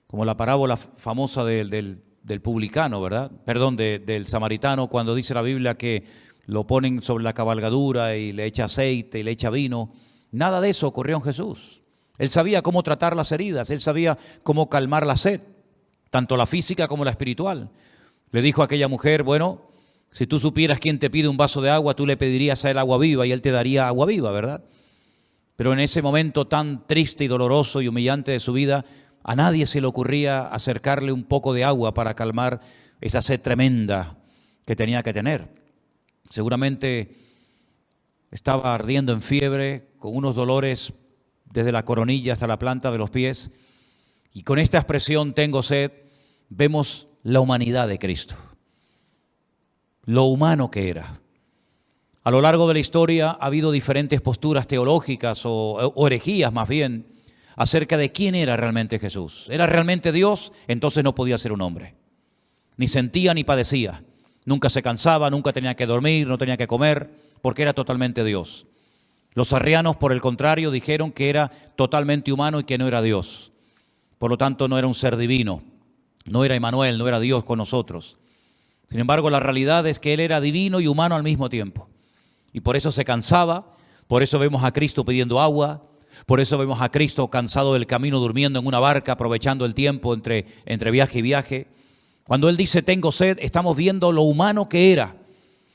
como 0.07 0.25
la 0.25 0.35
parábola 0.35 0.75
famosa 0.75 1.45
del- 1.45 2.03
del 2.27 2.41
publicano, 2.41 3.01
¿verdad? 3.01 3.31
Perdón, 3.45 3.77
de- 3.77 3.99
del 3.99 4.27
samaritano, 4.27 4.89
cuando 4.89 5.15
dice 5.15 5.33
la 5.33 5.41
Biblia 5.41 5.75
que 5.75 6.03
lo 6.45 6.67
ponen 6.67 7.01
sobre 7.01 7.23
la 7.23 7.33
cabalgadura 7.33 8.17
y 8.17 8.33
le 8.33 8.45
echa 8.45 8.65
aceite 8.65 9.19
y 9.19 9.23
le 9.23 9.31
echa 9.31 9.49
vino. 9.49 9.93
Nada 10.31 10.59
de 10.59 10.69
eso 10.69 10.87
ocurrió 10.87 11.15
en 11.15 11.21
Jesús. 11.21 11.81
Él 12.17 12.29
sabía 12.29 12.61
cómo 12.61 12.83
tratar 12.83 13.15
las 13.15 13.31
heridas, 13.31 13.69
él 13.69 13.79
sabía 13.79 14.17
cómo 14.43 14.69
calmar 14.69 15.07
la 15.07 15.15
sed, 15.15 15.39
tanto 16.09 16.35
la 16.35 16.45
física 16.45 16.87
como 16.87 17.05
la 17.05 17.11
espiritual. 17.11 17.69
Le 18.31 18.41
dijo 18.41 18.61
a 18.61 18.65
aquella 18.65 18.89
mujer, 18.89 19.23
bueno, 19.23 19.61
si 20.11 20.27
tú 20.27 20.37
supieras 20.37 20.79
quién 20.79 20.99
te 20.99 21.09
pide 21.09 21.29
un 21.29 21.37
vaso 21.37 21.61
de 21.61 21.69
agua, 21.69 21.95
tú 21.95 22.05
le 22.05 22.17
pedirías 22.17 22.65
a 22.65 22.71
él 22.71 22.77
agua 22.77 22.97
viva 22.97 23.25
y 23.25 23.31
él 23.31 23.41
te 23.41 23.51
daría 23.51 23.87
agua 23.87 24.05
viva, 24.05 24.31
¿verdad? 24.31 24.63
Pero 25.55 25.71
en 25.73 25.79
ese 25.79 26.01
momento 26.01 26.45
tan 26.45 26.85
triste 26.87 27.23
y 27.23 27.27
doloroso 27.27 27.81
y 27.81 27.87
humillante 27.87 28.31
de 28.31 28.39
su 28.39 28.51
vida, 28.53 28.83
a 29.27 29.35
nadie 29.35 29.67
se 29.67 29.81
le 29.81 29.87
ocurría 29.87 30.47
acercarle 30.47 31.11
un 31.11 31.25
poco 31.25 31.53
de 31.53 31.65
agua 31.65 31.93
para 31.93 32.13
calmar 32.13 32.61
esa 33.01 33.21
sed 33.21 33.41
tremenda 33.41 34.15
que 34.65 34.73
tenía 34.73 35.03
que 35.03 35.11
tener. 35.11 35.49
Seguramente 36.29 37.13
estaba 38.31 38.73
ardiendo 38.73 39.11
en 39.11 39.21
fiebre, 39.21 39.89
con 39.99 40.15
unos 40.15 40.33
dolores 40.33 40.93
desde 41.43 41.73
la 41.73 41.83
coronilla 41.83 42.33
hasta 42.33 42.47
la 42.47 42.57
planta 42.57 42.89
de 42.89 42.97
los 42.99 43.09
pies. 43.09 43.51
Y 44.31 44.43
con 44.43 44.59
esta 44.59 44.77
expresión, 44.77 45.33
tengo 45.33 45.61
sed, 45.61 45.91
vemos 46.47 47.09
la 47.21 47.41
humanidad 47.41 47.89
de 47.89 47.99
Cristo, 47.99 48.35
lo 50.05 50.23
humano 50.23 50.71
que 50.71 50.89
era. 50.89 51.19
A 52.23 52.31
lo 52.31 52.39
largo 52.39 52.65
de 52.69 52.75
la 52.75 52.79
historia 52.79 53.31
ha 53.31 53.45
habido 53.45 53.71
diferentes 53.71 54.21
posturas 54.21 54.67
teológicas 54.67 55.45
o, 55.45 55.51
o 55.51 56.07
herejías 56.07 56.53
más 56.53 56.69
bien 56.69 57.16
acerca 57.57 57.97
de 57.97 58.11
quién 58.11 58.35
era 58.35 58.55
realmente 58.55 58.99
Jesús. 58.99 59.47
¿Era 59.49 59.65
realmente 59.65 60.13
Dios? 60.13 60.53
Entonces 60.67 61.03
no 61.03 61.15
podía 61.15 61.37
ser 61.37 61.51
un 61.51 61.61
hombre. 61.61 61.95
Ni 62.77 62.87
sentía 62.87 63.33
ni 63.33 63.43
padecía. 63.43 64.03
Nunca 64.45 64.69
se 64.69 64.83
cansaba, 64.83 65.29
nunca 65.29 65.51
tenía 65.51 65.75
que 65.75 65.87
dormir, 65.87 66.27
no 66.27 66.37
tenía 66.37 66.55
que 66.55 66.67
comer, 66.67 67.09
porque 67.41 67.63
era 67.63 67.73
totalmente 67.73 68.23
Dios. 68.23 68.67
Los 69.33 69.51
arrianos, 69.53 69.97
por 69.97 70.13
el 70.13 70.21
contrario, 70.21 70.71
dijeron 70.71 71.11
que 71.11 71.29
era 71.29 71.49
totalmente 71.75 72.31
humano 72.31 72.59
y 72.59 72.63
que 72.63 72.77
no 72.77 72.87
era 72.87 73.01
Dios. 73.01 73.51
Por 74.19 74.29
lo 74.29 74.37
tanto, 74.37 74.67
no 74.67 74.77
era 74.77 74.87
un 74.87 74.95
ser 74.95 75.17
divino. 75.17 75.63
No 76.25 76.45
era 76.45 76.55
Emanuel, 76.55 76.97
no 76.97 77.07
era 77.07 77.19
Dios 77.19 77.43
con 77.43 77.57
nosotros. 77.57 78.17
Sin 78.87 78.99
embargo, 78.99 79.29
la 79.29 79.39
realidad 79.39 79.85
es 79.87 79.99
que 79.99 80.13
Él 80.13 80.19
era 80.19 80.39
divino 80.39 80.79
y 80.79 80.87
humano 80.87 81.15
al 81.15 81.23
mismo 81.23 81.49
tiempo. 81.49 81.89
Y 82.53 82.61
por 82.61 82.77
eso 82.77 82.91
se 82.91 83.03
cansaba, 83.03 83.75
por 84.07 84.23
eso 84.23 84.39
vemos 84.39 84.63
a 84.63 84.71
Cristo 84.71 85.03
pidiendo 85.03 85.41
agua, 85.41 85.83
por 86.27 86.41
eso 86.41 86.57
vemos 86.57 86.81
a 86.81 86.91
Cristo 86.91 87.29
cansado 87.29 87.73
del 87.73 87.87
camino 87.87 88.19
durmiendo 88.19 88.59
en 88.59 88.67
una 88.67 88.79
barca, 88.79 89.13
aprovechando 89.13 89.63
el 89.63 89.73
tiempo 89.73 90.13
entre, 90.13 90.45
entre 90.65 90.91
viaje 90.91 91.19
y 91.19 91.21
viaje. 91.21 91.67
Cuando 92.25 92.49
Él 92.49 92.57
dice 92.57 92.81
tengo 92.81 93.13
sed, 93.13 93.37
estamos 93.41 93.77
viendo 93.77 94.11
lo 94.11 94.23
humano 94.23 94.67
que 94.67 94.91
era. 94.91 95.15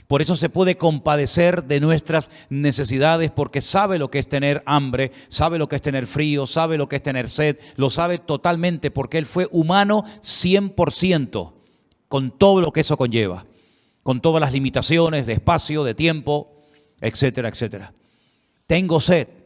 Por 0.09 0.21
eso 0.21 0.37
se 0.37 0.51
puede 0.51 0.77
compadecer 0.77 1.65
de 1.65 1.81
nuestras 1.81 2.29
necesidades 2.51 3.31
porque 3.31 3.63
sabe 3.63 3.99
lo 3.99 4.11
que 4.11 4.19
es 4.19 4.29
tener 4.29 4.63
hambre, 4.67 5.11
sabe 5.29 5.57
lo 5.59 5.71
que 5.71 5.77
es 5.77 5.83
tener 5.83 6.07
frío, 6.07 6.47
sabe 6.47 6.77
lo 6.77 6.87
que 6.87 6.97
es 6.97 7.03
tener 7.03 7.31
sed, 7.31 7.57
lo 7.77 7.89
sabe 7.89 8.19
totalmente 8.19 8.91
porque 8.91 9.17
Él 9.17 9.25
fue 9.25 9.49
humano 9.53 10.05
100%, 10.21 11.53
con 12.09 12.31
todo 12.31 12.61
lo 12.61 12.73
que 12.73 12.81
eso 12.81 12.99
conlleva, 12.99 13.47
con 14.03 14.21
todas 14.21 14.43
las 14.43 14.53
limitaciones 14.53 15.25
de 15.25 15.33
espacio, 15.33 15.83
de 15.83 15.95
tiempo, 15.95 16.61
etcétera, 17.01 17.49
etcétera. 17.49 17.95
Tengo 18.67 19.01
sed 19.01 19.42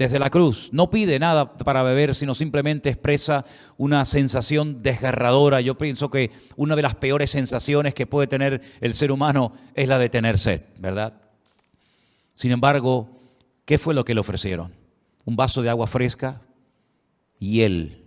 desde 0.00 0.18
la 0.18 0.30
cruz. 0.30 0.70
No 0.72 0.88
pide 0.88 1.18
nada 1.18 1.58
para 1.58 1.82
beber, 1.82 2.14
sino 2.14 2.34
simplemente 2.34 2.88
expresa 2.88 3.44
una 3.76 4.06
sensación 4.06 4.82
desgarradora. 4.82 5.60
Yo 5.60 5.76
pienso 5.76 6.10
que 6.10 6.30
una 6.56 6.74
de 6.74 6.80
las 6.80 6.94
peores 6.94 7.32
sensaciones 7.32 7.92
que 7.92 8.06
puede 8.06 8.26
tener 8.26 8.62
el 8.80 8.94
ser 8.94 9.12
humano 9.12 9.52
es 9.74 9.88
la 9.88 9.98
de 9.98 10.08
tener 10.08 10.38
sed, 10.38 10.62
¿verdad? 10.78 11.20
Sin 12.34 12.50
embargo, 12.50 13.10
¿qué 13.66 13.76
fue 13.76 13.92
lo 13.92 14.06
que 14.06 14.14
le 14.14 14.20
ofrecieron? 14.20 14.72
Un 15.26 15.36
vaso 15.36 15.60
de 15.60 15.68
agua 15.68 15.86
fresca 15.86 16.40
y 17.38 17.60
él, 17.60 18.06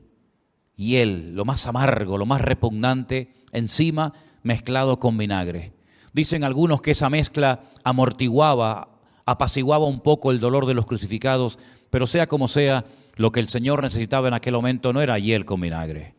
lo 1.35 1.45
más 1.45 1.67
amargo, 1.67 2.17
lo 2.17 2.25
más 2.25 2.41
repugnante, 2.41 3.35
encima 3.51 4.13
mezclado 4.41 4.99
con 4.99 5.15
vinagre. 5.15 5.73
Dicen 6.11 6.43
algunos 6.43 6.81
que 6.81 6.89
esa 6.89 7.11
mezcla 7.11 7.61
amortiguaba, 7.83 8.89
apaciguaba 9.25 9.85
un 9.85 10.01
poco 10.01 10.31
el 10.31 10.39
dolor 10.39 10.65
de 10.65 10.73
los 10.73 10.85
crucificados, 10.85 11.59
pero 11.93 12.07
sea 12.07 12.25
como 12.25 12.47
sea, 12.47 12.85
lo 13.17 13.31
que 13.31 13.39
el 13.39 13.47
Señor 13.47 13.83
necesitaba 13.83 14.27
en 14.27 14.33
aquel 14.33 14.55
momento 14.55 14.93
no 14.93 15.01
era 15.03 15.19
hiel 15.19 15.45
con 15.45 15.61
vinagre. 15.61 16.15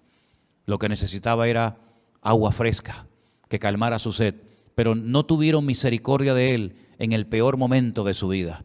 Lo 0.67 0.79
que 0.79 0.89
necesitaba 0.89 1.49
era 1.49 1.79
agua 2.23 2.53
fresca 2.53 3.09
que 3.49 3.59
calmara 3.59 3.99
su 3.99 4.13
sed, 4.13 4.37
pero 4.77 4.95
no 4.95 5.27
tuvieron 5.27 5.67
misericordia 5.67 6.33
de 6.33 6.55
él 6.55 6.77
en 7.01 7.11
el 7.11 7.27
peor 7.27 7.57
momento 7.57 8.05
de 8.05 8.15
su 8.15 8.29
vida, 8.29 8.65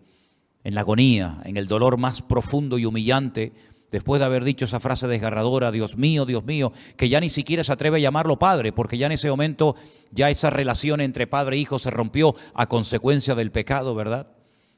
en 0.64 0.76
la 0.76 0.82
agonía, 0.82 1.42
en 1.46 1.58
el 1.58 1.68
dolor 1.68 1.98
más 1.98 2.22
profundo 2.22 2.78
y 2.78 2.86
humillante, 2.86 3.54
después 3.92 4.20
de 4.20 4.28
haber 4.28 4.44
dicho 4.44 4.66
esa 4.66 4.80
frase 4.80 5.08
desgarradora, 5.08 5.72
Dios 5.72 5.98
mío, 5.98 6.28
Dios 6.28 6.46
mío, 6.46 6.74
que 6.96 7.10
ya 7.10 7.20
ni 7.20 7.32
siquiera 7.32 7.64
se 7.64 7.74
atreve 7.74 7.98
a 7.98 8.02
llamarlo 8.02 8.38
padre, 8.38 8.72
porque 8.72 9.00
ya 9.00 9.08
en 9.08 9.14
ese 9.14 9.32
momento 9.32 9.76
ya 10.12 10.30
esa 10.30 10.52
relación 10.52 11.02
entre 11.02 11.26
padre 11.26 11.56
e 11.56 11.60
hijo 11.62 11.80
se 11.80 11.90
rompió 11.90 12.36
a 12.54 12.70
consecuencia 12.70 13.34
del 13.34 13.52
pecado, 13.52 13.96
¿verdad? 13.96 14.28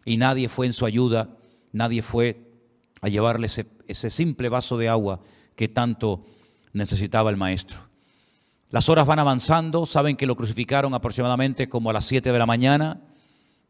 Y 0.05 0.15
nadie 0.15 0.47
fue 0.47 0.65
en 0.65 0.71
su 0.71 0.86
ayuda, 0.86 1.41
nadie 1.72 2.01
fue 2.01 2.41
a 3.01 3.09
llevarle 3.09 3.47
ese, 3.47 4.09
simple 4.09 4.49
vaso 4.49 4.78
de 4.78 4.89
agua 4.89 5.22
que 5.55 5.67
tanto 5.67 6.26
necesitaba 6.74 7.30
el 7.30 7.38
maestro. 7.38 7.80
Las 8.69 8.88
horas 8.89 9.05
van 9.05 9.19
avanzando, 9.19 9.86
saben 9.86 10.15
que 10.15 10.26
lo 10.26 10.36
crucificaron 10.36 10.93
aproximadamente 10.93 11.67
como 11.67 11.89
a 11.89 11.93
las 11.93 12.05
7 12.05 12.32
de 12.32 12.39
la 12.39 12.45
mañana, 12.45 13.01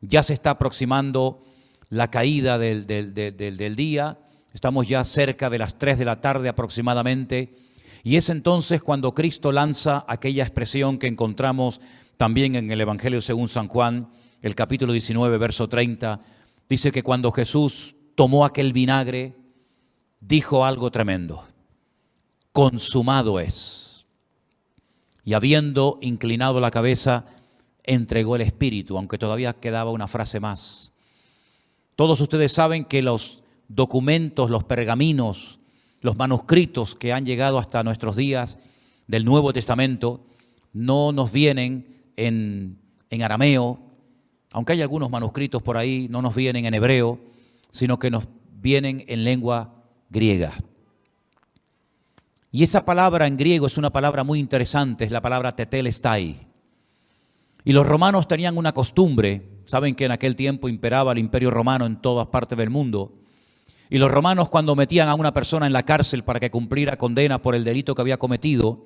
ya 0.02 0.22
se 0.22 0.34
está 0.34 0.52
aproximando 0.52 1.44
la 1.90 2.10
caída 2.12 2.58
del, 2.58 2.86
del- 2.88 3.14
del- 3.14 3.36
del- 3.36 3.58
del 3.58 3.76
día, 3.76 4.20
estamos 4.54 4.88
ya 4.88 5.04
cerca 5.04 5.50
de 5.50 5.58
las 5.58 5.78
3 5.78 5.98
de 5.98 6.06
la 6.06 6.22
tarde 6.22 6.50
aproximadamente, 6.50 7.56
y 8.04 8.16
es 8.16 8.30
entonces 8.30 8.82
cuando 8.82 9.14
Cristo 9.14 9.52
lanza 9.52 10.06
aquella 10.08 10.44
expresión 10.44 10.98
que 10.98 11.08
encontramos 11.08 11.82
también 12.18 12.56
en 12.56 12.70
el 12.72 12.82
Evangelio 12.82 13.22
según 13.22 13.48
San 13.48 13.68
Juan, 13.68 14.10
el 14.42 14.56
capítulo 14.56 14.94
19, 14.94 15.38
verso 15.38 15.68
30, 15.70 16.20
dice 16.72 16.94
que 16.94 17.04
cuando 17.04 17.34
Jesús 17.34 17.96
tomó 18.16 18.46
aquel 18.46 18.72
vinagre, 18.72 19.36
dijo 20.22 20.64
algo 20.64 20.90
tremendo, 20.90 21.44
consumado 22.54 23.42
es. 23.42 24.06
Y 25.26 25.34
habiendo 25.34 26.00
inclinado 26.02 26.62
la 26.62 26.72
cabeza, 26.72 27.26
entregó 27.84 28.38
el 28.38 28.44
Espíritu, 28.44 28.98
aunque 28.98 29.18
todavía 29.18 29.52
quedaba 29.52 29.92
una 29.92 30.08
frase 30.08 30.40
más. 30.40 30.94
Todos 31.98 32.22
ustedes 32.22 32.54
saben 32.54 32.86
que 32.86 33.02
los 33.02 33.44
documentos, 33.68 34.50
los 34.50 34.64
pergaminos, 34.64 35.60
los 36.00 36.16
manuscritos 36.16 36.96
que 36.96 37.12
han 37.12 37.26
llegado 37.26 37.60
hasta 37.60 37.84
nuestros 37.84 38.16
días 38.16 38.60
del 39.08 39.26
Nuevo 39.26 39.52
Testamento 39.52 40.26
no 40.72 41.12
nos 41.12 41.34
vienen 41.34 42.02
en, 42.16 42.80
en 43.10 43.24
arameo, 43.24 43.91
aunque 44.52 44.74
hay 44.74 44.82
algunos 44.82 45.10
manuscritos 45.10 45.64
por 45.64 45.78
ahí, 45.78 46.08
no 46.10 46.22
nos 46.22 46.36
vienen 46.36 46.66
en 46.66 46.74
hebreo, 46.74 47.20
sino 47.70 47.98
que 48.00 48.12
nos 48.12 48.28
vienen 48.62 49.04
en 49.08 49.24
lengua 49.24 49.74
griega. 50.10 50.54
Y 52.52 52.64
esa 52.64 52.84
palabra 52.84 53.28
en 53.28 53.38
griego 53.38 53.68
es 53.68 53.78
una 53.78 53.92
palabra 53.92 54.26
muy 54.26 54.40
interesante, 54.40 55.06
es 55.06 55.12
la 55.12 55.22
palabra 55.22 55.56
tetelestai. 55.56 56.48
Y 57.64 57.72
los 57.72 57.88
romanos 57.88 58.28
tenían 58.28 58.58
una 58.58 58.74
costumbre, 58.74 59.62
saben 59.64 59.96
que 59.96 60.06
en 60.06 60.12
aquel 60.12 60.36
tiempo 60.36 60.68
imperaba 60.68 61.14
el 61.14 61.20
imperio 61.20 61.50
romano 61.50 61.86
en 61.86 62.02
todas 62.02 62.28
partes 62.28 62.58
del 62.58 62.70
mundo. 62.70 63.14
Y 63.90 64.00
los 64.00 64.12
romanos 64.12 64.50
cuando 64.50 64.76
metían 64.76 65.08
a 65.08 65.16
una 65.16 65.34
persona 65.34 65.66
en 65.66 65.74
la 65.74 65.84
cárcel 65.84 66.24
para 66.24 66.42
que 66.42 66.52
cumpliera 66.52 66.98
condena 66.98 67.42
por 67.42 67.56
el 67.56 67.64
delito 67.64 67.96
que 67.96 68.02
había 68.02 68.18
cometido, 68.18 68.86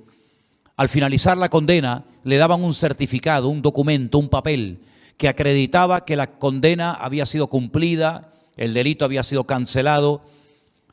al 0.78 0.90
finalizar 0.90 1.38
la 1.38 1.50
condena 1.50 2.06
le 2.24 2.38
daban 2.38 2.64
un 2.64 2.74
certificado, 2.74 3.48
un 3.48 3.62
documento, 3.64 4.20
un 4.20 4.30
papel 4.30 4.80
que 5.18 5.28
acreditaba 5.28 6.06
que 6.06 6.16
la 6.16 6.38
condena 6.38 6.94
había 6.94 7.26
sido 7.26 7.48
cumplida, 7.48 8.34
el 8.58 8.74
delito 8.74 9.06
había 9.06 9.24
sido 9.24 9.46
cancelado 9.46 10.24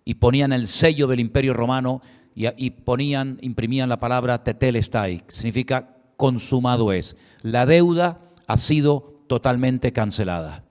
y 0.04 0.14
ponían 0.14 0.52
el 0.52 0.66
sello 0.66 1.06
del 1.06 1.20
imperio 1.20 1.54
romano 1.54 2.02
y, 2.34 2.70
ponían, 2.70 3.38
imprimían 3.42 3.88
la 3.88 4.00
palabra 4.00 4.42
tetelestai, 4.42 5.22
significa 5.28 5.96
consumado 6.16 6.92
es. 6.92 7.16
La 7.42 7.66
deuda 7.66 8.20
ha 8.46 8.56
sido 8.56 9.22
totalmente 9.26 9.92
cancelada. 9.92 10.64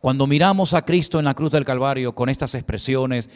Cuando 0.00 0.26
miramos 0.26 0.74
a 0.74 0.84
Cristo 0.84 1.18
en 1.18 1.24
la 1.24 1.34
cruz 1.34 1.52
del 1.52 1.64
Calvario 1.64 2.14
con 2.14 2.28
estas 2.28 2.54
expresiones, 2.54 3.30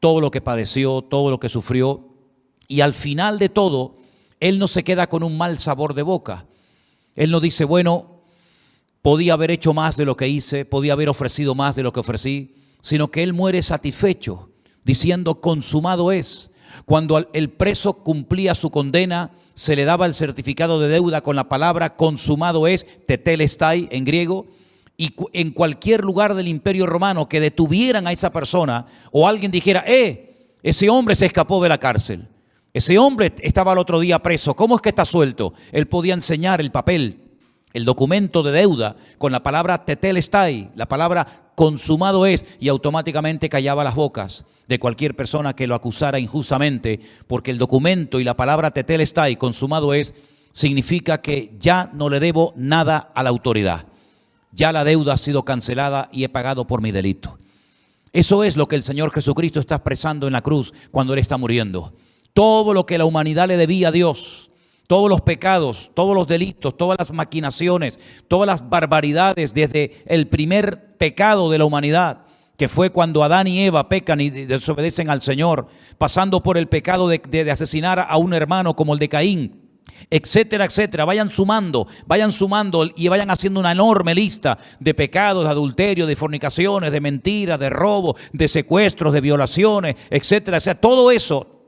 todo 0.00 0.20
lo 0.20 0.30
que 0.30 0.40
padeció, 0.40 1.02
todo 1.02 1.30
lo 1.30 1.40
que 1.40 1.48
sufrió, 1.48 2.08
y 2.68 2.80
al 2.82 2.92
final 2.92 3.38
de 3.38 3.48
todo, 3.48 3.96
Él 4.38 4.58
no 4.58 4.68
se 4.68 4.84
queda 4.84 5.08
con 5.08 5.22
un 5.22 5.38
mal 5.38 5.58
sabor 5.58 5.94
de 5.94 6.02
boca. 6.02 6.46
Él 7.14 7.30
no 7.30 7.40
dice, 7.40 7.64
bueno, 7.64 8.11
podía 9.02 9.34
haber 9.34 9.50
hecho 9.50 9.74
más 9.74 9.96
de 9.96 10.04
lo 10.04 10.16
que 10.16 10.28
hice, 10.28 10.64
podía 10.64 10.94
haber 10.94 11.08
ofrecido 11.08 11.54
más 11.54 11.76
de 11.76 11.82
lo 11.82 11.92
que 11.92 12.00
ofrecí, 12.00 12.54
sino 12.80 13.10
que 13.10 13.22
Él 13.22 13.32
muere 13.32 13.62
satisfecho, 13.62 14.50
diciendo, 14.84 15.40
consumado 15.40 16.12
es. 16.12 16.50
Cuando 16.86 17.28
el 17.32 17.50
preso 17.50 17.94
cumplía 17.94 18.54
su 18.54 18.70
condena, 18.70 19.32
se 19.54 19.76
le 19.76 19.84
daba 19.84 20.06
el 20.06 20.14
certificado 20.14 20.80
de 20.80 20.88
deuda 20.88 21.20
con 21.20 21.36
la 21.36 21.48
palabra 21.48 21.96
consumado 21.96 22.66
es, 22.66 22.86
tetelestai 23.06 23.88
en 23.90 24.04
griego, 24.04 24.46
y 24.96 25.14
en 25.32 25.50
cualquier 25.50 26.02
lugar 26.04 26.34
del 26.34 26.48
imperio 26.48 26.86
romano 26.86 27.28
que 27.28 27.40
detuvieran 27.40 28.06
a 28.06 28.12
esa 28.12 28.30
persona 28.30 28.86
o 29.10 29.26
alguien 29.26 29.50
dijera, 29.50 29.84
eh, 29.86 30.56
ese 30.62 30.88
hombre 30.90 31.16
se 31.16 31.26
escapó 31.26 31.62
de 31.62 31.68
la 31.68 31.78
cárcel, 31.78 32.28
ese 32.72 32.98
hombre 32.98 33.32
estaba 33.40 33.72
el 33.72 33.78
otro 33.78 34.00
día 34.00 34.20
preso, 34.20 34.54
¿cómo 34.54 34.76
es 34.76 34.82
que 34.82 34.90
está 34.90 35.04
suelto? 35.04 35.54
Él 35.72 35.88
podía 35.88 36.14
enseñar 36.14 36.60
el 36.60 36.70
papel, 36.70 37.21
el 37.72 37.84
documento 37.84 38.42
de 38.42 38.52
deuda 38.52 38.96
con 39.18 39.32
la 39.32 39.42
palabra 39.42 39.84
tetelestai, 39.84 40.70
la 40.74 40.86
palabra 40.86 41.52
consumado 41.54 42.26
es, 42.26 42.44
y 42.60 42.68
automáticamente 42.68 43.48
callaba 43.48 43.84
las 43.84 43.94
bocas 43.94 44.44
de 44.68 44.78
cualquier 44.78 45.14
persona 45.14 45.54
que 45.54 45.66
lo 45.66 45.74
acusara 45.74 46.18
injustamente, 46.18 47.00
porque 47.26 47.50
el 47.50 47.58
documento 47.58 48.20
y 48.20 48.24
la 48.24 48.36
palabra 48.36 48.70
tetelestai, 48.70 49.36
consumado 49.36 49.94
es, 49.94 50.14
significa 50.52 51.20
que 51.20 51.54
ya 51.58 51.90
no 51.92 52.08
le 52.08 52.20
debo 52.20 52.52
nada 52.56 53.10
a 53.14 53.22
la 53.22 53.30
autoridad 53.30 53.86
ya 54.52 54.72
la 54.72 54.84
deuda 54.84 55.14
ha 55.14 55.18
sido 55.18 55.44
cancelada 55.44 56.08
y 56.12 56.24
he 56.24 56.28
pagado 56.28 56.66
por 56.66 56.82
mi 56.82 56.92
delito. 56.92 57.38
Eso 58.12 58.44
es 58.44 58.56
lo 58.56 58.68
que 58.68 58.76
el 58.76 58.82
Señor 58.82 59.10
Jesucristo 59.10 59.58
está 59.58 59.76
expresando 59.76 60.26
en 60.26 60.34
la 60.34 60.42
cruz 60.42 60.72
cuando 60.90 61.14
Él 61.14 61.18
está 61.18 61.38
muriendo. 61.38 61.92
Todo 62.34 62.74
lo 62.74 62.84
que 62.84 62.98
la 62.98 63.06
humanidad 63.06 63.48
le 63.48 63.56
debía 63.56 63.88
a 63.88 63.92
Dios, 63.92 64.50
todos 64.92 65.08
los 65.08 65.22
pecados, 65.22 65.90
todos 65.94 66.14
los 66.14 66.26
delitos, 66.26 66.76
todas 66.76 66.98
las 66.98 67.12
maquinaciones, 67.12 67.98
todas 68.28 68.46
las 68.46 68.68
barbaridades 68.68 69.54
desde 69.54 70.04
el 70.04 70.28
primer 70.28 70.98
pecado 70.98 71.50
de 71.50 71.56
la 71.56 71.64
humanidad, 71.64 72.26
que 72.58 72.68
fue 72.68 72.90
cuando 72.90 73.24
Adán 73.24 73.46
y 73.46 73.60
Eva 73.60 73.88
pecan 73.88 74.20
y 74.20 74.28
desobedecen 74.28 75.08
al 75.08 75.22
Señor, 75.22 75.66
pasando 75.96 76.42
por 76.42 76.58
el 76.58 76.68
pecado 76.68 77.08
de, 77.08 77.50
asesinar 77.50 78.04
a 78.06 78.18
un 78.18 78.34
hermano 78.34 78.76
como 78.76 78.92
el 78.92 78.98
de 78.98 79.08
Caín, 79.08 79.80
etcétera, 80.10 80.66
etcétera. 80.66 81.06
Vayan 81.06 81.30
sumando, 81.30 81.86
vayan 82.04 82.30
sumando 82.30 82.86
y 82.94 83.08
vayan 83.08 83.30
haciendo 83.30 83.60
una 83.60 83.72
enorme 83.72 84.14
lista 84.14 84.58
de 84.78 84.92
pecados, 84.92 85.44
de 85.44 85.52
adulterio, 85.52 86.06
de 86.06 86.16
fornicaciones, 86.16 86.92
de 86.92 87.00
mentiras, 87.00 87.58
de 87.58 87.70
robo, 87.70 88.14
de 88.34 88.46
secuestros, 88.46 89.14
de 89.14 89.22
violaciones, 89.22 89.96
etcétera. 90.10 90.60
Sea, 90.60 90.74
todo 90.74 91.10
eso, 91.10 91.61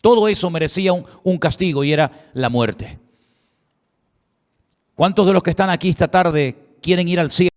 todo 0.00 0.28
eso 0.28 0.50
merecía 0.50 0.92
un, 0.92 1.38
castigo 1.38 1.84
y 1.84 1.92
era 1.92 2.30
la 2.32 2.48
muerte. 2.48 2.98
¿Cuántos 4.94 5.26
de 5.26 5.32
los 5.32 5.42
que 5.42 5.50
están 5.50 5.70
aquí 5.70 5.88
esta 5.88 6.08
tarde 6.08 6.76
quieren 6.82 7.08
ir 7.08 7.20
al 7.20 7.30
cielo? 7.30 7.50